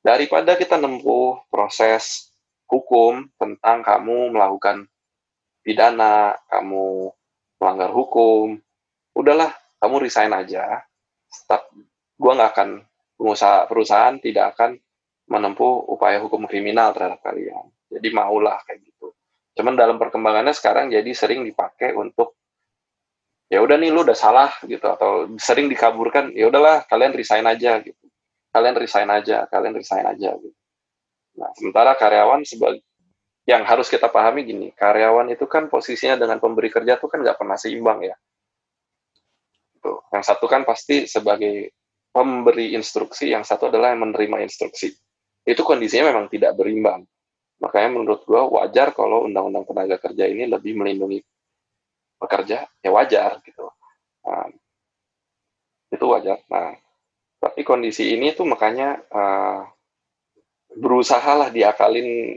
Daripada 0.00 0.56
kita 0.56 0.80
nempuh 0.80 1.44
proses 1.52 2.32
hukum 2.64 3.28
tentang 3.36 3.84
kamu 3.84 4.32
melakukan 4.32 4.88
pidana, 5.60 6.32
kamu 6.48 7.12
melanggar 7.60 7.92
hukum, 7.92 8.56
udahlah 9.12 9.52
kamu 9.76 9.96
resign 10.00 10.32
aja. 10.32 10.80
Stop. 11.28 11.68
Gua 12.16 12.32
nggak 12.36 12.52
akan 12.56 12.68
pengusaha 13.20 13.68
perusahaan 13.68 14.16
tidak 14.16 14.56
akan 14.56 14.80
menempuh 15.28 15.92
upaya 15.92 16.18
hukum 16.24 16.48
kriminal 16.48 16.96
terhadap 16.96 17.20
kalian. 17.20 17.68
Jadi 17.92 18.08
maulah 18.10 18.56
kayak 18.64 18.80
gitu. 18.82 19.12
Cuman 19.54 19.76
dalam 19.76 20.00
perkembangannya 20.00 20.56
sekarang 20.56 20.88
jadi 20.88 21.12
sering 21.12 21.44
dipakai 21.44 21.92
untuk 21.92 22.40
ya 23.50 23.60
udah 23.60 23.76
nih 23.76 23.90
lu 23.92 24.06
udah 24.06 24.16
salah 24.16 24.50
gitu 24.64 24.86
atau 24.86 25.26
sering 25.36 25.66
dikaburkan 25.68 26.30
ya 26.32 26.48
udahlah 26.48 26.86
kalian 26.88 27.12
resign 27.12 27.44
aja 27.44 27.82
gitu. 27.84 27.99
Kalian 28.50 28.76
resign 28.78 29.08
aja, 29.10 29.46
kalian 29.46 29.74
resign 29.78 30.04
aja 30.06 30.34
gitu. 30.34 30.58
Nah, 31.38 31.50
sementara 31.54 31.94
karyawan 31.94 32.42
sebagai 32.42 32.82
yang 33.46 33.62
harus 33.62 33.86
kita 33.86 34.10
pahami 34.10 34.46
gini, 34.46 34.68
karyawan 34.74 35.30
itu 35.30 35.46
kan 35.46 35.70
posisinya 35.70 36.18
dengan 36.18 36.42
pemberi 36.42 36.68
kerja 36.70 36.98
tuh 36.98 37.06
kan 37.06 37.22
nggak 37.22 37.38
pernah 37.38 37.54
seimbang 37.54 38.02
ya. 38.04 38.16
Tuh. 39.80 40.02
Yang 40.12 40.24
satu 40.34 40.46
kan 40.50 40.66
pasti 40.66 41.06
sebagai 41.06 41.72
pemberi 42.10 42.74
instruksi, 42.74 43.30
yang 43.30 43.46
satu 43.46 43.70
adalah 43.70 43.94
yang 43.94 44.02
menerima 44.10 44.42
instruksi 44.42 44.90
itu 45.46 45.62
kondisinya 45.64 46.12
memang 46.12 46.28
tidak 46.28 46.52
berimbang. 46.58 47.06
Makanya 47.60 47.88
menurut 47.92 48.24
gue 48.24 48.40
wajar 48.56 48.92
kalau 48.96 49.24
undang-undang 49.28 49.68
tenaga 49.68 49.96
kerja 50.00 50.24
ini 50.28 50.48
lebih 50.48 50.76
melindungi 50.76 51.20
pekerja, 52.20 52.68
ya 52.80 52.90
wajar 52.92 53.40
gitu. 53.44 53.68
Nah, 54.24 54.48
itu 55.92 56.04
wajar. 56.08 56.40
Nah, 56.48 56.76
tapi 57.40 57.64
kondisi 57.64 58.12
ini 58.12 58.36
tuh 58.36 58.44
makanya 58.44 59.00
uh, 59.10 59.64
berusaha 60.76 61.32
lah 61.34 61.48
diakalin 61.48 62.36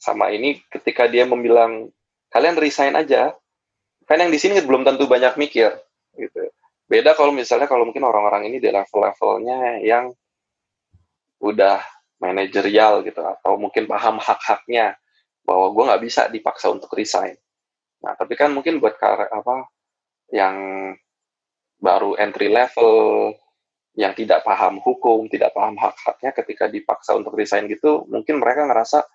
sama 0.00 0.30
ini 0.30 0.62
ketika 0.70 1.10
dia 1.10 1.26
membilang 1.26 1.90
kalian 2.30 2.56
resign 2.56 2.94
aja. 2.94 3.34
Kan 4.04 4.20
yang 4.20 4.30
di 4.30 4.38
sini 4.38 4.60
belum 4.60 4.84
tentu 4.84 5.08
banyak 5.08 5.34
mikir 5.40 5.74
gitu. 6.16 6.42
Beda 6.84 7.16
kalau 7.16 7.32
misalnya 7.32 7.64
kalau 7.64 7.88
mungkin 7.88 8.04
orang-orang 8.04 8.52
ini 8.52 8.60
di 8.60 8.68
level-levelnya 8.68 9.80
yang 9.80 10.12
udah 11.40 11.80
manajerial 12.20 13.00
gitu 13.02 13.20
atau 13.24 13.56
mungkin 13.56 13.88
paham 13.88 14.20
hak-haknya 14.20 14.96
bahwa 15.44 15.72
gue 15.72 15.82
nggak 15.88 16.02
bisa 16.04 16.28
dipaksa 16.28 16.68
untuk 16.72 16.92
resign 16.92 17.36
Nah, 18.04 18.12
tapi 18.20 18.36
kan 18.36 18.52
mungkin 18.52 18.84
buat 18.84 19.00
kar 19.00 19.32
apa 19.32 19.64
yang 20.28 20.56
baru 21.80 22.20
entry 22.20 22.52
level, 22.52 23.32
yang 23.94 24.12
tidak 24.12 24.42
paham 24.42 24.82
hukum, 24.82 25.30
tidak 25.30 25.54
paham 25.54 25.78
hak-haknya 25.78 26.34
ketika 26.34 26.66
dipaksa 26.66 27.14
untuk 27.14 27.38
resign 27.38 27.70
gitu, 27.70 28.02
mungkin 28.10 28.42
mereka 28.42 28.66
ngerasa, 28.66 29.06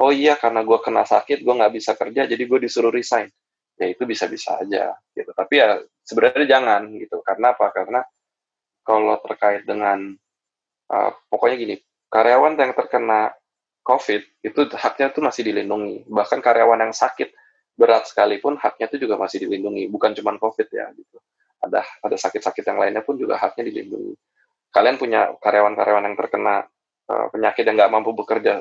oh 0.00 0.10
iya 0.10 0.40
karena 0.40 0.64
gue 0.64 0.78
kena 0.80 1.04
sakit, 1.04 1.44
gue 1.44 1.54
nggak 1.54 1.74
bisa 1.76 1.92
kerja, 1.92 2.24
jadi 2.24 2.42
gue 2.42 2.58
disuruh 2.64 2.88
resign. 2.88 3.28
Ya 3.74 3.90
itu 3.90 4.06
bisa-bisa 4.06 4.62
aja 4.62 4.94
gitu. 5.18 5.34
Tapi 5.34 5.54
ya 5.58 5.82
sebenarnya 6.06 6.46
jangan 6.46 6.94
gitu. 6.94 7.18
Karena 7.26 7.58
apa? 7.58 7.74
Karena 7.74 8.00
kalau 8.86 9.18
terkait 9.18 9.66
dengan 9.66 10.14
uh, 10.94 11.10
pokoknya 11.26 11.56
gini, 11.58 11.76
karyawan 12.06 12.54
yang 12.54 12.70
terkena 12.78 13.34
COVID 13.82 14.46
itu 14.46 14.60
haknya 14.78 15.10
tuh 15.10 15.26
masih 15.26 15.42
dilindungi. 15.50 16.06
Bahkan 16.06 16.38
karyawan 16.38 16.86
yang 16.86 16.94
sakit 16.94 17.34
berat 17.74 18.06
sekalipun 18.06 18.56
haknya 18.62 18.86
itu 18.88 19.10
juga 19.10 19.18
masih 19.18 19.42
dilindungi. 19.42 19.90
Bukan 19.90 20.14
cuma 20.22 20.38
COVID 20.38 20.68
ya 20.70 20.94
gitu. 20.94 21.18
Ada 21.64 21.80
ada 22.04 22.16
sakit-sakit 22.16 22.64
yang 22.64 22.78
lainnya 22.80 23.02
pun 23.02 23.16
juga 23.16 23.40
haknya 23.40 23.68
dilindungi. 23.68 24.14
Kalian 24.74 24.96
punya 24.98 25.32
karyawan-karyawan 25.38 26.04
yang 26.04 26.16
terkena 26.18 26.66
uh, 27.08 27.26
penyakit 27.30 27.62
yang 27.64 27.78
nggak 27.78 27.92
mampu 27.92 28.10
bekerja 28.12 28.60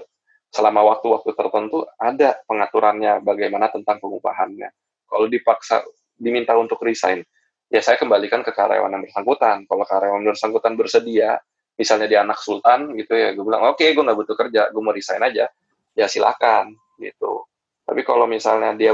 selama 0.53 0.85
waktu-waktu 0.93 1.33
tertentu, 1.33 1.81
ada 1.97 2.37
pengaturannya 2.45 3.25
bagaimana 3.25 3.73
tentang 3.73 3.97
pengupahannya. 3.97 4.69
Kalau 5.09 5.25
dipaksa 5.25 5.81
diminta 6.13 6.53
untuk 6.53 6.77
resign, 6.85 7.25
ya 7.73 7.81
saya 7.81 7.97
kembalikan 7.97 8.45
ke 8.45 8.53
karyawan 8.53 8.93
yang 8.93 9.01
bersangkutan. 9.01 9.65
Kalau 9.65 9.81
karyawan 9.81 10.21
bersangkutan 10.21 10.77
bersedia, 10.77 11.41
misalnya 11.73 12.05
dia 12.05 12.19
anak 12.21 12.37
sultan 12.37 12.93
gitu 12.93 13.17
ya, 13.17 13.33
gue 13.33 13.41
bilang 13.41 13.65
oke 13.65 13.81
okay, 13.81 13.97
gue 13.97 14.05
nggak 14.05 14.13
butuh 14.13 14.37
kerja, 14.37 14.69
gue 14.69 14.81
mau 14.85 14.93
resign 14.93 15.25
aja, 15.25 15.49
ya 15.97 16.05
silakan 16.05 16.77
gitu. 17.01 17.49
Tapi 17.81 18.05
kalau 18.05 18.29
misalnya 18.29 18.77
dia 18.77 18.93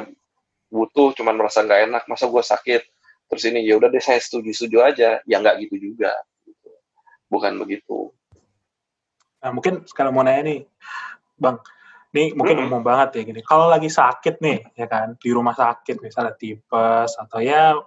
butuh, 0.71 1.11
cuman 1.11 1.35
merasa 1.35 1.67
nggak 1.67 1.81
enak, 1.91 2.03
masa 2.07 2.31
gue 2.31 2.39
sakit, 2.39 2.81
terus 3.29 3.45
ini 3.45 3.61
ya 3.61 3.77
udah 3.77 3.93
deh 3.93 4.01
saya 4.01 4.17
setuju 4.17 4.49
setuju 4.51 4.77
aja, 4.81 5.09
ya 5.23 5.35
nggak 5.37 5.69
gitu 5.69 5.93
juga, 5.93 6.11
gitu. 6.43 6.69
bukan 7.29 7.53
begitu. 7.61 8.09
Nah 9.39 9.53
mungkin 9.53 9.85
sekarang 9.85 10.11
mau 10.17 10.25
nanya 10.25 10.43
nih, 10.49 10.59
bang, 11.37 11.61
nih 12.11 12.33
mungkin 12.33 12.57
hmm. 12.59 12.65
umum 12.67 12.81
banget 12.81 13.21
ya 13.21 13.21
gini. 13.29 13.41
Kalau 13.45 13.69
lagi 13.69 13.87
sakit 13.87 14.41
nih, 14.41 14.73
ya 14.73 14.89
kan, 14.89 15.13
di 15.15 15.29
rumah 15.29 15.53
sakit 15.53 16.01
misalnya 16.01 16.33
tipes 16.33 17.13
atau 17.15 17.39
ya 17.39 17.77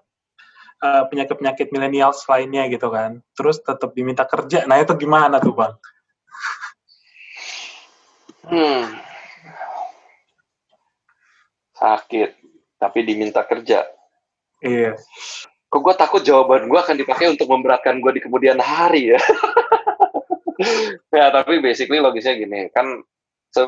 uh, 0.82 1.05
penyakit-penyakit 1.11 1.74
milenial 1.74 2.14
lainnya 2.14 2.70
gitu 2.70 2.88
kan, 2.88 3.18
terus 3.34 3.59
tetap 3.61 3.93
diminta 3.99 4.22
kerja, 4.24 4.64
nah 4.70 4.78
itu 4.78 4.95
gimana 4.95 5.43
tuh 5.43 5.55
bang? 5.59 5.74
Hmm. 8.43 8.84
Sakit, 11.78 12.30
tapi 12.78 12.99
diminta 13.03 13.43
kerja. 13.43 13.86
Iya. 14.62 14.94
Kok 15.68 15.80
gue 15.82 15.94
takut 15.98 16.22
jawaban 16.22 16.70
gue 16.70 16.78
akan 16.78 16.96
dipakai 16.96 17.34
untuk 17.34 17.50
memberatkan 17.50 17.98
gue 17.98 18.12
di 18.16 18.22
kemudian 18.22 18.56
hari 18.62 19.16
ya. 19.16 19.20
ya 21.16 21.34
tapi 21.34 21.58
basically 21.58 21.98
logisnya 21.98 22.38
gini, 22.38 22.70
kan 22.70 23.02
se 23.52 23.62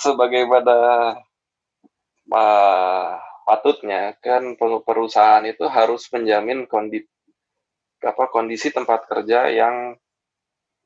sebagaimana 0.00 0.76
uh, 2.32 3.08
patutnya 3.46 4.18
kan 4.18 4.58
perusahaan 4.58 5.44
itu 5.46 5.68
harus 5.70 6.10
menjamin 6.10 6.66
kondisi 6.66 7.06
apa 8.02 8.28
kondisi 8.28 8.74
tempat 8.74 9.06
kerja 9.06 9.48
yang 9.50 9.94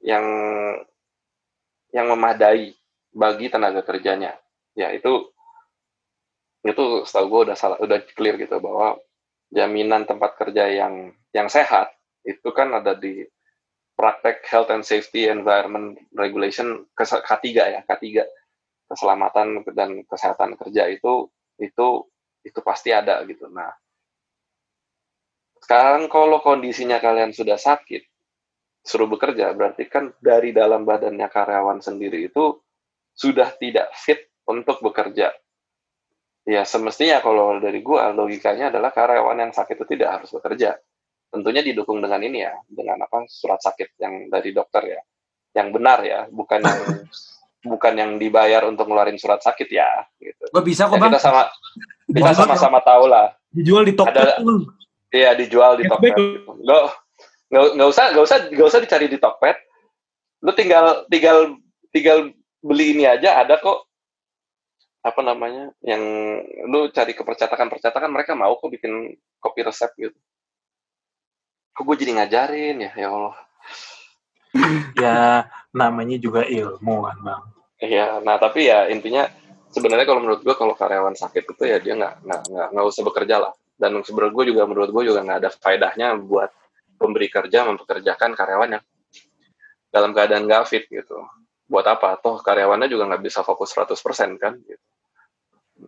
yang 0.04 0.24
yang 1.90 2.06
memadai 2.12 2.76
bagi 3.10 3.50
tenaga 3.50 3.82
kerjanya 3.82 4.38
ya 4.78 4.94
itu 4.94 5.26
itu 6.62 6.84
setahu 7.08 7.26
gue 7.26 7.40
udah 7.50 7.56
salah 7.56 7.78
udah 7.80 7.98
clear 8.14 8.36
gitu 8.36 8.60
bahwa 8.60 9.00
jaminan 9.50 10.06
tempat 10.06 10.38
kerja 10.38 10.70
yang 10.70 11.14
yang 11.34 11.50
sehat 11.50 11.90
itu 12.22 12.48
kan 12.54 12.70
ada 12.74 12.94
di 12.94 13.26
praktek 13.98 14.46
health 14.48 14.70
and 14.72 14.86
safety 14.86 15.28
environment 15.28 16.00
regulation 16.16 16.88
K3 16.96 17.46
ya 17.52 17.80
K3 17.84 18.24
keselamatan 18.90 19.62
dan 19.76 20.02
kesehatan 20.08 20.58
kerja 20.58 20.90
itu 20.90 21.28
itu 21.60 22.08
itu 22.40 22.58
pasti 22.64 22.90
ada 22.90 23.20
gitu. 23.28 23.46
Nah, 23.52 23.70
sekarang 25.60 26.08
kalau 26.08 26.40
kondisinya 26.40 26.96
kalian 26.98 27.36
sudah 27.36 27.60
sakit, 27.60 28.02
suruh 28.80 29.06
bekerja, 29.06 29.52
berarti 29.52 29.86
kan 29.86 30.10
dari 30.18 30.56
dalam 30.56 30.88
badannya 30.88 31.28
karyawan 31.28 31.84
sendiri 31.84 32.32
itu 32.32 32.56
sudah 33.12 33.52
tidak 33.60 33.92
fit 33.92 34.24
untuk 34.48 34.80
bekerja. 34.80 35.30
Ya 36.48 36.64
semestinya 36.64 37.20
kalau 37.20 37.60
dari 37.60 37.84
gua 37.84 38.10
logikanya 38.16 38.72
adalah 38.72 38.90
karyawan 38.90 39.38
yang 39.38 39.52
sakit 39.52 39.76
itu 39.76 39.86
tidak 39.96 40.20
harus 40.20 40.32
bekerja 40.32 40.80
tentunya 41.30 41.62
didukung 41.62 42.02
dengan 42.02 42.20
ini 42.20 42.42
ya, 42.42 42.52
dengan 42.66 43.06
apa 43.06 43.24
surat 43.30 43.62
sakit 43.62 43.94
yang 44.02 44.26
dari 44.26 44.50
dokter 44.50 44.82
ya, 44.98 45.00
yang 45.54 45.70
benar 45.70 46.02
ya, 46.02 46.26
bukan 46.26 46.58
yang 46.60 46.80
bukan 47.70 47.94
yang 47.94 48.12
dibayar 48.18 48.66
untuk 48.66 48.90
ngeluarin 48.90 49.16
surat 49.16 49.38
sakit 49.40 49.68
ya. 49.70 49.88
Gitu. 50.18 50.50
Gue 50.50 50.64
bisa 50.66 50.90
kok 50.90 50.98
ya, 50.98 51.00
bang. 51.06 51.10
Kita 51.14 51.22
sama 51.22 51.42
kita 52.10 52.32
sama-sama 52.34 52.78
tahu 52.82 53.06
lah. 53.06 53.30
Dijual 53.54 53.86
di 53.86 53.94
Tokped. 53.94 54.18
Ada, 54.18 54.42
iya 55.14 55.30
dijual 55.38 55.78
di 55.78 55.86
Tokped. 55.86 56.18
Gitu. 56.18 56.50
Nggak 56.66 56.82
nggak 57.50 57.88
usah 57.88 58.04
nggak 58.14 58.24
usah 58.26 58.38
nggak 58.50 58.68
usah 58.68 58.80
dicari 58.82 59.06
di 59.06 59.18
Tokped. 59.22 59.56
Lu 60.42 60.50
tinggal 60.56 61.06
tinggal 61.06 61.54
tinggal 61.94 62.34
beli 62.60 62.96
ini 62.98 63.04
aja 63.06 63.40
ada 63.40 63.56
kok 63.60 63.89
apa 65.00 65.20
namanya 65.24 65.72
yang 65.80 66.02
lu 66.68 66.92
cari 66.92 67.16
ke 67.16 67.24
percetakan 67.24 67.72
percetakan 67.72 68.12
mereka 68.12 68.36
mau 68.36 68.52
kok 68.60 68.68
bikin 68.68 69.16
kopi 69.40 69.64
resep 69.64 69.88
gitu. 69.96 70.18
Kok 71.72 71.84
gue 71.88 71.96
jadi 72.04 72.20
ngajarin 72.20 72.76
ya? 72.84 72.92
Ya 72.92 73.08
Allah. 73.08 73.36
Ya 74.98 75.18
namanya 75.72 76.20
juga 76.20 76.44
ilmu 76.44 77.08
kan 77.08 77.18
bang. 77.24 77.42
Iya 77.80 78.20
nah 78.20 78.36
tapi 78.36 78.68
ya 78.68 78.92
intinya 78.92 79.24
sebenarnya 79.72 80.04
kalau 80.04 80.20
menurut 80.20 80.44
gue 80.44 80.52
kalau 80.52 80.76
karyawan 80.76 81.16
sakit 81.16 81.48
itu 81.48 81.64
ya 81.64 81.80
dia 81.80 81.96
nggak 81.96 82.14
nggak 82.20 82.68
nggak 82.76 82.86
usah 82.86 83.02
bekerja 83.06 83.36
lah. 83.40 83.52
Dan 83.80 83.96
sebenarnya 84.04 84.36
gue 84.36 84.44
juga 84.52 84.62
menurut 84.68 84.90
gue 84.92 85.02
juga 85.08 85.24
nggak 85.24 85.38
ada 85.40 85.48
faedahnya 85.48 86.12
buat 86.20 86.52
pemberi 87.00 87.32
kerja 87.32 87.64
mempekerjakan 87.64 88.36
karyawannya 88.36 88.84
dalam 89.88 90.12
keadaan 90.12 90.44
nggak 90.44 90.68
fit 90.68 90.84
gitu. 90.92 91.24
Buat 91.64 91.88
apa? 91.88 92.20
Toh 92.20 92.36
karyawannya 92.44 92.92
juga 92.92 93.08
nggak 93.08 93.24
bisa 93.24 93.40
fokus 93.40 93.72
100% 93.72 93.96
kan 94.36 94.60
gitu. 94.60 94.84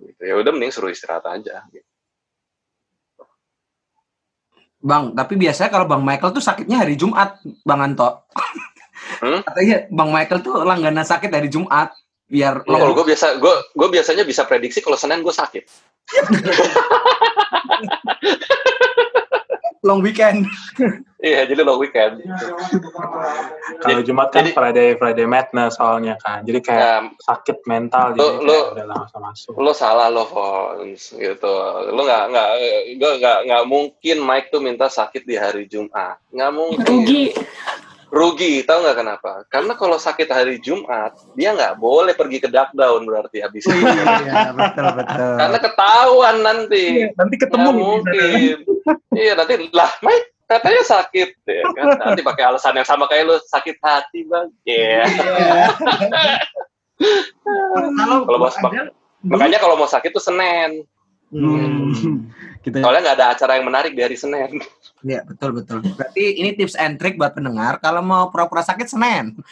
Gitu. 0.01 0.23
ya 0.25 0.35
udah 0.39 0.53
mending 0.55 0.73
suruh 0.73 0.93
istirahat 0.93 1.27
aja 1.29 1.61
gitu. 1.69 1.89
Bang, 4.83 5.15
tapi 5.15 5.39
biasanya 5.39 5.71
kalau 5.71 5.87
Bang 5.87 6.03
Michael 6.03 6.35
tuh 6.35 6.43
sakitnya 6.43 6.83
hari 6.83 6.99
Jumat, 6.99 7.39
Bang 7.63 7.87
Anto. 7.87 8.27
Hmm? 9.23 9.39
Katanya 9.47 9.87
Bang 9.95 10.11
Michael 10.11 10.43
tuh 10.43 10.67
langganan 10.67 11.07
sakit 11.07 11.31
hari 11.31 11.47
Jumat. 11.47 11.95
Biar 12.27 12.67
oh, 12.67 12.67
kalau 12.67 12.91
gue 12.97 13.07
biasa 13.15 13.39
gue 13.39 13.55
gue 13.79 13.89
biasanya 13.93 14.25
bisa 14.27 14.43
prediksi 14.43 14.83
kalau 14.83 14.99
Senin 14.99 15.23
gue 15.23 15.31
sakit. 15.31 15.63
long 19.83 20.01
weekend. 20.01 20.47
iya, 21.27 21.43
jadi 21.43 21.67
long 21.67 21.83
weekend. 21.83 22.23
Kalau 23.83 24.03
Jumat 24.07 24.31
kan 24.31 24.47
jadi, 24.47 24.55
Friday 24.55 24.89
Friday 24.95 25.27
madness 25.27 25.77
soalnya 25.77 26.15
kan. 26.23 26.47
Jadi 26.47 26.63
kayak 26.63 26.83
ya, 26.83 26.95
sakit 27.19 27.67
mental 27.67 28.15
lo, 28.15 28.39
jadi 28.39 28.47
lo, 28.47 28.59
udah 28.79 28.87
langsung 28.87 29.23
masuk. 29.27 29.53
Lo 29.59 29.73
salah 29.75 30.09
lo, 30.09 30.25
Fons, 30.31 31.19
gitu. 31.19 31.55
Lo 31.91 32.01
nggak 32.07 32.25
nggak 32.31 32.51
gue 32.97 33.13
nggak 33.19 33.39
nggak 33.51 33.65
mungkin 33.67 34.17
Mike 34.23 34.49
tuh 34.55 34.63
minta 34.63 34.87
sakit 34.87 35.27
di 35.27 35.35
hari 35.35 35.67
Jumat. 35.67 36.23
Nggak 36.31 36.53
mungkin. 36.55 36.87
Rugi. 36.87 37.25
Rugi, 38.13 38.61
tahu 38.69 38.85
nggak 38.85 38.99
kenapa? 39.01 39.33
Karena 39.49 39.73
kalau 39.73 39.97
sakit 39.97 40.29
hari 40.29 40.61
Jumat, 40.61 41.17
dia 41.33 41.57
nggak 41.57 41.81
boleh 41.81 42.13
pergi 42.13 42.45
ke 42.45 42.49
dark 42.53 42.77
down 42.77 43.09
berarti 43.09 43.41
habis 43.41 43.65
itu. 43.65 43.73
Iya, 43.73 44.53
betul 44.53 44.85
betul. 45.01 45.33
Karena 45.41 45.59
ketahuan 45.65 46.37
nanti. 46.45 47.09
Iya, 47.09 47.09
nanti 47.17 47.35
ketemu. 47.41 47.65
Nggak 47.65 47.81
mungkin. 47.81 48.57
iya, 49.17 49.33
nanti 49.33 49.53
lah, 49.73 49.89
Mike 50.05 50.29
katanya 50.45 50.83
sakit 50.85 51.29
ya 51.49 51.65
kan. 51.73 51.87
Nanti 52.05 52.21
pakai 52.21 52.45
alasan 52.53 52.77
yang 52.77 52.85
sama 52.85 53.09
kayak 53.09 53.33
lu 53.33 53.37
sakit 53.49 53.81
hati 53.81 54.29
bang. 54.29 54.47
Iya. 54.69 55.09
Yeah. 55.09 55.67
kalau 58.29 58.39
mau 58.39 58.53
makanya 59.25 59.59
kalau 59.59 59.75
mau 59.81 59.89
sakit 59.89 60.13
tuh 60.13 60.21
Senin. 60.21 60.85
Hmm. 61.33 62.29
Kita... 62.63 62.79
Soalnya 62.79 63.01
nggak 63.11 63.17
ada 63.19 63.27
acara 63.35 63.53
yang 63.59 63.67
menarik 63.67 63.93
dari 63.99 64.15
Senin. 64.15 64.63
Iya 65.03 65.27
betul 65.27 65.51
betul. 65.59 65.83
Berarti 65.83 66.39
ini 66.39 66.55
tips 66.55 66.79
and 66.79 66.95
trick 66.95 67.19
buat 67.19 67.35
pendengar 67.35 67.83
kalau 67.83 67.99
mau 68.07 68.31
pura-pura 68.31 68.63
sakit 68.63 68.87
Senin. 68.87 69.35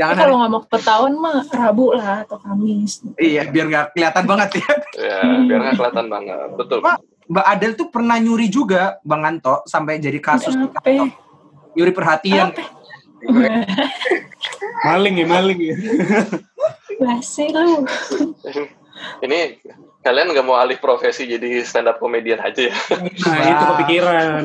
Jangan 0.00 0.16
kalau 0.16 0.36
nggak 0.40 0.52
mau 0.52 0.62
ketahuan 0.68 1.14
mah 1.16 1.40
Rabu 1.48 1.96
lah 1.96 2.24
atau 2.24 2.36
Kamis. 2.40 3.04
Iya 3.20 3.48
biar 3.48 3.66
nggak 3.68 3.86
kelihatan 3.92 4.24
banget 4.24 4.48
ya. 4.60 4.68
Iya 4.96 5.18
biar 5.44 5.58
nggak 5.68 5.76
kelihatan 5.76 6.06
banget 6.08 6.48
betul. 6.56 6.78
Mbak, 6.80 6.96
Mbak 7.28 7.46
Adel 7.48 7.72
tuh 7.76 7.88
pernah 7.92 8.16
nyuri 8.16 8.48
juga 8.48 8.96
Bang 9.04 9.24
Anto 9.24 9.64
sampai 9.68 10.00
jadi 10.00 10.20
kasus. 10.20 10.56
Nyuri 11.76 11.92
perhatian. 11.92 12.56
maling 14.84 15.14
ya 15.16 15.26
maling 15.28 15.60
ya. 15.60 15.76
Basi 17.00 17.52
lu. 17.52 17.84
ini 19.24 19.60
kalian 20.06 20.30
nggak 20.30 20.46
mau 20.46 20.54
alih 20.54 20.78
profesi 20.78 21.26
jadi 21.26 21.58
stand 21.60 21.90
up 21.90 21.98
comedian 21.98 22.38
aja 22.38 22.70
ya? 22.70 22.76
Nah, 23.26 23.42
itu 23.42 23.64
kepikiran. 23.74 24.40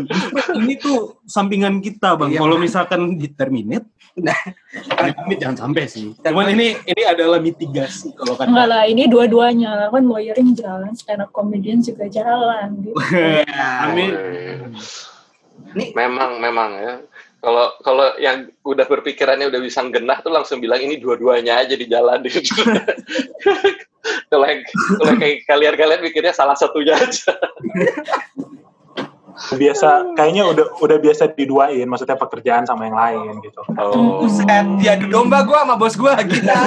Ini 0.57 0.73
tuh 0.75 1.21
sampingan 1.23 1.77
kita, 1.79 2.17
Bang. 2.17 2.33
Iya, 2.33 2.41
Kalau 2.41 2.57
misalkan 2.57 3.13
di 3.15 3.29
terminate, 3.29 3.85
Nah. 4.11 4.35
terminate 4.91 5.39
jangan 5.39 5.57
sampai 5.61 5.85
sih. 5.85 6.11
Cuman 6.17 6.51
ini 6.51 6.73
ini 6.83 7.03
adalah 7.05 7.37
mitigasi 7.37 8.11
kalau 8.11 8.33
kata. 8.33 8.49
Enggak 8.49 8.67
lah, 8.67 8.83
ini 8.83 9.05
dua-duanya. 9.05 9.87
Kan 9.87 10.03
lawyering 10.03 10.51
jalan, 10.51 10.91
stand 10.91 11.21
up 11.21 11.29
comedian 11.29 11.79
juga 11.79 12.09
jalan. 12.09 12.81
Gitu. 12.81 12.97
Amin. 13.85 14.11
Ini- 15.71 15.93
Memang, 15.93 16.41
memang 16.41 16.69
ya. 16.75 16.93
Kalau 17.41 17.73
kalau 17.81 18.07
yang 18.21 18.53
udah 18.61 18.85
berpikirannya 18.85 19.49
udah 19.49 19.61
bisa 19.65 19.81
genah 19.89 20.21
tuh 20.21 20.29
langsung 20.29 20.61
bilang 20.61 20.77
ini 20.77 21.01
dua-duanya 21.01 21.65
aja 21.65 21.73
di 21.73 21.89
jalan 21.89 22.21
gitu. 22.29 22.53
kalau 24.29 24.45
yang 24.45 24.61
kalau 25.01 25.13
kayak 25.17 25.37
kalian-kalian 25.49 26.01
mikirnya 26.05 26.33
salah 26.37 26.53
satunya 26.53 26.93
aja. 26.93 27.33
biasa 29.51 30.15
kayaknya 30.15 30.43
udah 30.47 30.65
udah 30.79 30.97
biasa 30.99 31.31
diduain 31.33 31.87
maksudnya 31.87 32.17
pekerjaan 32.19 32.63
sama 32.67 32.87
yang 32.87 32.97
lain 32.97 33.33
gitu 33.41 33.61
Oh. 33.81 34.25
Buset, 34.27 34.65
diadu 34.77 35.09
domba 35.09 35.41
gue 35.47 35.57
sama 35.57 35.75
bos 35.79 35.95
gue 35.95 36.11
gila. 36.11 36.61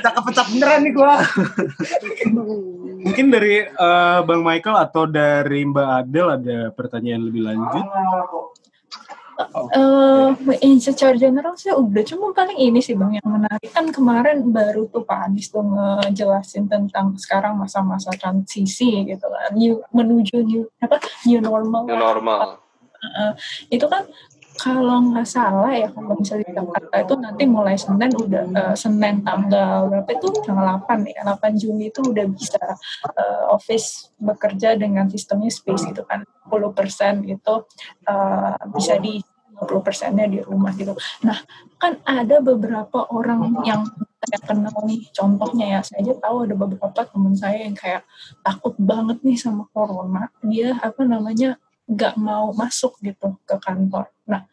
Cakep-cakep 0.00 0.46
beneran 0.56 0.80
nih 0.82 0.92
gue. 0.96 1.14
Mungkin 3.04 3.26
dari 3.30 3.64
eh, 3.64 4.18
Bang 4.24 4.42
Michael 4.42 4.76
atau 4.80 5.04
dari 5.06 5.62
Mbak 5.64 5.88
Adel 6.04 6.28
ada 6.40 6.58
pertanyaan 6.74 7.22
lebih 7.30 7.42
lanjut. 7.46 7.84
Eh, 9.48 10.28
in 10.66 10.76
secara 10.82 11.16
general 11.16 11.56
sih 11.56 11.72
udah. 11.72 12.02
Cuma 12.04 12.36
paling 12.36 12.58
ini 12.58 12.80
sih 12.84 12.92
bang 12.98 13.16
yang 13.20 13.28
menarik. 13.28 13.70
Kan 13.72 13.88
kemarin 13.88 14.44
baru 14.52 14.86
tuh 14.90 15.06
Pak 15.06 15.30
Anies 15.30 15.48
tuh 15.48 15.64
ngejelasin 15.64 16.68
tentang 16.68 17.16
sekarang 17.16 17.56
masa-masa 17.56 18.12
transisi 18.16 19.06
gitu 19.08 19.26
kan. 19.26 19.50
New, 19.56 19.80
menuju 19.94 20.36
new 20.44 20.64
apa 20.82 21.00
new 21.24 21.40
normal 21.40 21.88
New 21.88 21.98
normal. 21.98 22.60
Eh, 23.00 23.32
itu 23.72 23.86
kan 23.88 24.04
kalau 24.60 25.00
nggak 25.00 25.24
salah 25.24 25.72
ya 25.72 25.88
kalau 25.88 26.12
misalnya 26.20 26.52
di 26.52 26.54
Jakarta 26.60 26.96
itu 27.00 27.14
nanti 27.16 27.42
mulai 27.48 27.80
Senin 27.80 28.12
udah 28.12 28.44
eh, 28.52 28.74
Senin 28.76 29.24
tanggal 29.24 29.88
berapa 29.88 30.10
itu? 30.12 30.28
Tanggal 30.44 30.84
8 30.84 31.08
ya. 31.08 31.20
8 31.24 31.56
Juni 31.56 31.88
itu 31.88 32.00
udah 32.04 32.26
bisa 32.28 32.60
eh, 33.16 33.44
office 33.48 34.12
bekerja 34.20 34.76
dengan 34.76 35.08
sistemnya 35.08 35.48
space 35.48 35.88
gitu 35.88 36.04
kan. 36.04 36.28
10% 36.52 37.24
itu 37.24 37.54
eh, 38.04 38.54
bisa 38.76 39.00
di 39.00 39.24
50 39.60 39.84
persennya 39.84 40.24
di 40.24 40.40
rumah 40.40 40.72
gitu. 40.72 40.96
Nah 41.20 41.36
kan 41.76 42.00
ada 42.08 42.40
beberapa 42.40 43.04
orang 43.12 43.60
yang 43.68 43.84
saya 44.20 44.38
kenal 44.44 44.72
nih 44.84 45.08
contohnya 45.12 45.66
ya 45.76 45.80
saya 45.84 46.04
aja 46.04 46.14
tahu 46.16 46.48
ada 46.48 46.54
beberapa 46.56 47.00
teman 47.08 47.32
saya 47.36 47.64
yang 47.64 47.76
kayak 47.76 48.04
takut 48.44 48.76
banget 48.76 49.20
nih 49.24 49.36
sama 49.40 49.64
corona 49.72 50.28
dia 50.44 50.76
apa 50.80 51.08
namanya 51.08 51.56
nggak 51.90 52.14
mau 52.22 52.54
masuk 52.54 52.94
gitu 53.02 53.34
ke 53.42 53.58
kantor. 53.58 54.06
Nah, 54.30 54.46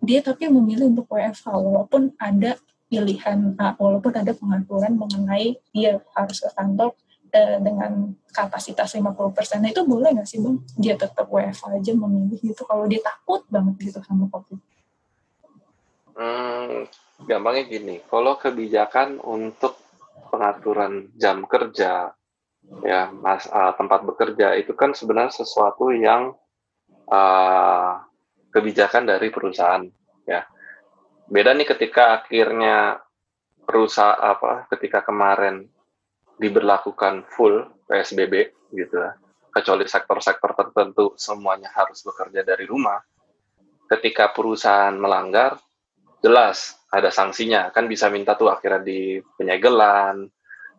dia 0.00 0.24
tapi 0.24 0.48
memilih 0.48 0.88
untuk 0.88 1.12
WFH 1.12 1.52
walaupun 1.52 2.16
ada 2.16 2.56
pilihan, 2.88 3.54
walaupun 3.76 4.12
ada 4.16 4.32
pengaturan 4.32 4.96
mengenai 4.96 5.60
dia 5.76 6.00
harus 6.16 6.40
ke 6.40 6.50
kantor 6.56 6.96
eh, 7.30 7.58
dengan 7.62 8.10
kapasitas 8.30 8.94
50%. 8.94 9.62
Nah, 9.62 9.70
itu 9.70 9.82
boleh 9.82 10.14
nggak 10.14 10.28
sih 10.28 10.38
Bang? 10.38 10.62
Dia 10.78 10.94
tetap 10.94 11.26
WFH 11.26 11.80
aja 11.80 11.92
memilih 11.94 12.38
gitu 12.42 12.62
kalau 12.66 12.86
dia 12.86 13.02
takut 13.02 13.42
banget 13.50 13.90
gitu 13.90 13.98
sama 14.04 14.30
COVID. 14.30 14.58
Hmm, 16.20 16.84
gampangnya 17.24 17.64
gini, 17.64 17.96
kalau 18.10 18.36
kebijakan 18.36 19.24
untuk 19.24 19.78
pengaturan 20.28 21.08
jam 21.16 21.48
kerja, 21.48 22.12
ya, 22.84 23.00
mas, 23.10 23.48
uh, 23.48 23.72
tempat 23.74 24.04
bekerja 24.04 24.54
itu 24.60 24.76
kan 24.76 24.92
sebenarnya 24.92 25.32
sesuatu 25.32 25.90
yang 25.90 26.36
uh, 27.08 28.04
kebijakan 28.52 29.08
dari 29.08 29.32
perusahaan, 29.32 29.86
ya. 30.28 30.44
Beda 31.30 31.54
nih 31.54 31.66
ketika 31.66 32.20
akhirnya 32.20 33.00
perusahaan 33.64 34.18
apa, 34.18 34.66
ketika 34.76 35.00
kemarin 35.06 35.70
diberlakukan 36.40 37.28
full 37.28 37.84
PSBB 37.84 38.34
gitu 38.72 38.96
ya, 38.96 39.12
kecuali 39.52 39.84
sektor-sektor 39.84 40.56
tertentu 40.56 41.12
semuanya 41.20 41.68
harus 41.76 42.00
bekerja 42.00 42.40
dari 42.40 42.64
rumah. 42.64 42.96
Ketika 43.90 44.32
perusahaan 44.32 44.94
melanggar, 44.96 45.60
jelas 46.24 46.80
ada 46.88 47.12
sanksinya. 47.12 47.68
Kan 47.74 47.90
bisa 47.90 48.08
minta 48.08 48.38
tuh 48.38 48.48
akhirnya 48.48 48.80
di 48.80 49.18
penyegelan 49.36 50.30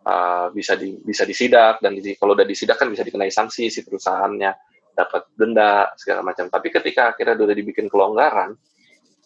uh, 0.07 0.47
bisa 0.55 0.79
di 0.79 0.95
bisa 1.03 1.27
disidak 1.27 1.83
dan 1.83 1.93
di, 1.99 2.15
kalau 2.15 2.33
udah 2.33 2.47
disidak 2.47 2.79
kan 2.79 2.87
bisa 2.87 3.03
dikenai 3.03 3.29
sanksi 3.29 3.67
si 3.67 3.83
perusahaannya 3.83 4.51
dapat 4.95 5.27
denda 5.35 5.91
segala 5.99 6.23
macam. 6.23 6.47
Tapi 6.47 6.67
ketika 6.71 7.13
akhirnya 7.13 7.35
udah 7.35 7.55
dibikin 7.55 7.91
kelonggaran 7.91 8.55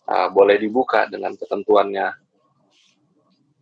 uh, 0.09 0.27
boleh 0.33 0.57
dibuka 0.57 1.05
dengan 1.05 1.38
ketentuannya 1.38 2.24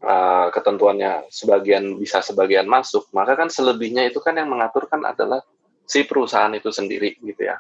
uh, 0.04 0.48
ketentuannya 0.52 1.32
sebagian 1.32 1.98
bisa 1.98 2.20
sebagian 2.20 2.68
masuk 2.68 3.10
maka 3.16 3.40
kan 3.40 3.48
selebihnya 3.48 4.06
itu 4.08 4.20
kan 4.20 4.36
yang 4.36 4.52
mengatur 4.52 4.86
kan 4.92 5.02
adalah 5.08 5.42
si 5.84 6.04
perusahaan 6.04 6.52
itu 6.54 6.70
sendiri 6.70 7.18
gitu 7.24 7.42
ya 7.48 7.60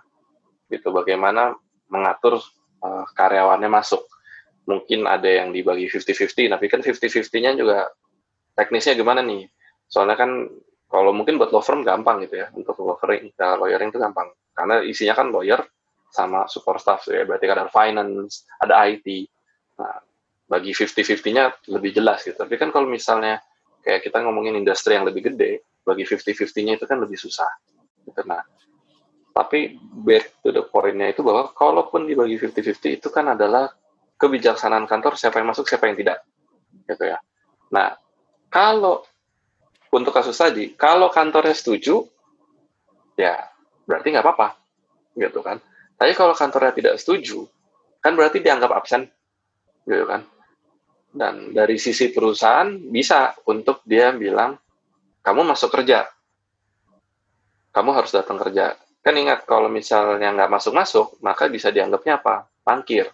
gitu 0.68 0.92
bagaimana 0.92 1.56
mengatur 1.88 2.40
uh, 2.84 3.06
karyawannya 3.16 3.72
masuk 3.72 4.04
mungkin 4.68 5.06
ada 5.08 5.28
yang 5.28 5.52
dibagi 5.52 5.92
50-50, 5.92 6.52
tapi 6.56 6.66
kan 6.72 6.80
50-50-nya 6.80 7.52
juga 7.60 7.92
teknisnya 8.56 8.96
gimana 8.96 9.20
nih? 9.20 9.48
Soalnya 9.92 10.16
kan 10.16 10.48
kalau 10.88 11.12
mungkin 11.12 11.36
buat 11.36 11.52
law 11.52 11.64
firm 11.64 11.84
gampang 11.84 12.24
gitu 12.24 12.40
ya, 12.40 12.48
untuk 12.56 12.80
lawyering, 12.80 13.34
uh, 13.36 13.56
lawyering 13.60 13.90
itu 13.92 14.00
gampang. 14.00 14.32
Karena 14.54 14.80
isinya 14.86 15.16
kan 15.18 15.34
lawyer 15.34 15.60
sama 16.14 16.46
support 16.46 16.80
staff 16.80 17.10
ya, 17.10 17.26
berarti 17.26 17.46
kan 17.50 17.58
ada 17.66 17.72
finance, 17.74 18.46
ada 18.62 18.86
IT. 18.88 19.28
Nah, 19.82 20.00
bagi 20.54 20.70
50-50-nya 20.78 21.74
lebih 21.74 21.98
jelas 21.98 22.22
gitu. 22.22 22.38
Tapi 22.38 22.54
kan 22.62 22.70
kalau 22.70 22.86
misalnya 22.86 23.42
kayak 23.82 24.06
kita 24.06 24.22
ngomongin 24.22 24.54
industri 24.54 24.94
yang 24.94 25.10
lebih 25.10 25.34
gede, 25.34 25.66
bagi 25.82 26.06
50-50-nya 26.06 26.78
itu 26.78 26.86
kan 26.86 27.02
lebih 27.02 27.18
susah. 27.18 27.50
Gitu. 28.06 28.22
Nah, 28.30 28.46
tapi 29.34 29.82
back 29.82 30.46
to 30.46 30.54
the 30.54 30.62
point-nya 30.62 31.10
itu 31.10 31.26
bahwa 31.26 31.50
kalaupun 31.58 32.06
dibagi 32.06 32.38
50-50 32.38 33.02
itu 33.02 33.10
kan 33.10 33.34
adalah 33.34 33.66
kebijaksanaan 34.22 34.86
kantor 34.86 35.18
siapa 35.18 35.42
yang 35.42 35.50
masuk 35.50 35.66
siapa 35.66 35.90
yang 35.90 35.98
tidak 35.98 36.22
gitu 36.86 37.04
ya 37.10 37.18
nah 37.74 37.98
kalau 38.54 39.02
untuk 39.90 40.14
kasus 40.14 40.38
tadi 40.38 40.78
kalau 40.78 41.10
kantornya 41.10 41.58
setuju 41.58 42.06
ya 43.18 43.50
berarti 43.90 44.14
nggak 44.14 44.22
apa-apa 44.24 44.48
gitu 45.18 45.42
kan 45.42 45.58
tapi 45.98 46.14
kalau 46.14 46.38
kantornya 46.38 46.72
tidak 46.78 46.96
setuju 47.02 47.50
kan 48.06 48.14
berarti 48.14 48.38
dianggap 48.38 48.70
absen 48.70 49.10
gitu 49.90 50.06
kan 50.06 50.22
dan 51.14 51.54
dari 51.54 51.78
sisi 51.78 52.10
perusahaan 52.10 52.74
bisa 52.90 53.38
untuk 53.46 53.86
dia 53.86 54.10
bilang 54.18 54.58
kamu 55.22 55.46
masuk 55.46 55.70
kerja. 55.70 56.10
Kamu 57.70 57.90
harus 57.94 58.12
datang 58.12 58.42
kerja. 58.42 58.74
Kan 59.06 59.16
ingat 59.18 59.46
kalau 59.46 59.70
misalnya 59.70 60.34
nggak 60.34 60.50
masuk-masuk 60.50 61.22
maka 61.22 61.46
bisa 61.48 61.70
dianggapnya 61.70 62.18
apa? 62.18 62.50
Mangkir. 62.66 63.14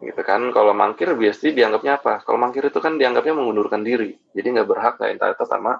Gitu 0.00 0.22
kan? 0.24 0.40
Kalau 0.50 0.72
mangkir 0.72 1.12
biasanya 1.12 1.52
dianggapnya 1.52 1.92
apa? 2.00 2.24
Kalau 2.24 2.40
mangkir 2.40 2.64
itu 2.64 2.80
kan 2.80 2.96
dianggapnya 2.96 3.36
mengundurkan 3.36 3.84
diri. 3.84 4.16
Jadi 4.32 4.46
nggak 4.56 4.68
berhak 4.68 4.94
nggak 4.96 5.10
entitled 5.20 5.48
sama 5.48 5.72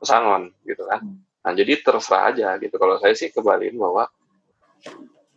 pesangon 0.00 0.42
gitu 0.64 0.82
kan? 0.88 1.04
Nah 1.44 1.52
jadi 1.52 1.72
terserah 1.84 2.32
aja 2.32 2.48
gitu. 2.56 2.74
Kalau 2.80 2.96
saya 2.96 3.12
sih 3.12 3.28
kebalikin 3.28 3.76
bahwa 3.76 4.08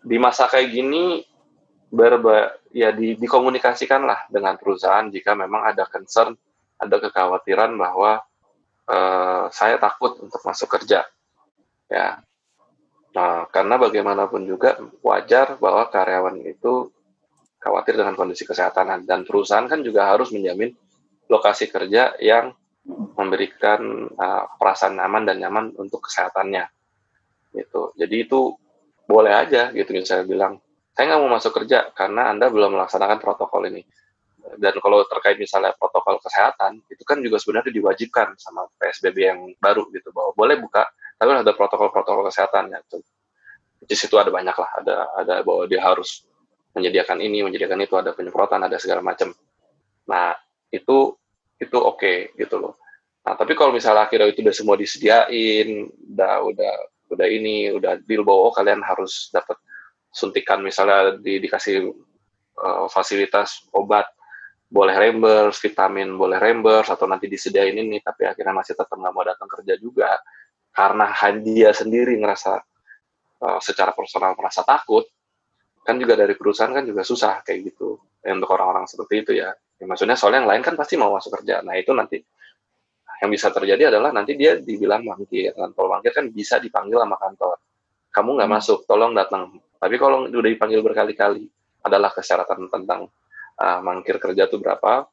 di 0.01 0.17
masa 0.17 0.49
kayak 0.49 0.69
gini 0.73 1.21
berba 1.91 2.55
ya 2.71 2.95
di, 2.95 3.19
dikomunikasikan 3.19 4.07
lah 4.07 4.23
dengan 4.31 4.55
perusahaan 4.55 5.11
jika 5.11 5.35
memang 5.35 5.67
ada 5.67 5.83
concern 5.91 6.31
ada 6.79 6.97
kekhawatiran 6.97 7.75
bahwa 7.75 8.23
eh, 8.87 9.45
saya 9.51 9.75
takut 9.77 10.17
untuk 10.23 10.39
masuk 10.41 10.71
kerja. 10.79 11.03
Ya. 11.91 12.23
Nah 13.11 13.45
karena 13.51 13.75
bagaimanapun 13.75 14.47
juga 14.47 14.79
wajar 15.03 15.59
bahwa 15.59 15.91
karyawan 15.91 16.39
itu 16.47 16.89
khawatir 17.61 17.99
dengan 17.99 18.15
kondisi 18.15 18.47
kesehatan 18.47 19.03
dan 19.05 19.27
perusahaan 19.27 19.67
kan 19.67 19.83
juga 19.83 20.09
harus 20.09 20.31
menjamin 20.33 20.73
lokasi 21.29 21.69
kerja 21.69 22.15
yang 22.17 22.55
memberikan 23.13 24.09
uh, 24.17 24.49
perasaan 24.57 24.97
aman 24.97 25.27
dan 25.27 25.37
nyaman 25.37 25.75
untuk 25.77 26.09
kesehatannya. 26.09 26.65
Gitu. 27.53 27.93
Jadi 27.99 28.15
itu 28.25 28.57
boleh 29.05 29.33
aja 29.35 29.69
gitu 29.75 29.91
saya 30.01 30.25
bilang 30.25 30.57
saya 30.91 31.03
nggak 31.11 31.21
mau 31.23 31.31
masuk 31.35 31.51
kerja 31.63 31.91
karena 31.95 32.31
anda 32.31 32.51
belum 32.51 32.75
melaksanakan 32.75 33.17
protokol 33.21 33.67
ini 33.71 33.83
dan 34.57 34.73
kalau 34.81 35.05
terkait 35.05 35.37
misalnya 35.37 35.71
protokol 35.77 36.17
kesehatan 36.19 36.81
itu 36.89 37.03
kan 37.05 37.21
juga 37.21 37.37
sebenarnya 37.37 37.71
diwajibkan 37.71 38.35
sama 38.35 38.67
PSBB 38.75 39.17
yang 39.21 39.39
baru 39.61 39.87
gitu 39.93 40.09
bahwa 40.11 40.33
boleh 40.33 40.57
buka 40.59 40.89
tapi 41.15 41.29
ada 41.37 41.53
protokol-protokol 41.53 42.27
kesehatannya 42.27 42.79
tuh 42.89 43.05
di 43.81 43.95
situ 43.95 44.17
ada 44.17 44.33
banyak 44.33 44.53
lah 44.53 44.69
ada 44.81 44.95
ada 45.15 45.33
bahwa 45.45 45.69
dia 45.69 45.81
harus 45.81 46.25
menyediakan 46.75 47.19
ini, 47.19 47.43
menyediakan 47.43 47.79
itu, 47.83 47.95
ada 47.99 48.15
penyemprotan, 48.15 48.63
ada 48.63 48.79
segala 48.79 49.03
macam. 49.03 49.31
Nah, 50.07 50.35
itu 50.71 51.15
itu 51.61 51.77
oke 51.77 51.99
okay, 51.99 52.17
gitu 52.39 52.57
loh. 52.57 52.79
Nah, 53.21 53.37
tapi 53.37 53.53
kalau 53.53 53.69
misalnya 53.75 54.09
akhirnya 54.09 54.33
itu 54.33 54.41
udah 54.41 54.55
semua 54.55 54.75
disediain, 54.79 55.91
udah 56.15 56.41
udah 56.41 56.73
udah 57.11 57.27
ini, 57.27 57.69
udah 57.75 58.01
deal 58.07 58.25
bahwa 58.25 58.49
oh, 58.49 58.53
kalian 58.55 58.81
harus 58.81 59.29
dapat 59.29 59.59
suntikan 60.11 60.59
misalnya 60.59 61.15
di, 61.17 61.39
dikasih 61.39 61.87
uh, 62.59 62.87
fasilitas 62.91 63.65
obat 63.71 64.05
boleh 64.71 64.95
reimburse, 64.95 65.59
vitamin 65.59 66.15
boleh 66.15 66.39
reimburse 66.39 66.95
atau 66.95 67.03
nanti 67.03 67.27
disediain 67.27 67.75
ini, 67.75 67.99
tapi 67.99 68.23
akhirnya 68.23 68.55
masih 68.55 68.75
tetap 68.75 68.95
nggak 68.95 69.11
mau 69.11 69.23
datang 69.27 69.47
kerja 69.51 69.75
juga 69.75 70.15
karena 70.71 71.11
dia 71.43 71.75
sendiri 71.75 72.15
ngerasa 72.15 72.53
uh, 73.43 73.59
secara 73.59 73.91
personal 73.91 74.31
merasa 74.39 74.63
takut, 74.63 75.03
kan 75.83 75.99
juga 75.99 76.15
dari 76.15 76.39
perusahaan 76.39 76.71
kan 76.71 76.87
juga 76.87 77.03
susah 77.03 77.43
kayak 77.43 77.75
gitu. 77.75 77.99
Ya, 78.23 78.31
untuk 78.37 78.53
orang-orang 78.53 78.87
seperti 78.87 79.27
itu 79.27 79.31
ya. 79.35 79.51
ya. 79.51 79.85
Maksudnya 79.89 80.15
soalnya 80.15 80.45
yang 80.45 80.49
lain 80.55 80.63
kan 80.63 80.75
pasti 80.79 80.95
mau 80.95 81.11
masuk 81.11 81.41
kerja. 81.41 81.59
Nah 81.65 81.73
itu 81.75 81.91
nanti 81.91 82.21
yang 83.21 83.29
bisa 83.29 83.49
terjadi 83.49 83.91
adalah 83.93 84.13
nanti 84.13 84.37
dia 84.37 84.61
dibilang 84.61 85.03
mangkir. 85.03 85.51
Dan 85.57 85.73
kalau 85.73 85.89
mangkir 85.91 86.13
kan 86.13 86.29
bisa 86.29 86.61
dipanggil 86.61 87.01
sama 87.01 87.17
kantor. 87.17 87.57
Kamu 88.13 88.29
nggak 88.37 88.49
hmm. 88.49 88.57
masuk, 88.61 88.79
tolong 88.85 89.11
datang. 89.17 89.57
Tapi 89.81 89.95
kalau 89.97 90.29
udah 90.29 90.51
dipanggil 90.53 90.85
berkali-kali, 90.85 91.49
adalah 91.81 92.13
kesyaratan 92.13 92.69
tentang 92.69 93.09
uh, 93.57 93.79
mangkir 93.81 94.21
kerja 94.21 94.45
itu 94.45 94.61
berapa 94.61 95.09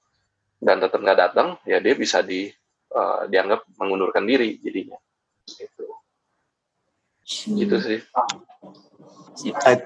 dan 0.58 0.82
tetap 0.82 1.00
nggak 1.00 1.18
datang 1.18 1.48
ya 1.64 1.78
dia 1.80 1.94
bisa 1.96 2.20
di 2.20 2.50
uh, 2.92 3.24
dianggap 3.28 3.64
mengundurkan 3.80 4.28
diri 4.28 4.60
jadinya. 4.60 4.98
Gitu. 5.48 5.86
Gitu 7.28 7.76
sih. 7.80 7.98
Nah, 8.12 9.76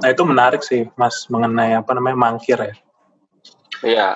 nah 0.00 0.08
itu 0.10 0.22
menarik 0.26 0.62
sih 0.62 0.86
mas 0.98 1.26
mengenai 1.30 1.78
apa 1.78 1.94
namanya 1.94 2.16
mangkir 2.18 2.58
ya. 2.58 2.74
Iya. 3.84 4.08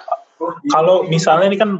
Kalau 0.71 1.03
misalnya 1.07 1.51
ini 1.51 1.59
kan 1.59 1.71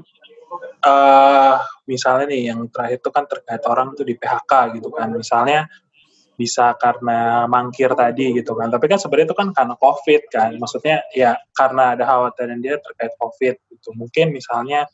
uh, 0.83 1.57
misalnya 1.87 2.27
nih 2.31 2.51
yang 2.51 2.67
terakhir 2.75 2.99
itu 2.99 3.11
kan 3.15 3.25
terkait 3.31 3.63
orang 3.71 3.95
tuh 3.95 4.03
di 4.03 4.19
PHK 4.19 4.79
gitu 4.79 4.91
kan. 4.91 5.15
Misalnya 5.15 5.71
bisa 6.39 6.71
karena 6.79 7.51
mangkir 7.51 7.91
tadi 7.99 8.31
gitu 8.39 8.55
kan. 8.55 8.71
Tapi 8.71 8.87
kan 8.87 9.03
sebenarnya 9.03 9.35
itu 9.35 9.37
kan 9.37 9.49
karena 9.51 9.75
COVID 9.75 10.23
kan. 10.31 10.51
Maksudnya 10.55 11.03
ya 11.11 11.35
karena 11.51 11.99
ada 11.99 12.07
khawatiran 12.07 12.63
dia 12.63 12.79
terkait 12.79 13.19
COVID 13.19 13.55
gitu. 13.75 13.91
Mungkin 13.99 14.31
misalnya 14.31 14.87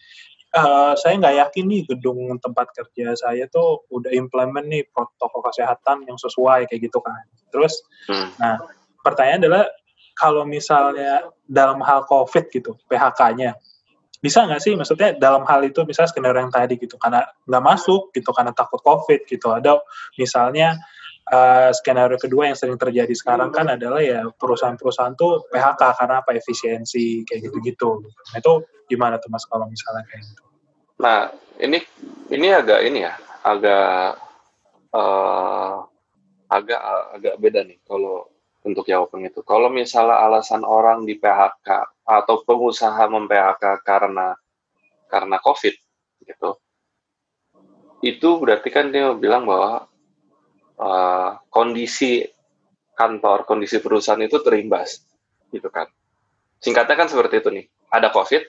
uh, 0.57 0.97
saya 0.97 1.21
nggak 1.21 1.37
yakin 1.45 1.65
nih 1.69 1.83
gedung 1.85 2.33
tempat 2.41 2.73
kerja 2.73 3.13
saya 3.13 3.45
tuh 3.53 3.85
udah 3.93 4.09
implement 4.17 4.65
nih 4.65 4.89
protokol 4.89 5.45
kesehatan 5.53 6.09
yang 6.09 6.17
sesuai 6.17 6.65
kayak 6.73 6.81
gitu 6.89 7.05
kan. 7.05 7.29
Terus, 7.53 7.85
hmm. 8.09 8.41
nah 8.41 8.57
pertanyaan 9.05 9.45
adalah 9.45 9.65
kalau 10.17 10.49
misalnya 10.49 11.29
dalam 11.45 11.85
hal 11.85 12.09
COVID 12.09 12.49
gitu, 12.49 12.79
PHK-nya, 12.89 13.53
bisa 14.25 14.49
nggak 14.49 14.63
sih 14.65 14.73
maksudnya 14.73 15.13
dalam 15.21 15.45
hal 15.45 15.61
itu 15.69 15.85
misalnya 15.85 16.09
skenario 16.09 16.41
yang 16.41 16.49
tadi 16.49 16.81
gitu 16.81 16.97
karena 16.97 17.29
nggak 17.45 17.61
masuk 17.61 18.09
gitu 18.17 18.33
karena 18.33 18.57
takut 18.57 18.81
covid 18.81 19.21
gitu 19.29 19.53
ada 19.53 19.77
misalnya 20.17 20.81
uh, 21.33 21.71
skenario 21.73 22.21
kedua 22.21 22.53
yang 22.53 22.59
sering 22.59 22.77
terjadi 22.77 23.13
sekarang 23.17 23.49
kan 23.55 23.71
adalah 23.73 24.03
ya 24.05 24.29
perusahaan-perusahaan 24.37 25.17
tuh 25.17 25.49
PHK 25.49 25.83
karena 25.97 26.21
apa 26.21 26.37
efisiensi 26.37 27.25
kayak 27.25 27.49
gitu-gitu. 27.49 28.05
Nah, 28.05 28.37
itu 28.41 28.53
gimana 28.91 29.17
tuh 29.17 29.33
Mas 29.33 29.47
kalau 29.49 29.65
misalnya 29.71 30.05
kayak 30.11 30.23
gitu? 30.29 30.43
Nah, 31.01 31.33
ini 31.61 31.79
ini 32.29 32.47
agak 32.53 32.81
ini 32.85 32.99
ya, 33.07 33.15
agak 33.47 34.21
uh, 34.93 35.85
agak 36.53 36.81
agak 37.17 37.35
beda 37.41 37.61
nih 37.65 37.79
kalau 37.89 38.29
untuk 38.65 38.85
jawaban 38.89 39.29
itu. 39.29 39.41
Kalau 39.45 39.69
misalnya 39.69 40.21
alasan 40.25 40.65
orang 40.65 41.05
di 41.05 41.17
PHK 41.21 41.69
atau 42.05 42.41
pengusaha 42.45 43.05
mem-PHK 43.09 43.65
karena 43.85 44.37
karena 45.09 45.37
COVID 45.41 45.75
gitu, 46.25 46.51
itu 48.01 48.29
berarti 48.41 48.69
kan 48.73 48.89
dia 48.89 49.13
bilang 49.13 49.45
bahwa 49.45 49.89
uh, 50.79 51.39
kondisi 51.51 52.25
kantor, 52.95 53.47
kondisi 53.47 53.83
perusahaan 53.83 54.21
itu 54.23 54.39
terimbas, 54.41 55.03
gitu 55.51 55.67
kan. 55.71 55.91
Singkatnya 56.63 56.97
kan 56.97 57.09
seperti 57.11 57.43
itu 57.43 57.51
nih, 57.51 57.67
ada 57.91 58.09
COVID, 58.15 58.43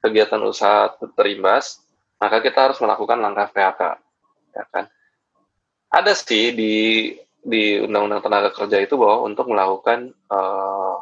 kegiatan 0.00 0.40
usaha 0.42 0.90
terimbas, 1.14 1.84
maka 2.16 2.40
kita 2.40 2.72
harus 2.72 2.78
melakukan 2.80 3.20
langkah 3.20 3.48
PHK, 3.52 3.82
ya 4.56 4.64
kan. 4.72 4.84
Ada 5.90 6.12
sih 6.16 6.54
di 6.54 6.74
di 7.40 7.80
Undang-Undang 7.80 8.20
Tenaga 8.20 8.50
Kerja 8.52 8.78
itu 8.84 9.00
bahwa 9.00 9.24
untuk 9.24 9.48
melakukan 9.48 10.12
uh, 10.28 11.00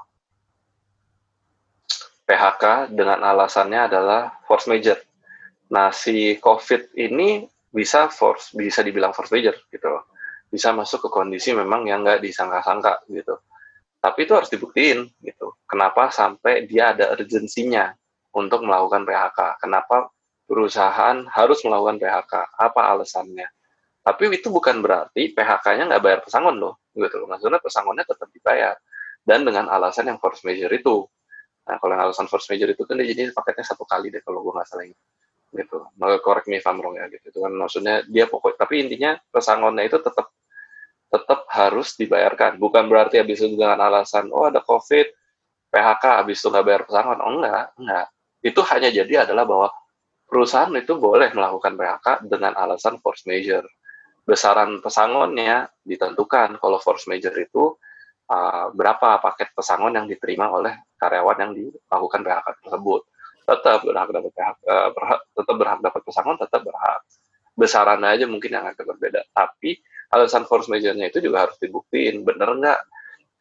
eh, 2.31 2.31
PHK 2.31 2.95
dengan 2.95 3.18
alasannya 3.26 3.91
adalah 3.91 4.39
force 4.47 4.70
major. 4.70 4.97
Nah, 5.74 5.91
si 5.91 6.39
COVID 6.39 6.95
ini 6.95 7.43
bisa 7.74 8.07
force, 8.09 8.55
bisa 8.55 8.81
dibilang 8.87 9.12
force 9.12 9.35
major 9.35 9.53
gitu 9.68 9.87
loh 9.91 10.09
bisa 10.49 10.73
masuk 10.73 11.07
ke 11.07 11.09
kondisi 11.13 11.53
memang 11.53 11.85
yang 11.85 12.01
nggak 12.01 12.25
disangka-sangka 12.25 13.05
gitu. 13.13 13.37
Tapi 13.99 14.19
itu 14.25 14.33
harus 14.33 14.49
dibuktiin 14.49 15.05
gitu. 15.21 15.59
Kenapa 15.69 16.09
sampai 16.09 16.65
dia 16.65 16.95
ada 16.97 17.13
urgensinya 17.13 17.93
untuk 18.33 18.65
melakukan 18.65 19.05
PHK? 19.05 19.61
Kenapa 19.61 20.09
perusahaan 20.49 21.27
harus 21.29 21.59
melakukan 21.67 22.01
PHK? 22.01 22.33
Apa 22.57 22.95
alasannya? 22.95 23.49
Tapi 24.01 24.33
itu 24.33 24.49
bukan 24.49 24.81
berarti 24.81 25.37
PHK-nya 25.37 25.85
nggak 25.93 26.03
bayar 26.03 26.21
pesangon 26.25 26.57
loh, 26.57 26.81
gitu 26.97 27.21
loh. 27.21 27.29
Maksudnya 27.29 27.61
pesangonnya 27.61 28.09
tetap 28.09 28.33
dibayar 28.33 28.79
dan 29.27 29.45
dengan 29.45 29.69
alasan 29.69 30.09
yang 30.09 30.17
force 30.17 30.47
major 30.49 30.73
itu. 30.73 31.05
Nah, 31.69 31.77
kalau 31.77 31.93
yang 31.93 32.09
alasan 32.09 32.25
force 32.31 32.49
major 32.49 32.73
itu 32.73 32.89
kan 32.89 32.97
dia 32.97 33.13
jadi 33.13 33.29
paketnya 33.37 33.67
satu 33.69 33.85
kali 33.85 34.09
deh 34.09 34.25
kalau 34.25 34.41
gue 34.41 34.57
nggak 34.57 34.65
salah 34.65 34.89
ingat 34.89 35.01
gitu. 35.53 35.89
Correct 36.25 36.47
me 36.51 36.61
if 36.61 36.67
I'm 36.69 36.81
wrong 36.81 36.97
ya 36.97 37.09
gitu. 37.09 37.33
Itu 37.33 37.39
kan 37.45 37.53
maksudnya 37.57 38.05
dia 38.09 38.29
pokok 38.29 38.57
tapi 38.57 38.85
intinya 38.85 39.17
pesangonnya 39.33 39.89
itu 39.89 39.99
tetap 40.01 40.33
tetap 41.09 41.49
harus 41.49 41.97
dibayarkan. 41.97 42.61
Bukan 42.61 42.87
berarti 42.87 43.21
habis 43.21 43.41
itu 43.41 43.57
dengan 43.57 43.81
alasan, 43.81 44.29
oh 44.29 44.49
ada 44.49 44.61
COVID, 44.61 45.07
PHK, 45.73 46.05
habis 46.05 46.37
itu 46.41 46.49
nggak 46.53 46.65
bayar 46.65 46.83
pesangon. 46.85 47.19
Oh 47.25 47.33
enggak, 47.41 47.73
enggak. 47.81 48.07
Itu 48.45 48.61
hanya 48.69 48.89
jadi 48.93 49.25
adalah 49.25 49.45
bahwa 49.49 49.69
perusahaan 50.29 50.71
itu 50.77 51.01
boleh 51.01 51.33
melakukan 51.33 51.75
PHK 51.75 52.07
dengan 52.29 52.53
alasan 52.57 53.01
force 53.01 53.25
major. 53.25 53.65
Besaran 54.29 54.85
pesangonnya 54.85 55.73
ditentukan. 55.81 56.61
Kalau 56.61 56.79
force 56.85 57.09
major 57.09 57.33
itu 57.41 57.73
uh, 58.29 58.69
berapa 58.77 59.25
paket 59.25 59.57
pesangon 59.57 59.97
yang 59.97 60.05
diterima 60.05 60.53
oleh 60.53 60.77
karyawan 61.01 61.39
yang 61.41 61.53
dilakukan 61.57 62.21
PHK 62.21 62.49
tersebut. 62.65 63.03
Tetap 63.49 63.81
berhak 63.81 64.13
dapat 64.13 64.31
PHK, 64.37 64.45
uh, 64.45 64.53
eh, 64.69 64.89
berhak, 64.93 65.21
tetap 65.33 65.55
berhak 65.57 65.81
dapat 65.81 66.01
pesangon, 66.05 66.37
tetap 66.37 66.61
berhak. 66.61 67.01
Besarannya 67.57 68.09
aja 68.13 68.27
mungkin 68.29 68.51
yang 68.53 68.69
agak 68.69 68.85
berbeda. 68.85 69.25
Tapi 69.33 69.81
alasan 70.13 70.45
force 70.45 70.69
major-nya 70.69 71.09
itu 71.09 71.25
juga 71.25 71.49
harus 71.49 71.57
dibuktiin. 71.57 72.29
Bener 72.29 72.53
nggak? 72.53 72.81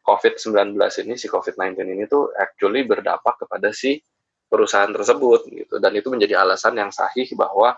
COVID-19 0.08 0.80
ini 1.04 1.14
si 1.20 1.28
COVID-19 1.28 1.84
ini 1.84 2.08
tuh 2.08 2.32
actually 2.32 2.88
berdampak 2.88 3.44
kepada 3.44 3.68
si 3.76 4.00
perusahaan 4.48 4.88
tersebut 4.88 5.52
gitu. 5.52 5.76
Dan 5.76 5.92
itu 6.00 6.08
menjadi 6.08 6.40
alasan 6.40 6.80
yang 6.80 6.88
sahih 6.88 7.28
bahwa 7.36 7.76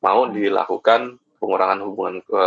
mau 0.00 0.24
dilakukan 0.32 1.20
pengurangan 1.36 1.84
hubungan 1.84 2.24
ke 2.24 2.42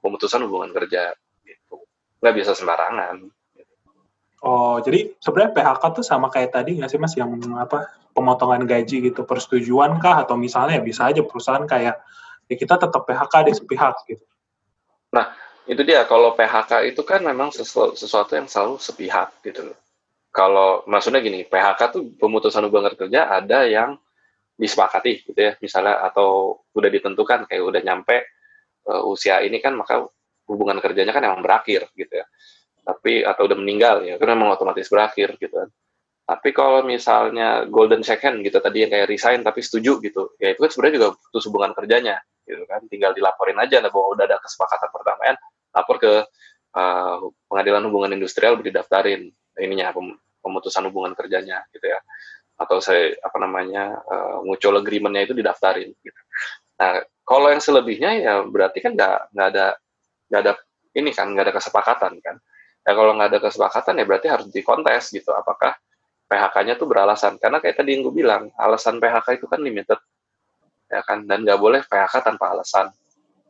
pemutusan 0.00 0.48
hubungan 0.48 0.72
kerja 0.72 1.12
gitu. 1.44 1.84
Nggak 2.24 2.34
bisa 2.40 2.52
sembarangan 2.56 3.28
Oh, 4.44 4.76
jadi 4.84 5.16
sebenarnya 5.16 5.52
PHK 5.56 5.82
tuh 5.96 6.04
sama 6.04 6.28
kayak 6.28 6.52
tadi 6.52 6.76
nggak 6.76 6.92
sih 6.92 7.00
mas 7.00 7.16
yang 7.16 7.32
apa 7.56 7.88
pemotongan 8.12 8.68
gaji 8.68 9.12
gitu 9.12 9.24
persetujuan 9.24 9.96
kah 9.96 10.24
atau 10.24 10.36
misalnya 10.36 10.80
bisa 10.80 11.08
aja 11.08 11.24
perusahaan 11.24 11.64
kayak 11.64 11.96
ya 12.46 12.54
kita 12.56 12.76
tetap 12.76 13.02
PHK 13.08 13.34
di 13.48 13.52
sepihak 13.56 13.96
gitu. 14.06 14.24
Nah, 15.12 15.32
itu 15.66 15.82
dia 15.82 16.06
kalau 16.06 16.36
PHK 16.36 16.92
itu 16.94 17.02
kan 17.02 17.24
memang 17.24 17.50
sesu 17.50 17.96
sesuatu 17.98 18.38
yang 18.38 18.46
selalu 18.46 18.78
sepihak 18.78 19.34
gitu. 19.42 19.74
Kalau 20.30 20.84
maksudnya 20.84 21.24
gini, 21.24 21.48
PHK 21.48 21.80
tuh 21.96 22.02
pemutusan 22.20 22.68
hubungan 22.68 22.92
kerja 22.92 23.24
ada 23.32 23.64
yang 23.64 23.96
disepakati 24.56 25.24
gitu 25.24 25.36
ya, 25.36 25.52
misalnya 25.60 26.04
atau 26.04 26.60
udah 26.76 26.90
ditentukan 26.92 27.48
kayak 27.48 27.62
udah 27.64 27.80
nyampe 27.80 28.24
uh, 28.88 29.04
usia 29.08 29.40
ini 29.44 29.60
kan 29.60 29.76
maka 29.76 30.04
hubungan 30.48 30.78
kerjanya 30.78 31.12
kan 31.12 31.24
emang 31.24 31.40
berakhir 31.40 31.88
gitu 31.96 32.20
ya. 32.20 32.26
Tapi 32.86 33.26
atau 33.26 33.50
udah 33.50 33.58
meninggal 33.58 34.06
ya, 34.06 34.14
kan 34.14 34.30
memang 34.38 34.54
otomatis 34.54 34.86
berakhir 34.86 35.34
gitu 35.42 35.50
kan. 35.50 35.68
Tapi 36.26 36.48
kalau 36.54 36.82
misalnya 36.86 37.66
golden 37.66 38.02
second 38.02 38.42
gitu 38.46 38.58
tadi 38.58 38.86
yang 38.86 38.90
kayak 38.90 39.10
resign 39.10 39.42
tapi 39.42 39.62
setuju 39.62 39.98
gitu, 40.02 40.34
ya 40.38 40.54
itu 40.54 40.60
kan 40.62 40.70
sebenarnya 40.70 40.94
juga 40.98 41.08
putus 41.18 41.42
hubungan 41.50 41.70
kerjanya 41.74 42.18
gitu 42.46 42.62
kan 42.70 42.80
tinggal 42.86 43.10
dilaporin 43.10 43.58
aja 43.58 43.82
lah 43.82 43.90
bahwa 43.90 44.14
udah 44.14 44.24
ada 44.24 44.38
kesepakatan 44.38 44.88
perdamaian 44.94 45.36
lapor 45.74 45.98
ke 45.98 46.12
uh, 46.78 47.16
pengadilan 47.50 47.82
hubungan 47.90 48.14
industrial 48.14 48.54
didaftarin 48.62 49.28
ininya 49.58 49.90
pemutusan 50.40 50.86
hubungan 50.86 51.12
kerjanya 51.18 51.66
gitu 51.74 51.90
ya 51.90 51.98
atau 52.56 52.80
saya 52.80 53.12
apa 53.20 53.36
namanya 53.36 54.00
uh, 54.08 54.40
agreementnya 54.80 55.28
itu 55.28 55.34
didaftarin 55.36 55.92
gitu. 56.00 56.20
Nah 56.80 57.04
kalau 57.26 57.52
yang 57.52 57.60
selebihnya 57.60 58.10
ya 58.16 58.34
berarti 58.48 58.80
kan 58.80 58.96
nggak 58.96 59.34
nggak 59.34 59.48
ada 59.52 59.66
nggak 60.32 60.40
ada 60.40 60.52
ini 60.96 61.10
kan 61.12 61.26
nggak 61.36 61.50
ada 61.50 61.54
kesepakatan 61.60 62.16
kan. 62.24 62.40
Ya 62.86 62.94
kalau 62.94 63.18
nggak 63.18 63.34
ada 63.34 63.38
kesepakatan 63.42 63.98
ya 63.98 64.04
berarti 64.06 64.30
harus 64.30 64.46
dikontes 64.54 65.10
gitu. 65.10 65.34
Apakah 65.34 65.74
PHK-nya 66.30 66.78
tuh 66.78 66.86
beralasan? 66.86 67.34
Karena 67.42 67.58
kayak 67.58 67.82
tadi 67.82 67.98
yang 67.98 68.06
gue 68.06 68.14
bilang 68.14 68.46
alasan 68.54 69.02
PHK 69.02 69.42
itu 69.42 69.46
kan 69.50 69.58
limited. 69.58 69.98
Ya 70.86 71.02
kan? 71.02 71.26
Dan 71.26 71.42
nggak 71.42 71.58
boleh 71.58 71.82
PHK 71.82 72.22
tanpa 72.22 72.54
alasan. 72.54 72.94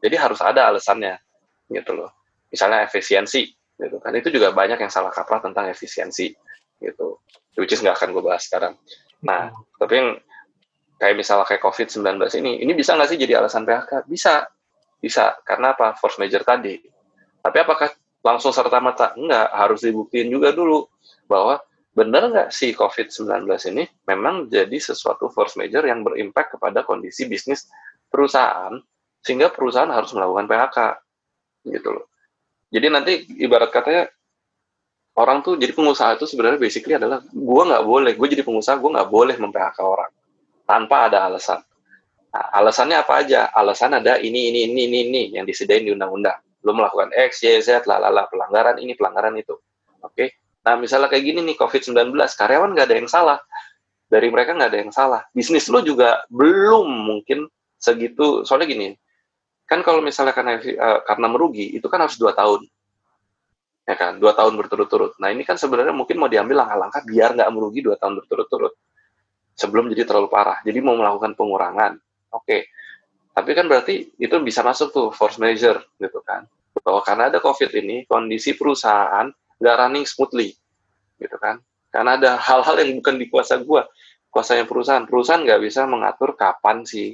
Jadi 0.01 0.17
harus 0.17 0.41
ada 0.41 0.73
alasannya 0.73 1.21
gitu 1.69 1.93
loh. 1.93 2.17
Misalnya 2.49 2.89
efisiensi 2.89 3.45
gitu 3.77 4.01
kan. 4.01 4.17
Itu 4.17 4.33
juga 4.33 4.57
banyak 4.57 4.81
yang 4.81 4.89
salah 4.89 5.13
kaprah 5.13 5.45
tentang 5.45 5.69
efisiensi 5.69 6.33
gitu. 6.81 7.21
Which 7.61 7.77
is 7.77 7.85
nggak 7.85 8.01
akan 8.01 8.17
gue 8.17 8.25
bahas 8.25 8.49
sekarang. 8.49 8.73
Nah 9.21 9.53
tapi 9.77 10.01
yang 10.01 10.09
kayak 10.97 11.13
misalnya 11.13 11.45
kayak 11.45 11.61
COVID-19 11.61 12.25
ini 12.41 12.65
ini 12.65 12.73
bisa 12.73 12.97
nggak 12.97 13.09
sih 13.13 13.21
jadi 13.21 13.45
alasan 13.45 13.69
PHK 13.69 14.09
bisa. 14.09 14.49
Bisa. 14.97 15.37
Karena 15.45 15.77
apa? 15.77 15.93
Force 16.01 16.17
major 16.17 16.41
tadi. 16.41 16.81
Tapi 17.45 17.57
apakah 17.61 17.93
langsung 18.27 18.51
serta 18.51 18.83
merta 18.83 19.15
enggak 19.15 19.55
harus 19.55 19.87
dibuktiin 19.87 20.27
juga 20.27 20.51
dulu 20.51 20.91
bahwa 21.31 21.63
benar 21.95 22.27
nggak 22.29 22.49
sih 22.51 22.75
COVID-19 22.75 23.47
ini 23.71 23.87
memang 24.11 24.51
jadi 24.51 24.75
sesuatu 24.83 25.31
force 25.31 25.55
major 25.55 25.87
yang 25.87 26.03
berimpact 26.03 26.59
kepada 26.59 26.83
kondisi 26.83 27.31
bisnis 27.31 27.71
perusahaan 28.11 28.75
sehingga 29.23 29.55
perusahaan 29.55 29.89
harus 29.89 30.11
melakukan 30.13 30.51
PHK 30.51 30.79
gitu 31.71 31.89
loh. 31.95 32.07
Jadi 32.71 32.87
nanti 32.91 33.13
ibarat 33.41 33.71
katanya 33.71 34.11
orang 35.17 35.41
tuh 35.41 35.55
jadi 35.57 35.73
pengusaha 35.73 36.19
itu 36.19 36.27
sebenarnya 36.27 36.59
basically 36.59 36.99
adalah 36.99 37.23
gue 37.23 37.63
nggak 37.63 37.85
boleh, 37.87 38.13
gue 38.19 38.29
jadi 38.29 38.43
pengusaha 38.43 38.77
gue 38.77 38.91
nggak 38.91 39.11
boleh 39.11 39.35
mem-PHK 39.39 39.79
orang 39.81 40.11
tanpa 40.67 41.09
ada 41.09 41.31
alasan. 41.31 41.63
Nah, 42.35 42.45
alasannya 42.53 42.97
apa 43.01 43.13
aja? 43.25 43.49
Alasan 43.55 43.97
ada 43.97 44.21
ini 44.21 44.53
ini 44.53 44.69
ini 44.69 44.81
ini 44.85 44.99
ini 45.09 45.23
yang 45.41 45.49
disediain 45.49 45.87
di 45.87 45.95
undang-undang. 45.95 46.37
Lo 46.65 46.73
melakukan 46.73 47.13
X, 47.13 47.45
Y, 47.45 47.61
Z, 47.61 47.85
lalala, 47.85 48.31
pelanggaran 48.31 48.81
ini, 48.81 48.97
pelanggaran 48.97 49.35
itu. 49.37 49.57
Oke. 50.01 50.13
Okay? 50.15 50.29
Nah, 50.67 50.75
misalnya 50.81 51.07
kayak 51.07 51.25
gini 51.25 51.41
nih 51.47 51.57
COVID-19, 51.59 52.15
karyawan 52.15 52.75
nggak 52.75 52.87
ada 52.91 52.97
yang 52.97 53.11
salah. 53.11 53.39
Dari 54.07 54.31
mereka 54.31 54.55
nggak 54.55 54.71
ada 54.71 54.81
yang 54.83 54.93
salah. 54.95 55.23
Bisnis 55.35 55.67
lo 55.67 55.83
juga 55.83 56.23
belum 56.31 56.87
mungkin 56.87 57.47
segitu. 57.79 58.43
Soalnya 58.43 58.67
gini, 58.71 58.89
kan 59.67 59.83
kalau 59.83 59.99
misalnya 59.99 60.33
karena 60.33 60.63
uh, 60.63 61.01
karena 61.03 61.27
merugi 61.27 61.75
itu 61.75 61.87
kan 61.91 62.07
harus 62.07 62.15
dua 62.17 62.33
tahun 62.33 62.63
ya 63.87 63.95
kan 63.99 64.19
dua 64.23 64.33
tahun 64.35 64.55
berturut-turut 64.55 65.19
nah 65.19 65.31
ini 65.31 65.43
kan 65.43 65.59
sebenarnya 65.59 65.91
mungkin 65.91 66.23
mau 66.23 66.31
diambil 66.31 66.63
langkah-langkah 66.63 67.03
biar 67.03 67.35
nggak 67.35 67.51
merugi 67.51 67.83
dua 67.83 67.99
tahun 67.99 68.23
berturut-turut 68.23 68.75
sebelum 69.59 69.91
jadi 69.91 70.07
terlalu 70.07 70.31
parah 70.31 70.63
jadi 70.63 70.79
mau 70.83 70.95
melakukan 70.95 71.35
pengurangan 71.35 71.99
oke 72.31 72.47
okay. 72.47 72.71
Tapi 73.37 73.53
kan 73.53 73.69
berarti 73.69 74.17
itu 74.17 74.33
bisa 74.41 74.65
masuk 74.65 74.97
tuh 74.97 75.07
force 75.13 75.37
measure 75.37 75.85
gitu 76.01 76.25
kan. 76.25 76.49
Bahwa 76.81 77.05
karena 77.05 77.29
ada 77.29 77.37
covid 77.45 77.69
ini 77.77 78.09
kondisi 78.09 78.57
perusahaan 78.57 79.29
nggak 79.61 79.77
running 79.77 80.09
smoothly 80.09 80.57
gitu 81.21 81.37
kan. 81.37 81.61
Karena 81.93 82.17
ada 82.17 82.41
hal-hal 82.41 82.81
yang 82.81 82.97
bukan 82.97 83.21
di 83.21 83.29
kuasa 83.29 83.61
gua 83.61 83.85
kuasanya 84.33 84.65
perusahaan. 84.65 85.05
Perusahaan 85.05 85.45
nggak 85.45 85.61
bisa 85.61 85.85
mengatur 85.85 86.33
kapan 86.33 86.89
sih 86.89 87.13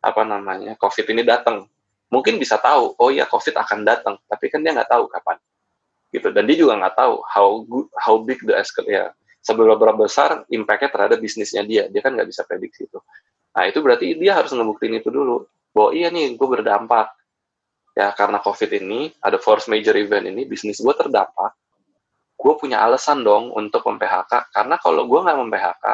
apa 0.00 0.24
namanya 0.24 0.72
covid 0.80 1.04
ini 1.12 1.20
datang 1.20 1.68
mungkin 2.08 2.40
bisa 2.40 2.56
tahu 2.56 2.96
oh 2.96 3.12
ya 3.12 3.28
covid 3.28 3.52
akan 3.52 3.84
datang 3.84 4.14
tapi 4.24 4.48
kan 4.48 4.64
dia 4.64 4.72
nggak 4.72 4.88
tahu 4.88 5.04
kapan 5.12 5.36
gitu. 6.16 6.32
Dan 6.32 6.48
dia 6.48 6.56
juga 6.56 6.80
nggak 6.80 6.96
tahu 6.96 7.20
how 7.28 7.60
good, 7.68 7.92
how 7.92 8.16
big 8.16 8.40
the 8.40 8.56
escalate 8.56 8.88
ya 8.88 9.04
seberapa 9.44 9.92
besar 9.92 10.48
impactnya 10.48 10.88
terhadap 10.88 11.20
bisnisnya 11.20 11.60
dia. 11.60 11.92
Dia 11.92 12.00
kan 12.00 12.16
nggak 12.16 12.32
bisa 12.32 12.40
prediksi 12.48 12.88
itu. 12.88 12.96
Nah 13.52 13.68
itu 13.68 13.84
berarti 13.84 14.16
dia 14.16 14.32
harus 14.32 14.48
ngebuktiin 14.56 14.96
itu 14.96 15.12
dulu 15.12 15.44
bahwa 15.78 15.94
iya 15.94 16.10
nih 16.10 16.34
gue 16.34 16.48
berdampak 16.50 17.14
ya 17.94 18.10
karena 18.18 18.42
covid 18.42 18.70
ini 18.82 19.14
ada 19.22 19.38
force 19.38 19.70
major 19.70 19.94
event 19.94 20.26
ini 20.26 20.42
bisnis 20.42 20.82
gue 20.82 20.94
terdampak 20.98 21.54
gue 22.34 22.52
punya 22.58 22.82
alasan 22.82 23.22
dong 23.22 23.54
untuk 23.54 23.86
mem 23.86 24.02
PHK 24.02 24.50
karena 24.50 24.74
kalau 24.82 25.06
gue 25.06 25.18
nggak 25.22 25.38
mem 25.38 25.50
PHK 25.54 25.86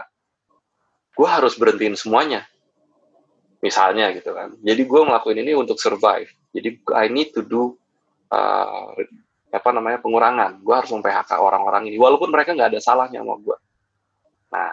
gue 1.20 1.28
harus 1.28 1.52
berhentiin 1.60 2.00
semuanya 2.00 2.48
misalnya 3.64 4.12
gitu 4.12 4.36
kan. 4.36 4.52
Jadi 4.60 4.84
gue 4.84 5.00
ngelakuin 5.08 5.40
ini 5.40 5.56
untuk 5.56 5.80
survive. 5.80 6.28
Jadi 6.52 6.84
I 6.92 7.08
need 7.08 7.32
to 7.32 7.40
do 7.40 7.80
uh, 8.28 8.92
apa 9.48 9.68
namanya 9.72 10.04
pengurangan. 10.04 10.60
Gue 10.60 10.76
harus 10.76 10.92
mem-PHK 10.92 11.40
orang-orang 11.40 11.88
ini, 11.88 11.96
walaupun 11.96 12.28
mereka 12.28 12.52
nggak 12.52 12.76
ada 12.76 12.80
salahnya 12.84 13.24
sama 13.24 13.40
gue. 13.40 13.56
Nah 14.52 14.70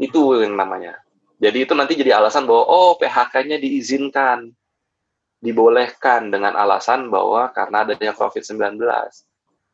itu 0.00 0.40
yang 0.40 0.56
namanya. 0.56 0.96
Jadi 1.40 1.58
itu 1.64 1.72
nanti 1.72 1.96
jadi 1.96 2.20
alasan 2.20 2.44
bahwa 2.44 2.68
oh 2.68 3.00
PHK-nya 3.00 3.56
diizinkan, 3.56 4.52
dibolehkan 5.40 6.28
dengan 6.28 6.52
alasan 6.52 7.08
bahwa 7.08 7.48
karena 7.56 7.88
adanya 7.88 8.12
COVID-19. 8.12 8.76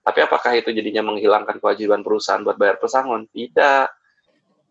Tapi 0.07 0.19
apakah 0.23 0.55
itu 0.55 0.71
jadinya 0.71 1.11
menghilangkan 1.11 1.59
kewajiban 1.59 2.07
perusahaan 2.07 2.47
buat 2.47 2.55
bayar 2.55 2.79
pesangon? 2.79 3.27
Tidak. 3.27 3.91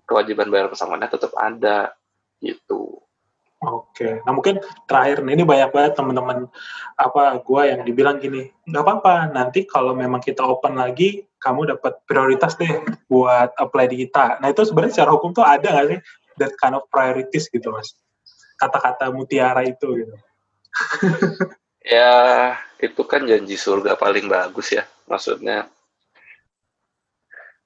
Kewajiban 0.07 0.47
bayar 0.47 0.71
pesangonnya 0.71 1.11
tetap 1.11 1.35
ada. 1.35 1.91
Gitu. 2.39 3.03
Oke, 3.65 4.21
nah 4.21 4.35
mungkin 4.35 4.61
terakhir 4.85 5.25
nih 5.25 5.41
ini 5.41 5.43
banyak 5.47 5.73
banget 5.73 5.97
teman-teman 5.97 6.45
apa 6.99 7.39
gua 7.41 7.65
yang 7.65 7.81
dibilang 7.81 8.21
gini, 8.21 8.51
nggak 8.67 8.83
apa-apa, 8.83 9.31
nanti 9.31 9.65
kalau 9.65 9.95
memang 9.95 10.21
kita 10.21 10.45
open 10.45 10.77
lagi, 10.77 11.25
kamu 11.41 11.73
dapat 11.73 11.97
prioritas 12.05 12.59
deh 12.61 12.69
buat 13.09 13.55
apply 13.57 13.89
di 13.89 14.05
kita. 14.05 14.37
Nah 14.43 14.53
itu 14.53 14.61
sebenarnya 14.69 15.01
secara 15.01 15.17
hukum 15.17 15.33
tuh 15.33 15.41
ada 15.41 15.65
nggak 15.65 15.87
sih 15.87 15.99
that 16.39 16.53
kind 16.59 16.75
of 16.75 16.87
priorities 16.91 17.47
gitu 17.51 17.71
mas? 17.71 17.95
Kata-kata 18.55 19.11
mutiara 19.11 19.63
itu 19.67 20.05
gitu. 20.05 20.15
ya 21.95 22.11
itu 22.79 23.01
kan 23.07 23.23
janji 23.23 23.55
surga 23.55 23.95
paling 23.95 24.27
bagus 24.27 24.75
ya, 24.75 24.83
maksudnya. 25.07 25.67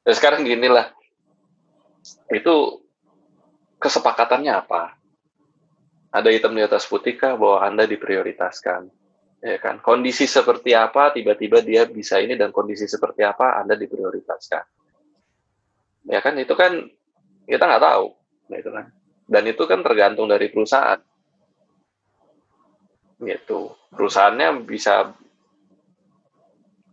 Dan 0.01 0.13
sekarang 0.15 0.41
gini 0.47 0.65
lah, 0.65 0.89
itu 2.33 2.81
kesepakatannya 3.77 4.53
apa? 4.53 4.99
ada 6.09 6.29
hitam 6.33 6.57
di 6.57 6.61
atas 6.65 6.89
putih 6.89 7.15
kah 7.15 7.37
bahwa 7.37 7.61
Anda 7.61 7.85
diprioritaskan? 7.85 8.89
Ya 9.39 9.57
kan? 9.61 9.79
Kondisi 9.79 10.25
seperti 10.25 10.75
apa 10.75 11.13
tiba-tiba 11.15 11.63
dia 11.63 11.85
bisa 11.85 12.19
ini 12.19 12.35
dan 12.35 12.51
kondisi 12.51 12.89
seperti 12.89 13.23
apa 13.23 13.61
Anda 13.61 13.77
diprioritaskan? 13.77 14.63
Ya 16.09 16.19
kan 16.25 16.33
itu 16.41 16.53
kan 16.57 16.89
kita 17.45 17.63
nggak 17.63 17.83
tahu, 17.85 18.05
gitu 18.49 18.73
kan. 18.73 18.89
Dan 19.29 19.45
itu 19.45 19.63
kan 19.69 19.85
tergantung 19.85 20.25
dari 20.25 20.49
perusahaan. 20.49 20.97
Gitu. 23.21 23.69
Perusahaannya 23.93 24.65
bisa 24.65 25.13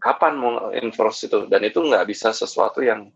kapan 0.07 0.39
mau 0.39 0.71
enforce 0.71 1.27
itu 1.27 1.51
dan 1.51 1.67
itu 1.67 1.83
nggak 1.83 2.07
bisa 2.07 2.31
sesuatu 2.31 2.79
yang 2.79 3.11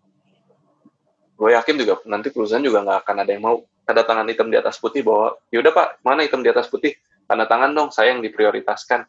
gue 1.38 1.50
yakin 1.54 1.76
juga 1.78 2.02
nanti 2.10 2.34
perusahaan 2.34 2.60
juga 2.60 2.82
nggak 2.82 2.98
akan 3.06 3.16
ada 3.22 3.30
yang 3.30 3.44
mau 3.46 3.56
tanda 3.86 4.02
tangan 4.02 4.26
hitam 4.26 4.50
di 4.50 4.58
atas 4.58 4.76
putih 4.82 5.06
bahwa 5.06 5.38
yaudah 5.54 5.70
pak 5.70 5.88
mana 6.02 6.26
hitam 6.26 6.42
di 6.42 6.50
atas 6.50 6.66
putih 6.66 6.98
tanda 7.30 7.46
tangan 7.46 7.70
dong 7.70 7.88
saya 7.94 8.12
yang 8.12 8.20
diprioritaskan 8.26 9.06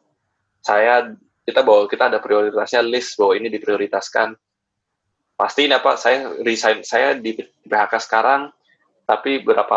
saya 0.61 1.09
kita 1.41 1.65
bahwa 1.65 1.89
kita 1.89 2.13
ada 2.13 2.21
prioritasnya 2.21 2.85
list 2.85 3.17
bahwa 3.17 3.33
ini 3.33 3.49
diprioritaskan 3.49 4.37
pasti 5.33 5.65
ini 5.65 5.73
apa 5.73 5.97
saya 5.97 6.37
resign 6.45 6.85
saya 6.85 7.17
di 7.17 7.33
PHK 7.65 7.93
sekarang 7.97 8.53
tapi 9.11 9.43
berapa 9.43 9.75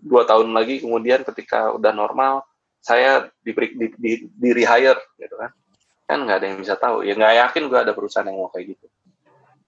dua 0.00 0.24
tahun 0.24 0.56
lagi 0.56 0.80
kemudian 0.80 1.20
ketika 1.28 1.76
udah 1.76 1.92
normal 1.92 2.48
saya 2.80 3.28
di 3.44 3.52
di, 3.52 3.86
di, 4.00 4.12
di 4.32 4.50
rehire 4.56 5.00
gitu 5.20 5.36
kan 5.36 5.52
kan 6.08 6.18
nggak 6.24 6.36
ada 6.40 6.46
yang 6.48 6.58
bisa 6.60 6.80
tahu 6.80 7.04
ya 7.04 7.12
nggak 7.12 7.36
yakin 7.44 7.68
gue 7.68 7.80
ada 7.80 7.92
perusahaan 7.92 8.24
yang 8.24 8.40
mau 8.40 8.48
kayak 8.48 8.76
gitu 8.76 8.88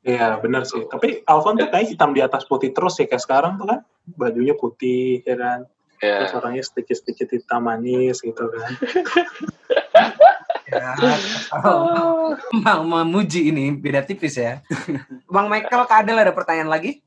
Iya 0.06 0.38
benar 0.38 0.62
sih. 0.62 0.86
Tapi 0.86 1.26
Alfon 1.26 1.58
tuh 1.58 1.66
kayak 1.66 1.90
hitam 1.90 2.14
di 2.14 2.22
atas 2.22 2.46
putih 2.46 2.70
terus 2.70 2.94
ya 3.02 3.10
kayak 3.10 3.26
sekarang 3.26 3.58
tuh 3.58 3.66
kan 3.66 3.82
bajunya 4.14 4.54
putih 4.54 5.26
ya 5.26 5.34
kan. 5.34 5.66
Yeah. 5.98 6.22
Terus 6.22 6.32
orangnya 6.38 6.62
sedikit-sedikit 6.62 7.28
hitam 7.34 7.66
manis 7.66 8.22
gitu 8.22 8.46
kan. 8.46 8.70
ya, 10.70 10.94
oh. 11.66 12.38
Bang 12.62 12.86
memuji 12.86 13.50
ini 13.50 13.74
beda 13.74 14.06
tipis 14.06 14.38
ya. 14.38 14.62
Bang 15.34 15.50
Michael 15.50 15.90
Kadel 15.90 16.22
ada 16.22 16.30
pertanyaan 16.30 16.70
lagi? 16.70 17.02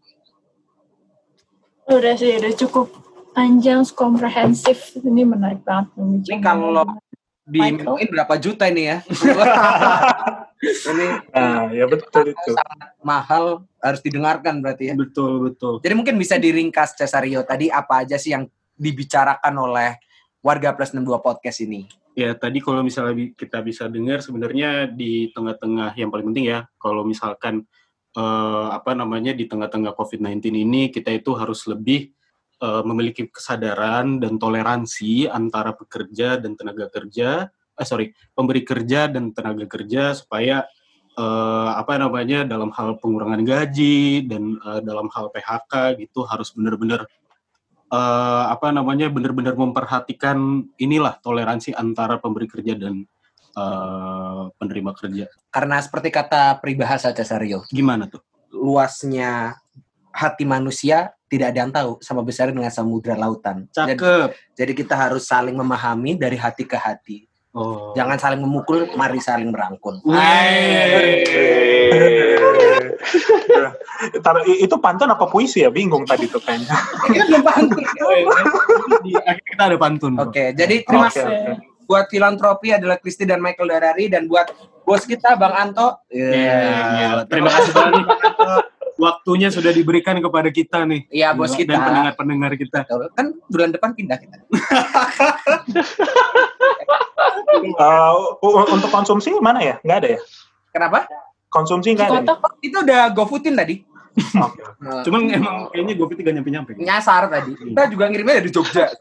Udah 1.90 2.14
sih, 2.14 2.38
udah 2.38 2.54
cukup 2.54 2.88
panjang, 3.34 3.82
komprehensif. 3.98 4.94
Ini 5.02 5.26
menarik 5.26 5.66
banget. 5.66 5.90
Ini 5.98 6.38
kalau 6.46 6.86
di 7.50 8.06
berapa 8.06 8.38
juta 8.38 8.70
ini 8.70 8.94
ya? 8.94 8.98
ini 10.60 11.06
nah, 11.32 11.72
ya 11.72 11.88
betul 11.88 12.36
itu 12.36 12.52
sangat 12.52 12.92
mahal 13.00 13.64
harus 13.80 14.04
didengarkan 14.04 14.60
berarti 14.60 14.92
ya 14.92 14.96
betul 14.96 15.48
betul 15.48 15.80
jadi 15.80 15.96
mungkin 15.96 16.20
bisa 16.20 16.36
diringkas 16.36 17.00
Cesario 17.00 17.48
tadi 17.48 17.72
apa 17.72 18.04
aja 18.04 18.20
sih 18.20 18.36
yang 18.36 18.44
dibicarakan 18.76 19.56
oleh 19.56 19.96
warga 20.44 20.76
plus 20.76 20.92
62 20.92 21.16
podcast 21.24 21.64
ini 21.64 21.88
ya 22.12 22.36
tadi 22.36 22.60
kalau 22.60 22.84
misalnya 22.84 23.32
kita 23.40 23.64
bisa 23.64 23.88
dengar 23.88 24.20
sebenarnya 24.20 24.92
di 24.92 25.32
tengah-tengah 25.32 25.96
yang 25.96 26.12
paling 26.12 26.36
penting 26.36 26.52
ya 26.52 26.68
kalau 26.76 27.08
misalkan 27.08 27.64
eh, 28.16 28.68
apa 28.74 28.92
namanya 28.98 29.36
di 29.36 29.46
tengah-tengah 29.46 29.94
COVID-19 29.94 30.54
ini 30.54 30.82
kita 30.90 31.14
itu 31.14 31.36
harus 31.36 31.66
lebih 31.68 32.10
eh, 32.62 32.84
memiliki 32.86 33.28
kesadaran 33.30 34.18
dan 34.18 34.38
toleransi 34.40 35.30
antara 35.30 35.76
pekerja 35.76 36.40
dan 36.40 36.56
tenaga 36.56 36.90
kerja 36.90 37.52
eh 37.80 37.88
sorry 37.88 38.12
pemberi 38.36 38.68
kerja 38.68 39.08
dan 39.08 39.32
tenaga 39.32 39.64
kerja 39.64 40.12
supaya 40.12 40.68
uh, 41.16 41.72
apa 41.80 41.96
namanya 41.96 42.44
dalam 42.44 42.76
hal 42.76 43.00
pengurangan 43.00 43.40
gaji 43.48 44.28
dan 44.28 44.60
uh, 44.68 44.84
dalam 44.84 45.08
hal 45.16 45.32
PHK 45.32 46.04
gitu 46.04 46.28
harus 46.28 46.52
benar-benar 46.52 47.08
eh, 47.90 48.46
apa 48.54 48.70
namanya 48.70 49.10
benar-benar 49.10 49.58
memperhatikan 49.58 50.68
inilah 50.78 51.18
toleransi 51.26 51.74
antara 51.74 52.22
pemberi 52.22 52.46
kerja 52.46 52.78
dan 52.78 53.10
eh, 53.60 54.44
penerima 54.56 54.92
kerja. 54.96 55.26
Karena 55.52 55.78
seperti 55.84 56.10
kata 56.14 56.58
peribahasa 56.64 57.12
Cesario, 57.12 57.68
Gimana 57.70 58.08
tuh? 58.08 58.24
luasnya 58.56 59.60
hati 60.10 60.44
manusia 60.44 61.14
tidak 61.30 61.54
ada 61.54 61.60
yang 61.62 61.72
tahu 61.72 62.02
sama 62.02 62.26
besarnya 62.26 62.58
dengan 62.58 62.74
samudra 62.74 63.14
lautan. 63.14 63.70
Jadi, 63.70 63.94
Cakep. 63.94 64.30
jadi 64.58 64.72
kita 64.74 64.96
harus 64.98 65.30
saling 65.30 65.54
memahami 65.54 66.18
dari 66.18 66.36
hati 66.36 66.66
ke 66.66 66.74
hati. 66.74 67.30
Oh. 67.54 67.94
Jangan 67.94 68.18
saling 68.18 68.42
memukul, 68.42 68.90
mari 68.98 69.22
saling 69.22 69.50
merangkul. 69.50 70.02
Itu 74.62 74.76
pantun 74.78 75.10
apa 75.10 75.26
puisi 75.30 75.66
ya? 75.66 75.70
Bingung 75.74 76.06
tadi 76.06 76.30
tuh 76.30 76.42
kayaknya. 76.42 76.78
Kita 77.10 77.24
belum 77.30 77.44
pantun. 77.46 77.84
Di 79.06 79.12
akhir 79.18 79.44
kita 79.46 79.64
ada 79.66 79.78
pantun. 79.82 80.14
Oke, 80.18 80.54
jadi 80.54 80.86
terima 80.86 81.10
kasih. 81.10 81.26
oke. 81.26 81.69
Buat 81.90 82.06
filantropi 82.14 82.70
adalah 82.70 83.02
Kristi 83.02 83.26
dan 83.26 83.42
Michael 83.42 83.74
Darari 83.74 84.14
dan 84.14 84.30
buat 84.30 84.46
bos 84.86 85.10
kita 85.10 85.34
Bang 85.42 85.58
Anto. 85.58 85.98
Iya, 86.14 86.30
iya. 86.30 87.10
Terima 87.26 87.50
kasih 87.50 87.74
banget. 87.74 88.06
Waktunya 89.00 89.50
sudah 89.50 89.74
diberikan 89.74 90.22
kepada 90.22 90.54
kita 90.54 90.86
nih. 90.86 91.10
Iya, 91.10 91.34
bos 91.34 91.58
Dan 91.58 91.66
kita. 91.66 91.82
pendengar-pendengar 91.82 92.52
kita. 92.62 92.86
Kan 93.18 93.34
bulan 93.50 93.74
depan 93.74 93.98
pindah 93.98 94.22
kita. 94.22 94.38
Uh, 97.60 98.40
untuk 98.72 98.88
konsumsi 98.94 99.36
mana 99.44 99.60
ya? 99.60 99.76
Nggak 99.84 99.98
ada 100.06 100.10
ya? 100.16 100.20
Kenapa? 100.72 101.00
Konsumsi 101.52 101.98
nggak 101.98 102.08
ada. 102.08 102.22
Kotak 102.24 102.62
Itu 102.64 102.78
udah 102.86 103.02
GoFoodin 103.12 103.56
tadi. 103.58 103.84
Oke. 104.18 104.60
Nah, 104.80 105.02
Cuman 105.02 105.22
emang 105.28 105.56
kayaknya 105.70 105.94
gue 105.94 106.08
tidak 106.16 106.34
nyampe-nyampe. 106.36 106.72
nyasar 106.76 107.28
tadi. 107.28 107.52
Kita 107.54 107.82
juga 107.88 108.06
ngirimnya 108.08 108.40
dari 108.40 108.50
Jogja. 108.50 108.90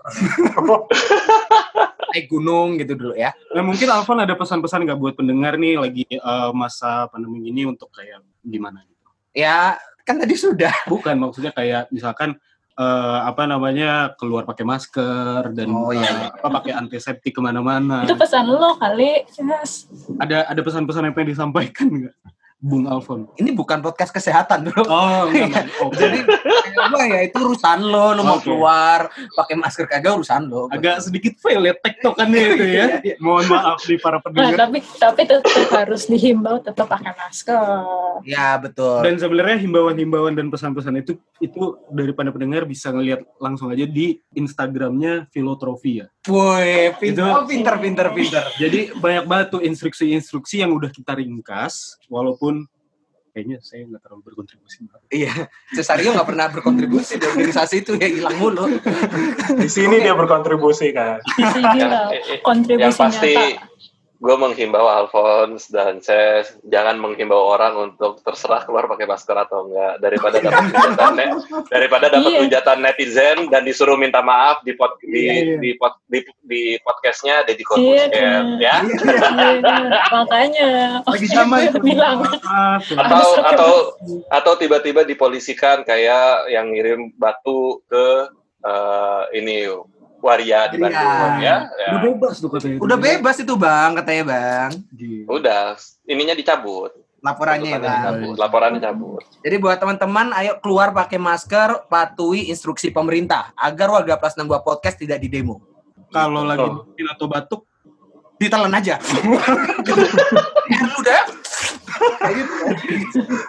Naik 2.08 2.26
gunung 2.26 2.80
gitu 2.80 2.96
dulu 2.96 3.12
ya. 3.12 3.36
Nah, 3.52 3.60
mungkin 3.60 3.84
Alfon 3.86 4.16
ada 4.16 4.32
pesan-pesan 4.32 4.80
nggak 4.82 4.96
buat 4.96 5.14
pendengar 5.14 5.54
nih 5.54 5.76
lagi 5.76 6.04
eh, 6.08 6.50
masa 6.52 7.04
pandemi 7.08 7.44
ini 7.44 7.64
untuk 7.64 7.92
kayak 7.92 8.24
gimana? 8.40 8.80
gitu? 8.82 9.06
Ya, 9.36 9.76
kan 10.02 10.16
tadi 10.16 10.32
sudah. 10.32 10.72
Bukan 10.88 11.20
maksudnya 11.20 11.52
kayak 11.52 11.92
misalkan 11.92 12.40
eh, 12.74 13.18
apa 13.22 13.44
namanya 13.44 14.16
keluar 14.16 14.48
pakai 14.48 14.64
masker 14.64 15.52
dan 15.52 15.68
Oh, 15.68 15.92
iya. 15.92 16.08
eh, 16.08 16.28
apa 16.32 16.48
pakai 16.48 16.72
antiseptik 16.74 17.36
ke 17.36 17.40
mana-mana. 17.44 18.08
itu 18.08 18.16
pesan 18.16 18.48
lo 18.48 18.72
kali, 18.74 19.28
yes. 19.28 19.84
Ada 20.16 20.48
ada 20.48 20.60
pesan-pesan 20.64 21.04
yang 21.04 21.14
pengen 21.14 21.36
disampaikan 21.36 21.86
nggak, 21.92 22.14
Bung 22.58 22.90
Alfon? 22.90 23.30
Ini 23.38 23.54
bukan 23.54 23.78
podcast 23.78 24.10
kesehatan, 24.10 24.66
Bro. 24.66 24.82
Oh, 24.84 25.30
enggak, 25.30 25.70
oh, 25.78 25.94
Jadi 25.94 26.26
apa 26.74 26.98
ya 27.06 27.20
itu 27.22 27.38
urusan 27.38 27.78
lo, 27.82 28.18
lo 28.18 28.22
mau 28.22 28.38
Oke. 28.38 28.50
keluar 28.50 29.06
pakai 29.34 29.54
masker 29.54 29.86
kagak 29.86 30.18
urusan 30.18 30.46
lo. 30.46 30.66
agak 30.68 30.98
sedikit 30.98 31.38
fail 31.38 31.62
ya 31.62 31.74
tektokannya 31.78 32.40
itu 32.54 32.64
ya. 32.66 32.86
Mohon 33.22 33.44
maaf 33.54 33.78
di 33.86 33.94
para 33.94 34.18
Nah, 34.18 34.22
pendengar. 34.26 34.58
tapi 34.58 34.78
tapi 34.98 35.20
tetap 35.22 35.70
harus 35.70 36.02
dihimbau 36.06 36.58
tetap 36.58 36.90
pakai 36.90 37.14
masker. 37.14 37.78
Ya 38.26 38.58
betul. 38.58 39.06
Dan 39.06 39.14
sebenarnya 39.16 39.62
himbauan-himbauan 39.62 40.34
dan 40.34 40.50
pesan-pesan 40.50 40.98
itu 40.98 41.14
itu 41.38 41.62
daripada 41.90 42.34
pendengar 42.34 42.66
bisa 42.66 42.90
ngelihat 42.90 43.22
langsung 43.38 43.70
aja 43.70 43.86
di 43.86 44.18
Instagramnya 44.34 45.30
Filotrofi 45.30 46.02
ya. 46.02 46.06
Woi, 46.26 46.90
pinter, 46.98 47.24
oh, 47.24 47.46
pinter, 47.46 47.74
pinter, 47.78 48.06
pinter. 48.10 48.44
Jadi 48.58 48.92
banyak 48.92 49.24
banget 49.24 49.46
tuh 49.48 49.62
instruksi-instruksi 49.62 50.60
yang 50.60 50.74
udah 50.74 50.90
kita 50.90 51.16
ringkas, 51.16 51.96
walaupun 52.08 52.66
kayaknya 53.32 53.62
saya 53.62 53.86
nggak 53.86 54.02
terlalu 54.02 54.22
berkontribusi. 54.32 54.78
Iya, 55.14 55.46
Cesario 55.70 56.10
nggak 56.10 56.28
pernah 56.28 56.46
berkontribusi 56.50 57.22
di 57.22 57.26
organisasi 57.28 57.86
itu 57.86 57.92
ya 57.94 58.08
hilang 58.10 58.36
mulu. 58.40 58.66
Di 59.62 59.68
sini 59.70 60.02
dia 60.02 60.18
berkontribusi 60.18 60.90
kan. 60.90 61.22
Di 61.22 61.44
sini 61.54 61.78
lah 61.86 62.10
eh, 62.10 62.18
eh, 62.34 62.38
kontribusi 62.42 62.82
yang 62.82 62.96
pasti 62.98 63.32
nyata. 63.38 63.62
Gue 64.18 64.34
menghimbau 64.34 64.90
Alphonse 64.90 65.70
dan 65.70 66.02
Ces 66.02 66.58
jangan 66.66 66.98
menghimbau 66.98 67.54
orang 67.54 67.78
untuk 67.78 68.18
terserah 68.20 68.66
keluar 68.66 68.90
pakai 68.90 69.06
masker 69.06 69.38
atau 69.38 69.70
enggak 69.70 70.02
daripada 70.02 70.36
dapat 70.42 70.58
hujatan 70.74 71.12
net, 71.14 71.30
daripada 71.70 72.06
dapat 72.10 72.30
Iya. 72.34 72.40
hujatan 72.42 72.78
netizen 72.82 73.38
dan 73.46 73.62
disuruh 73.62 73.94
minta 73.94 74.18
maaf 74.18 74.58
di 74.66 74.74
pod, 74.74 74.98
di, 74.98 75.22
Iya. 75.22 75.62
di, 75.62 75.70
pod, 75.78 75.94
di, 76.10 76.26
di 76.42 76.62
podcastnya 76.82 77.46
Deddy 77.46 77.62
Iya, 77.62 77.68
Corbuzier 77.70 78.08
kan. 78.10 78.44
ya 78.58 78.76
Iya, 78.82 79.62
makanya 80.10 80.68
Lagi 81.06 81.26
bilang 81.86 82.16
Maaf, 82.26 82.82
ya. 82.90 82.98
atau 82.98 83.14
Harus 83.14 83.30
pakai 83.38 83.54
atau 83.54 83.72
atau 84.34 84.52
tiba-tiba 84.58 85.06
dipolisikan 85.06 85.86
kayak 85.86 86.50
yang 86.50 86.74
ngirim 86.74 87.14
batu 87.14 87.78
ke 87.86 88.26
eh, 88.66 89.22
ini 89.38 89.70
Waria 90.18 90.66
di 90.66 90.76
Iya. 90.76 90.84
Bandung 90.84 91.36
ya, 91.38 91.56
ya. 91.70 91.88
Udah 91.88 92.02
bebas 92.04 92.34
tuh 92.36 92.48
katanya. 92.48 92.76
Udah 92.78 92.96
bebas 92.96 93.36
itu 93.38 93.54
bang, 93.54 93.90
katanya 93.94 94.24
bang. 94.26 94.70
Gila. 94.90 95.26
udah 95.30 95.62
ininya 96.04 96.34
dicabut 96.34 96.90
Laporannya 97.18 97.66
ya 97.68 97.78
bang. 97.78 97.98
dicabut. 97.98 98.34
laporannya 98.36 98.80
cabut 98.80 99.22
Jadi 99.40 99.56
buat 99.56 99.76
teman-teman, 99.76 100.30
ayo 100.34 100.58
keluar 100.58 100.90
pakai 100.90 101.18
masker, 101.18 101.86
patuhi 101.86 102.46
instruksi 102.46 102.90
pemerintah 102.90 103.50
agar 103.54 103.90
warga 103.92 104.14
plus 104.14 104.34
62 104.34 104.58
podcast 104.60 104.96
tidak 104.96 105.18
didemo. 105.18 105.62
Kalau 106.08 106.42
lagi 106.42 106.66
pil 106.92 107.06
atau 107.06 107.26
batuk, 107.26 107.62
Ditelan 108.38 108.70
aja. 108.70 109.02
ya, 109.02 110.78
udah. 110.94 111.20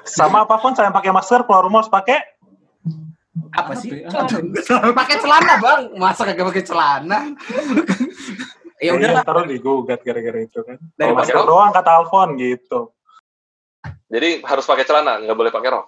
Sama 0.02 0.42
apa 0.42 0.58
pun 0.58 0.74
saya 0.74 0.90
pakai 0.90 1.12
masker 1.12 1.46
keluar 1.46 1.62
rumah 1.62 1.82
harus 1.82 1.92
pakai 1.92 2.18
Apa 3.54 3.78
sih? 3.78 4.04
ya? 4.04 4.10
pakai 4.92 5.16
celana 5.22 5.54
bang, 5.62 5.82
masa 5.96 6.26
kagak 6.26 6.50
pakai 6.50 6.64
celana? 6.66 7.20
ya 8.84 8.96
udah 8.96 9.08
Kayaknya 9.12 9.24
ntar 9.28 9.38
digugat 9.46 10.00
gara-gara 10.02 10.40
itu 10.42 10.60
kan. 10.66 10.78
Dari 10.98 11.12
pakai- 11.14 11.46
doang 11.46 11.72
kata 11.72 11.92
Alfon 12.00 12.36
gitu. 12.40 12.92
jadi 14.10 14.42
harus 14.42 14.66
pakai 14.66 14.84
celana 14.84 15.22
nggak 15.22 15.38
boleh 15.38 15.54
pakai 15.54 15.70
rok 15.70 15.86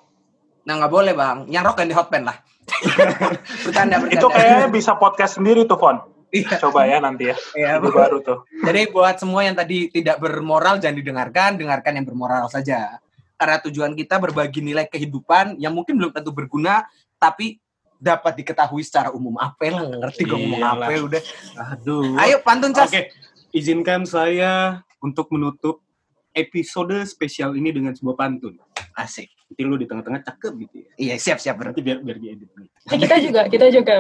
Nah 0.61 0.73
nggak 0.77 0.93
boleh 0.93 1.13
bang, 1.17 1.37
yang 1.49 1.65
rok 1.65 1.81
yang 1.81 1.89
di 1.89 1.97
hotpan 1.97 2.21
lah. 2.21 2.37
bercanda 3.65 3.97
bercanda. 3.97 4.13
Itu 4.13 4.27
kayaknya 4.29 4.67
bisa 4.69 4.93
podcast 4.93 5.41
sendiri 5.41 5.65
tuh, 5.65 5.77
Fon. 5.81 5.97
Iya. 6.31 6.55
Coba 6.63 6.87
ya 6.87 7.03
nanti 7.03 7.27
ya. 7.27 7.35
Iya, 7.57 7.69
Itu 7.81 7.91
baru 7.91 8.23
tuh. 8.23 8.47
Jadi 8.63 8.87
buat 8.93 9.19
semua 9.19 9.43
yang 9.43 9.57
tadi 9.57 9.91
tidak 9.91 10.21
bermoral 10.21 10.79
jangan 10.79 10.95
didengarkan, 10.95 11.59
dengarkan 11.59 11.97
yang 11.99 12.05
bermoral 12.07 12.47
saja. 12.47 13.01
Karena 13.35 13.57
tujuan 13.67 13.97
kita 13.97 14.21
berbagi 14.21 14.61
nilai 14.63 14.85
kehidupan 14.87 15.57
yang 15.59 15.73
mungkin 15.75 15.97
belum 15.99 16.13
tentu 16.13 16.31
berguna, 16.31 16.85
tapi 17.21 17.61
dapat 18.01 18.41
diketahui 18.41 18.81
secara 18.81 19.13
umum. 19.13 19.37
Apa 19.37 19.69
lah 19.69 19.85
nggak 19.85 20.01
ngerti 20.09 20.21
gue 20.25 20.37
ngomong 20.41 20.65
apa 20.65 20.91
udah. 21.05 21.21
aduh. 21.69 22.17
Ayo 22.17 22.41
pantun 22.41 22.73
cas. 22.73 22.89
Oke, 22.89 23.13
izinkan 23.53 24.09
saya 24.09 24.81
untuk 24.97 25.29
menutup 25.29 25.85
episode 26.33 27.05
spesial 27.05 27.53
ini 27.53 27.69
dengan 27.69 27.93
sebuah 27.93 28.17
pantun. 28.17 28.57
Asik. 28.97 29.29
Nanti 29.53 29.61
lu 29.61 29.77
di 29.77 29.85
tengah-tengah 29.85 30.25
cakep 30.25 30.53
gitu 30.65 30.75
ya. 30.81 30.89
Iya 30.97 31.15
siap 31.21 31.37
siap 31.37 31.61
bro. 31.61 31.69
Nanti 31.69 31.85
biar 31.85 32.01
biar 32.01 32.17
diedit. 32.17 32.49
Eh, 32.89 32.97
kita 32.97 33.15
juga 33.21 33.41
kita 33.45 33.69
juga 33.69 33.93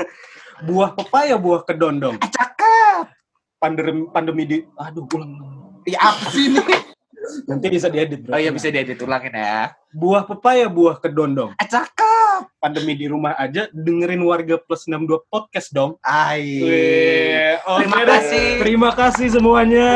Buah 0.68 0.92
pepaya, 0.92 1.40
buah 1.40 1.64
kedondong. 1.64 2.20
Cakep. 2.20 3.08
Pandemi 3.60 4.04
pandemi 4.12 4.42
di 4.44 4.58
aduh 4.76 5.06
ulang. 5.16 5.32
Ya 5.88 5.96
apa 6.00 6.28
sih 6.32 6.52
ini? 6.52 6.60
Nanti 7.48 7.66
bisa 7.70 7.88
diedit, 7.88 8.24
Bro. 8.24 8.36
Oh 8.36 8.40
iya 8.40 8.50
bisa 8.52 8.68
diedit 8.68 9.00
ulangin 9.00 9.32
ya. 9.32 9.72
Buah 9.92 10.24
pepaya, 10.26 10.66
buah 10.68 11.00
kedondong. 11.00 11.54
Ah. 12.40 12.48
Pandemi 12.60 12.92
di 12.92 13.08
rumah 13.08 13.36
aja 13.36 13.68
dengerin 13.72 14.20
warga 14.24 14.56
plus 14.60 14.84
62 14.84 15.24
podcast 15.28 15.72
dong. 15.72 15.96
Ai. 16.04 16.60
Oke 17.64 17.84
Terima 17.84 18.00
kasih. 18.04 18.46
Terima 18.60 18.90
kasih 18.92 19.28
semuanya. 19.32 19.90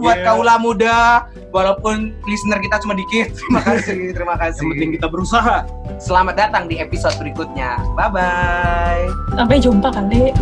Buat 0.00 0.18
Yeah. 0.18 0.26
kaula 0.34 0.56
muda, 0.58 1.28
walaupun 1.54 2.16
listener 2.26 2.58
kita 2.58 2.80
cuma 2.82 2.96
dikit. 2.96 3.32
Terima 3.36 3.60
kasih, 3.62 4.10
terima 4.10 4.34
kasih. 4.40 4.64
Yang 4.64 4.72
penting 4.74 4.90
kita 4.98 5.06
berusaha. 5.08 5.56
Selamat 6.00 6.34
datang 6.36 6.66
di 6.66 6.80
episode 6.80 7.14
berikutnya. 7.20 7.78
Bye 7.94 8.10
bye. 8.10 9.06
sampai 9.36 9.60
jumpa 9.60 9.88
kali. 9.92 10.32